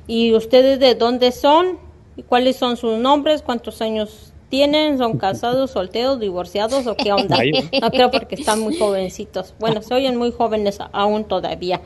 ¿Y 0.07 0.33
ustedes 0.33 0.81
de 0.81 0.95
dónde 0.95 1.31
son? 1.31 1.79
¿Y 2.17 2.23
cuáles 2.23 2.57
son 2.57 2.77
sus 2.77 2.99
nombres? 2.99 3.43
¿Cuántos 3.43 3.83
años 3.83 4.30
tienen? 4.51 4.99
¿Son 4.99 5.17
casados, 5.17 5.71
solteros, 5.71 6.21
divorciados 6.21 6.87
o 6.87 6.97
qué 6.97 7.13
onda? 7.13 7.39
No 7.81 7.91
creo 7.91 8.11
porque 8.11 8.35
están 8.35 8.61
muy 8.61 8.77
jovencitos. 8.77 9.55
Bueno, 9.59 9.81
se 9.81 9.95
oyen 9.95 10.17
muy 10.17 10.33
jóvenes 10.33 10.79
aún 10.93 11.25
todavía. 11.25 11.81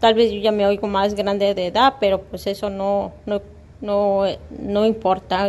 Tal 0.00 0.14
vez 0.14 0.32
yo 0.32 0.40
ya 0.40 0.52
me 0.52 0.66
oigo 0.66 0.86
más 0.88 1.14
grande 1.14 1.54
de 1.54 1.66
edad, 1.66 1.94
pero 2.00 2.22
pues 2.22 2.46
eso 2.46 2.68
no, 2.68 3.12
no, 3.24 3.40
no, 3.80 4.24
no 4.58 4.84
importa. 4.84 5.48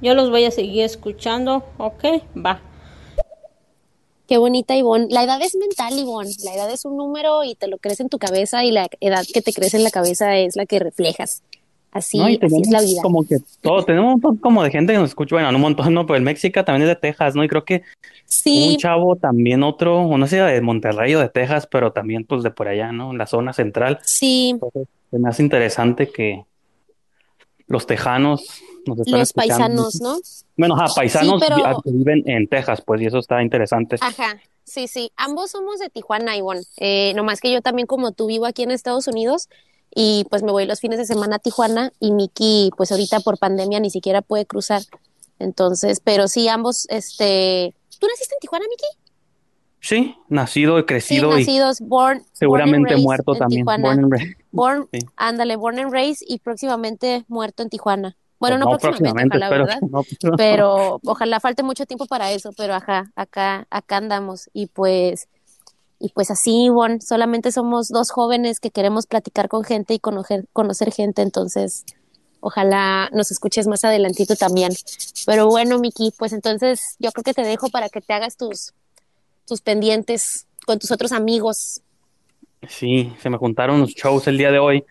Yo 0.00 0.14
los 0.14 0.30
voy 0.30 0.44
a 0.44 0.50
seguir 0.50 0.84
escuchando. 0.84 1.64
Ok, 1.76 2.04
va. 2.36 2.62
Qué 4.26 4.36
bonita, 4.36 4.76
Ivonne. 4.76 5.06
La 5.10 5.24
edad 5.24 5.40
es 5.40 5.56
mental, 5.56 5.98
Ivonne. 5.98 6.30
La 6.44 6.54
edad 6.54 6.70
es 6.70 6.84
un 6.84 6.96
número 6.96 7.44
y 7.44 7.54
te 7.54 7.66
lo 7.66 7.78
crees 7.78 8.00
en 8.00 8.08
tu 8.08 8.18
cabeza 8.18 8.64
y 8.64 8.70
la 8.70 8.88
edad 9.00 9.24
que 9.32 9.42
te 9.42 9.52
crece 9.52 9.78
en 9.78 9.84
la 9.84 9.90
cabeza 9.90 10.36
es 10.36 10.54
la 10.54 10.66
que 10.66 10.78
reflejas. 10.78 11.42
Así, 11.90 12.20
es 12.40 12.70
la 12.70 12.82
vida. 12.82 13.00
Como 13.02 13.26
que 13.26 13.38
todo, 13.60 13.82
tenemos 13.84 14.14
un 14.14 14.20
montón 14.20 14.36
como 14.36 14.62
de 14.62 14.70
gente 14.70 14.92
que 14.92 14.98
nos 14.98 15.08
escucha, 15.08 15.36
bueno, 15.36 15.48
un 15.48 15.60
montón, 15.60 15.94
no, 15.94 16.06
pero 16.06 16.16
el 16.16 16.22
México 16.22 16.62
también 16.64 16.82
es 16.82 16.88
de 16.88 17.00
Texas, 17.00 17.34
¿no? 17.34 17.42
Y 17.42 17.48
creo 17.48 17.64
que 17.64 17.82
sí. 18.26 18.70
un 18.72 18.76
chavo 18.76 19.16
también 19.16 19.62
otro, 19.62 20.16
no 20.16 20.26
sé, 20.26 20.36
de 20.36 20.60
Monterrey 20.60 21.14
o 21.14 21.20
de 21.20 21.28
Texas, 21.30 21.66
pero 21.66 21.92
también 21.92 22.24
pues 22.24 22.42
de 22.42 22.50
por 22.50 22.68
allá, 22.68 22.92
¿no? 22.92 23.10
En 23.10 23.18
la 23.18 23.26
zona 23.26 23.52
central. 23.52 23.98
Sí. 24.02 24.50
Entonces, 24.50 24.86
me 25.10 25.28
hace 25.28 25.42
interesante 25.42 26.10
que 26.10 26.44
los 27.66 27.86
tejanos 27.86 28.62
nos 28.86 28.98
están 29.00 29.20
Los 29.20 29.32
paisanos, 29.32 30.00
¿no? 30.00 30.18
Bueno, 30.56 30.74
ajá, 30.74 30.92
paisanos 30.94 31.42
que 31.42 31.90
viven 31.90 32.22
en 32.26 32.48
Texas, 32.48 32.82
pues, 32.84 33.00
y 33.02 33.06
eso 33.06 33.18
está 33.18 33.42
interesante. 33.42 33.96
Ajá. 34.00 34.38
Sí, 34.64 34.86
sí, 34.86 35.10
ambos 35.16 35.52
somos 35.52 35.78
de 35.78 35.88
Tijuana, 35.88 36.36
Ivonne. 36.36 36.60
Eh, 36.76 37.14
nomás 37.16 37.40
que 37.40 37.50
yo 37.50 37.62
también, 37.62 37.86
como 37.86 38.12
tú, 38.12 38.26
vivo 38.26 38.44
aquí 38.44 38.64
en 38.64 38.70
Estados 38.70 39.08
Unidos 39.08 39.48
y 39.94 40.26
pues 40.30 40.42
me 40.42 40.52
voy 40.52 40.66
los 40.66 40.80
fines 40.80 40.98
de 40.98 41.04
semana 41.04 41.36
a 41.36 41.38
Tijuana 41.38 41.92
y 42.00 42.12
Miki 42.12 42.70
pues 42.76 42.92
ahorita 42.92 43.20
por 43.20 43.38
pandemia 43.38 43.80
ni 43.80 43.90
siquiera 43.90 44.22
puede 44.22 44.46
cruzar. 44.46 44.82
Entonces, 45.38 46.00
pero 46.00 46.28
sí 46.28 46.48
ambos, 46.48 46.86
este, 46.88 47.74
¿tú 47.98 48.06
naciste 48.06 48.34
en 48.34 48.40
Tijuana, 48.40 48.66
Miki? 48.68 49.08
Sí, 49.80 50.16
nacido 50.28 50.78
y 50.78 50.84
crecido. 50.84 51.32
Sí, 51.32 51.38
nacidos, 51.38 51.80
born, 51.80 52.22
seguramente 52.32 52.96
muerto 52.96 53.34
también. 53.34 53.64
Born 53.64 53.86
and 53.86 54.12
raised. 54.12 54.36
Born, 54.50 54.88
ándale, 55.16 55.56
born 55.56 55.78
and 55.78 55.92
raised 55.92 56.26
y 56.26 56.38
próximamente 56.38 57.24
muerto 57.28 57.62
en 57.62 57.70
Tijuana. 57.70 58.16
Bueno, 58.40 58.56
pues 58.56 58.74
no, 58.74 58.78
próximamente, 58.78 59.36
ojalá, 59.36 59.50
¿verdad? 59.50 59.80
pero 60.36 61.00
ojalá 61.04 61.40
falte 61.40 61.62
mucho 61.62 61.86
tiempo 61.86 62.06
para 62.06 62.30
eso, 62.30 62.52
pero 62.56 62.74
ajá, 62.74 63.10
acá, 63.16 63.66
acá 63.68 63.96
andamos 63.96 64.48
y 64.52 64.66
pues 64.66 65.28
y 66.00 66.10
pues 66.10 66.30
así, 66.30 66.68
bueno, 66.68 66.98
solamente 67.00 67.50
somos 67.50 67.88
dos 67.88 68.10
jóvenes 68.10 68.60
que 68.60 68.70
queremos 68.70 69.06
platicar 69.06 69.48
con 69.48 69.64
gente 69.64 69.94
y 69.94 69.98
conocer, 69.98 70.46
conocer 70.52 70.92
gente, 70.92 71.22
entonces 71.22 71.84
ojalá 72.40 73.10
nos 73.12 73.32
escuches 73.32 73.66
más 73.66 73.84
adelantito 73.84 74.36
también. 74.36 74.72
Pero 75.26 75.48
bueno, 75.48 75.78
Miki, 75.78 76.12
pues 76.16 76.32
entonces 76.32 76.96
yo 77.00 77.10
creo 77.10 77.24
que 77.24 77.34
te 77.34 77.42
dejo 77.42 77.68
para 77.68 77.88
que 77.88 78.00
te 78.00 78.12
hagas 78.12 78.36
tus, 78.36 78.74
tus 79.46 79.60
pendientes 79.60 80.46
con 80.66 80.78
tus 80.78 80.92
otros 80.92 81.10
amigos. 81.10 81.82
Sí, 82.68 83.12
se 83.20 83.30
me 83.30 83.36
juntaron 83.36 83.80
los 83.80 83.90
shows 83.90 84.26
el 84.28 84.38
día 84.38 84.52
de 84.52 84.58
hoy. 84.58 84.84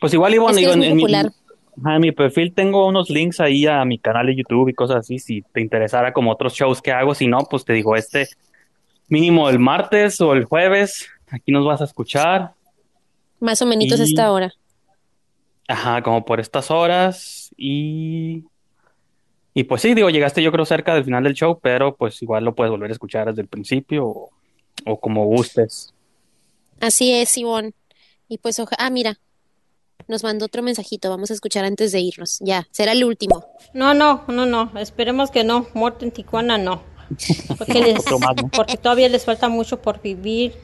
Pues 0.00 0.12
igual, 0.14 0.34
Ivonne, 0.34 0.62
en, 0.62 0.96
mi, 0.96 1.04
en 1.04 2.00
mi 2.00 2.12
perfil 2.12 2.52
tengo 2.52 2.86
unos 2.86 3.10
links 3.10 3.40
ahí 3.40 3.66
a 3.66 3.84
mi 3.84 3.98
canal 3.98 4.26
de 4.26 4.36
YouTube 4.36 4.68
y 4.68 4.74
cosas 4.74 4.98
así, 4.98 5.18
si 5.18 5.42
te 5.42 5.60
interesara 5.60 6.12
como 6.12 6.32
otros 6.32 6.54
shows 6.54 6.82
que 6.82 6.92
hago, 6.92 7.14
si 7.14 7.28
no, 7.28 7.38
pues 7.50 7.64
te 7.64 7.72
digo, 7.72 7.94
este 7.94 8.28
mínimo 9.08 9.48
el 9.48 9.58
martes 9.58 10.20
o 10.20 10.32
el 10.32 10.44
jueves. 10.44 11.08
Aquí 11.30 11.52
nos 11.52 11.64
vas 11.64 11.80
a 11.80 11.84
escuchar. 11.84 12.52
Más 13.40 13.60
o 13.62 13.66
menos 13.66 13.98
a 13.98 14.02
esta 14.02 14.32
hora. 14.32 14.52
Ajá, 15.66 16.02
como 16.02 16.24
por 16.24 16.40
estas 16.40 16.70
horas. 16.70 17.50
Y. 17.56 18.44
Y 19.54 19.64
pues 19.64 19.82
sí, 19.82 19.94
digo, 19.94 20.08
llegaste 20.08 20.42
yo 20.42 20.52
creo 20.52 20.64
cerca 20.64 20.94
del 20.94 21.04
final 21.04 21.24
del 21.24 21.34
show, 21.34 21.58
pero 21.60 21.96
pues 21.96 22.22
igual 22.22 22.44
lo 22.44 22.54
puedes 22.54 22.70
volver 22.70 22.90
a 22.90 22.92
escuchar 22.92 23.26
desde 23.26 23.42
el 23.42 23.48
principio 23.48 24.06
o, 24.06 24.30
o 24.86 25.00
como 25.00 25.24
gustes. 25.24 25.92
Así 26.80 27.12
es, 27.12 27.36
Ivonne. 27.36 27.72
Y 28.28 28.38
pues, 28.38 28.60
ojalá. 28.60 28.76
ah, 28.78 28.90
mira, 28.90 29.18
nos 30.06 30.22
mandó 30.22 30.46
otro 30.46 30.62
mensajito, 30.62 31.10
vamos 31.10 31.30
a 31.30 31.34
escuchar 31.34 31.64
antes 31.64 31.92
de 31.92 32.00
irnos. 32.00 32.38
Ya, 32.40 32.68
será 32.70 32.92
el 32.92 33.04
último. 33.04 33.46
No, 33.74 33.94
no, 33.94 34.24
no, 34.28 34.46
no, 34.46 34.70
esperemos 34.78 35.30
que 35.30 35.44
no. 35.44 35.66
Muerto 35.74 36.04
en 36.04 36.12
Tijuana, 36.12 36.56
no. 36.56 36.82
Porque, 37.56 37.96
porque 38.54 38.76
todavía 38.76 39.08
les 39.08 39.24
falta 39.24 39.48
mucho 39.48 39.80
por 39.80 40.00
vivir, 40.00 40.54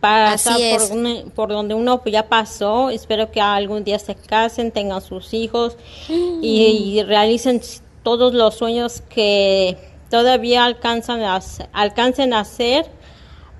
pasar 0.00 0.58
por, 0.90 1.32
por, 1.32 1.48
donde 1.50 1.74
uno 1.74 2.02
ya 2.04 2.28
pasó. 2.28 2.90
Espero 2.90 3.30
que 3.30 3.40
algún 3.40 3.84
día 3.84 3.98
se 3.98 4.14
casen, 4.14 4.70
tengan 4.70 5.02
sus 5.02 5.34
hijos 5.34 5.76
y, 6.08 7.02
realicen 7.02 7.60
todos 8.02 8.32
los 8.32 8.54
sueños 8.54 9.02
que 9.08 9.76
todavía 10.08 10.64
alcanzan 10.64 11.22
a, 11.22 11.40
alcancen 11.72 12.32
a 12.32 12.40
hacer 12.40 12.86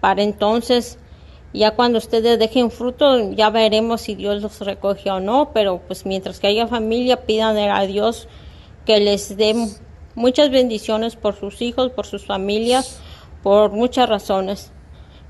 para 0.00 0.22
entonces 0.22 0.98
ya 1.52 1.72
cuando 1.72 1.98
ustedes 1.98 2.38
dejen 2.38 2.70
fruto 2.70 3.32
ya 3.32 3.50
veremos 3.50 4.02
si 4.02 4.14
Dios 4.14 4.40
los 4.40 4.60
recoge 4.60 5.10
o 5.10 5.20
no 5.20 5.50
pero 5.52 5.82
pues 5.86 6.06
mientras 6.06 6.38
que 6.38 6.46
haya 6.46 6.66
familia 6.66 7.26
pidan 7.26 7.58
a 7.58 7.82
Dios 7.82 8.28
que 8.86 9.00
les 9.00 9.36
dé 9.36 9.54
Muchas 10.18 10.50
bendiciones 10.50 11.14
por 11.14 11.36
sus 11.36 11.62
hijos, 11.62 11.92
por 11.92 12.04
sus 12.04 12.26
familias, 12.26 13.00
por 13.44 13.70
muchas 13.70 14.08
razones 14.08 14.72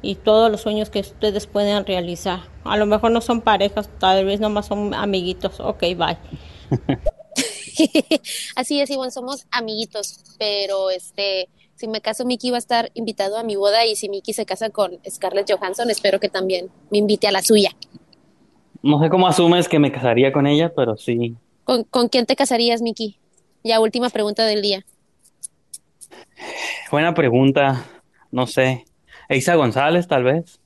y 0.00 0.14
todos 0.14 0.50
los 0.50 0.62
sueños 0.62 0.88
que 0.88 1.00
ustedes 1.00 1.46
pueden 1.46 1.84
realizar. 1.84 2.40
A 2.64 2.78
lo 2.78 2.86
mejor 2.86 3.10
no 3.10 3.20
son 3.20 3.42
parejas, 3.42 3.90
tal 3.98 4.24
vez 4.24 4.40
nomás 4.40 4.64
son 4.64 4.94
amiguitos. 4.94 5.60
Ok, 5.60 5.80
bye. 5.94 6.16
Así 8.56 8.80
es, 8.80 8.88
Ivonne, 8.88 9.10
somos 9.10 9.46
amiguitos, 9.50 10.24
pero 10.38 10.88
este, 10.88 11.50
si 11.74 11.86
me 11.86 12.00
caso, 12.00 12.24
Miki 12.24 12.50
va 12.50 12.56
a 12.56 12.58
estar 12.58 12.90
invitado 12.94 13.36
a 13.36 13.42
mi 13.42 13.56
boda 13.56 13.84
y 13.84 13.94
si 13.94 14.08
Miki 14.08 14.32
se 14.32 14.46
casa 14.46 14.70
con 14.70 14.98
Scarlett 15.06 15.52
Johansson, 15.52 15.90
espero 15.90 16.18
que 16.18 16.30
también 16.30 16.70
me 16.90 16.96
invite 16.96 17.26
a 17.26 17.32
la 17.32 17.42
suya. 17.42 17.72
no 18.82 19.02
sé 19.02 19.10
cómo 19.10 19.28
asumes 19.28 19.68
que 19.68 19.78
me 19.78 19.92
casaría 19.92 20.32
con 20.32 20.46
ella, 20.46 20.72
pero 20.74 20.96
sí. 20.96 21.36
¿Con, 21.64 21.84
¿con 21.84 22.08
quién 22.08 22.24
te 22.24 22.36
casarías, 22.36 22.80
Miki? 22.80 23.18
Ya 23.62 23.80
última 23.80 24.10
pregunta 24.10 24.44
del 24.46 24.62
día. 24.62 24.84
Buena 26.90 27.14
pregunta. 27.14 27.84
No 28.30 28.46
sé. 28.46 28.84
Eisa 29.28 29.56
González, 29.56 30.06
tal 30.08 30.24
vez. 30.24 30.60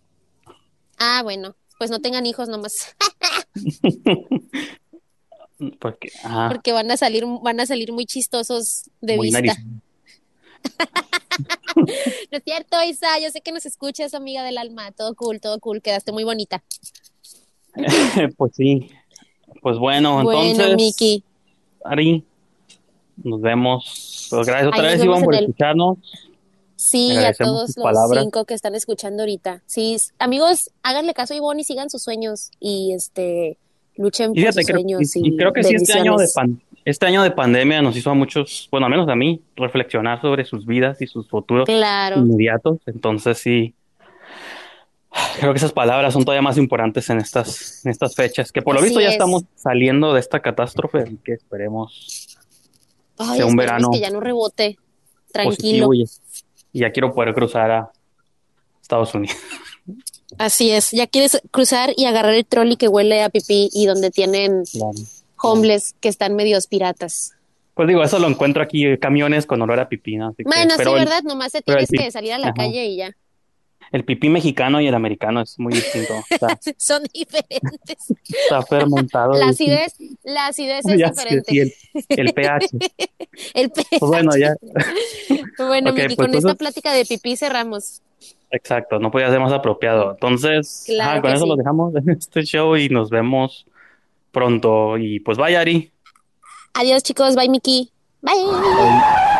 Ah, 0.98 1.22
bueno. 1.22 1.56
Pues 1.78 1.90
no 1.90 2.00
tengan 2.00 2.26
hijos 2.26 2.48
nomás. 2.48 2.96
Porque, 5.78 6.10
Porque 6.48 6.72
van 6.72 6.90
a 6.90 6.96
salir, 6.96 7.24
van 7.42 7.60
a 7.60 7.66
salir 7.66 7.92
muy 7.92 8.04
chistosos 8.04 8.90
de 9.00 9.18
vista. 9.18 9.40
no 11.76 11.86
es 12.30 12.42
cierto, 12.44 12.82
Isa, 12.82 13.18
yo 13.20 13.30
sé 13.30 13.40
que 13.40 13.52
nos 13.52 13.64
escuchas, 13.64 14.14
amiga 14.14 14.42
del 14.42 14.58
alma. 14.58 14.90
Todo 14.92 15.14
cool, 15.14 15.40
todo 15.40 15.58
cool, 15.60 15.80
quedaste 15.80 16.12
muy 16.12 16.24
bonita. 16.24 16.62
pues 18.36 18.52
sí. 18.56 18.90
Pues 19.60 19.78
bueno, 19.78 20.22
bueno 20.22 20.42
entonces. 20.42 20.76
Miki. 20.76 21.24
Ari, 21.84 22.24
nos 23.24 23.40
vemos. 23.40 24.28
Pues 24.30 24.46
gracias 24.46 24.68
otra 24.68 24.82
vez, 24.82 25.04
Iván, 25.04 25.22
por 25.22 25.34
escucharnos. 25.34 25.98
Sí, 26.76 27.16
a 27.16 27.32
todos 27.32 27.76
los 27.76 28.10
cinco 28.18 28.44
que 28.44 28.54
están 28.54 28.74
escuchando 28.74 29.22
ahorita. 29.22 29.62
Sí, 29.66 29.96
amigos, 30.18 30.70
háganle 30.82 31.14
caso 31.14 31.32
a 31.32 31.36
Ivonne 31.36 31.60
y 31.60 31.64
sigan 31.64 31.88
sus 31.90 32.02
sueños 32.02 32.50
y 32.58 32.92
este 32.92 33.56
luchen 33.96 34.34
por 34.34 34.52
sus 34.52 34.66
sueños. 34.66 35.16
Y, 35.16 35.36
creo 35.36 35.52
que 35.52 35.62
sí, 35.62 35.76
este 35.76 35.92
año, 35.92 36.16
de 36.16 36.26
este 36.84 37.06
año 37.06 37.22
de 37.22 37.30
pandemia 37.30 37.82
nos 37.82 37.96
hizo 37.96 38.10
a 38.10 38.14
muchos, 38.14 38.68
bueno, 38.70 38.86
al 38.86 38.90
menos 38.90 39.08
a 39.08 39.14
mí, 39.14 39.40
reflexionar 39.54 40.20
sobre 40.20 40.44
sus 40.44 40.66
vidas 40.66 41.00
y 41.00 41.06
sus 41.06 41.28
futuros 41.28 41.68
inmediatos. 41.68 42.78
Entonces 42.86 43.38
sí, 43.38 43.74
creo 45.38 45.52
que 45.52 45.58
esas 45.58 45.72
palabras 45.72 46.12
son 46.12 46.24
todavía 46.24 46.42
más 46.42 46.58
importantes 46.58 47.08
en 47.10 47.18
estas, 47.18 47.84
en 47.84 47.92
estas 47.92 48.14
fechas, 48.16 48.50
que 48.50 48.62
por 48.62 48.74
lo 48.74 48.82
visto 48.82 49.00
ya 49.00 49.10
estamos 49.10 49.44
saliendo 49.54 50.12
de 50.12 50.20
esta 50.20 50.40
catástrofe 50.40 51.04
y 51.08 51.16
que 51.18 51.34
esperemos 51.34 52.21
sea 53.18 53.46
un 53.46 53.56
verano. 53.56 53.90
que 53.90 54.00
ya 54.00 54.10
no 54.10 54.20
rebote. 54.20 54.78
Tranquilo 55.32 55.88
y 56.72 56.80
ya 56.80 56.90
quiero 56.90 57.12
poder 57.12 57.34
cruzar 57.34 57.70
a 57.70 57.92
Estados 58.80 59.14
Unidos. 59.14 59.36
Así 60.38 60.70
es, 60.70 60.90
ya 60.92 61.06
quieres 61.06 61.40
cruzar 61.50 61.92
y 61.96 62.06
agarrar 62.06 62.34
el 62.34 62.46
trolley 62.46 62.76
que 62.76 62.88
huele 62.88 63.22
a 63.22 63.28
pipí 63.28 63.68
y 63.72 63.86
donde 63.86 64.10
tienen 64.10 64.62
homeless 65.36 65.94
que 66.00 66.08
están 66.08 66.34
medios 66.34 66.66
piratas. 66.66 67.34
Pues 67.74 67.88
digo, 67.88 68.02
eso 68.02 68.18
lo 68.18 68.28
encuentro 68.28 68.62
aquí, 68.62 68.96
camiones 68.98 69.46
con 69.46 69.60
olor 69.60 69.80
a 69.80 69.88
pipí, 69.88 70.16
¿no? 70.16 70.34
bueno, 70.44 70.74
sí, 70.76 70.84
¿verdad? 70.84 71.22
Nomás 71.22 71.52
te 71.52 71.62
tienes 71.62 71.88
que 71.90 72.10
salir 72.10 72.32
a 72.32 72.38
la 72.38 72.54
calle 72.54 72.86
y 72.86 72.96
ya. 72.96 73.16
El 73.90 74.04
pipí 74.04 74.28
mexicano 74.28 74.80
y 74.80 74.86
el 74.86 74.94
americano 74.94 75.40
es 75.42 75.58
muy 75.58 75.72
distinto. 75.74 76.14
Son 76.78 77.02
diferentes. 77.12 78.14
Está 78.28 78.62
fermentado. 78.62 79.34
La 79.34 79.48
acidez, 79.48 79.96
la 80.22 80.46
acidez 80.46 80.86
es 80.86 80.96
diferente. 80.96 81.74
el, 82.08 82.32
pH. 82.32 82.70
el 83.54 83.70
pH. 83.70 83.98
Pues 83.98 84.10
bueno, 84.10 84.30
ya. 84.36 84.54
bueno, 85.58 85.92
Miki, 85.92 86.14
pues 86.14 86.28
con 86.28 86.34
esta 86.34 86.54
plática 86.54 86.92
de 86.92 87.04
pipí 87.04 87.36
cerramos. 87.36 88.02
Exacto, 88.50 88.98
no 88.98 89.10
podía 89.10 89.30
ser 89.30 89.40
más 89.40 89.52
apropiado. 89.52 90.12
Entonces, 90.12 90.86
con 91.20 91.32
eso 91.32 91.46
lo 91.46 91.56
dejamos 91.56 91.94
en 91.96 92.10
este 92.10 92.42
show 92.42 92.76
y 92.76 92.88
nos 92.88 93.10
vemos 93.10 93.66
pronto. 94.30 94.98
Y 94.98 95.20
pues 95.20 95.38
bye, 95.38 95.56
Ari. 95.56 95.90
Adiós, 96.74 97.02
chicos. 97.02 97.34
Bye, 97.34 97.48
Miki. 97.48 97.90
bye. 98.20 99.31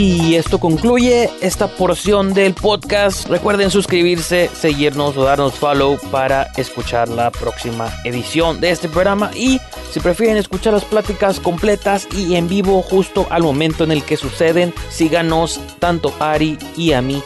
Y 0.00 0.36
esto 0.36 0.60
concluye 0.60 1.28
esta 1.40 1.66
porción 1.66 2.32
del 2.32 2.54
podcast. 2.54 3.28
Recuerden 3.28 3.68
suscribirse, 3.68 4.48
seguirnos 4.54 5.16
o 5.16 5.24
darnos 5.24 5.54
follow 5.54 5.98
para 6.12 6.44
escuchar 6.56 7.08
la 7.08 7.32
próxima 7.32 7.92
edición 8.04 8.60
de 8.60 8.70
este 8.70 8.88
programa. 8.88 9.32
Y 9.34 9.58
si 9.90 9.98
prefieren 9.98 10.36
escuchar 10.36 10.74
las 10.74 10.84
pláticas 10.84 11.40
completas 11.40 12.06
y 12.16 12.36
en 12.36 12.48
vivo 12.48 12.80
justo 12.80 13.26
al 13.30 13.42
momento 13.42 13.82
en 13.82 13.90
el 13.90 14.04
que 14.04 14.16
suceden, 14.16 14.72
síganos 14.88 15.60
tanto 15.80 16.14
Ari 16.20 16.58
y 16.76 16.92
a 16.92 17.02
mí 17.02 17.20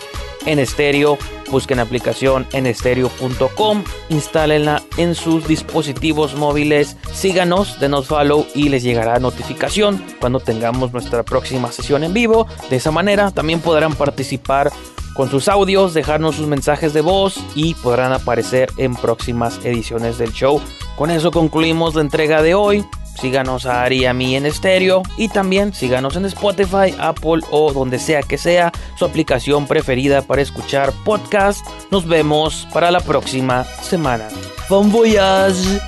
en 0.46 0.58
estéreo 0.58 1.18
Busquen 1.52 1.76
la 1.76 1.82
aplicación 1.82 2.46
en 2.54 2.66
estereo.com, 2.66 3.84
instálenla 4.08 4.82
en 4.96 5.14
sus 5.14 5.46
dispositivos 5.46 6.34
móviles, 6.34 6.96
síganos, 7.12 7.78
denos 7.78 8.06
follow 8.06 8.46
y 8.54 8.70
les 8.70 8.82
llegará 8.82 9.18
notificación 9.18 10.02
cuando 10.18 10.40
tengamos 10.40 10.94
nuestra 10.94 11.24
próxima 11.24 11.70
sesión 11.70 12.04
en 12.04 12.14
vivo. 12.14 12.46
De 12.70 12.76
esa 12.76 12.90
manera 12.90 13.32
también 13.32 13.60
podrán 13.60 13.94
participar 13.94 14.72
con 15.12 15.28
sus 15.28 15.46
audios, 15.46 15.92
dejarnos 15.92 16.36
sus 16.36 16.46
mensajes 16.46 16.94
de 16.94 17.02
voz 17.02 17.38
y 17.54 17.74
podrán 17.74 18.14
aparecer 18.14 18.70
en 18.78 18.94
próximas 18.94 19.60
ediciones 19.62 20.16
del 20.16 20.32
show. 20.32 20.58
Con 20.96 21.10
eso 21.10 21.32
concluimos 21.32 21.94
la 21.94 22.00
entrega 22.00 22.40
de 22.40 22.54
hoy. 22.54 22.82
Síganos 23.20 23.66
a 23.66 23.84
Ari 23.84 24.06
a 24.06 24.12
mí 24.12 24.36
en 24.36 24.46
estéreo 24.46 25.02
y 25.16 25.28
también 25.28 25.72
síganos 25.72 26.16
en 26.16 26.24
Spotify, 26.26 26.94
Apple 26.98 27.42
o 27.50 27.72
donde 27.72 27.98
sea 27.98 28.22
que 28.22 28.38
sea 28.38 28.72
su 28.96 29.04
aplicación 29.04 29.66
preferida 29.66 30.22
para 30.22 30.42
escuchar 30.42 30.92
podcast. 31.04 31.66
Nos 31.90 32.06
vemos 32.06 32.66
para 32.72 32.90
la 32.90 33.00
próxima 33.00 33.64
semana. 33.64 34.28
Bon 34.68 34.90
voyage! 34.90 35.80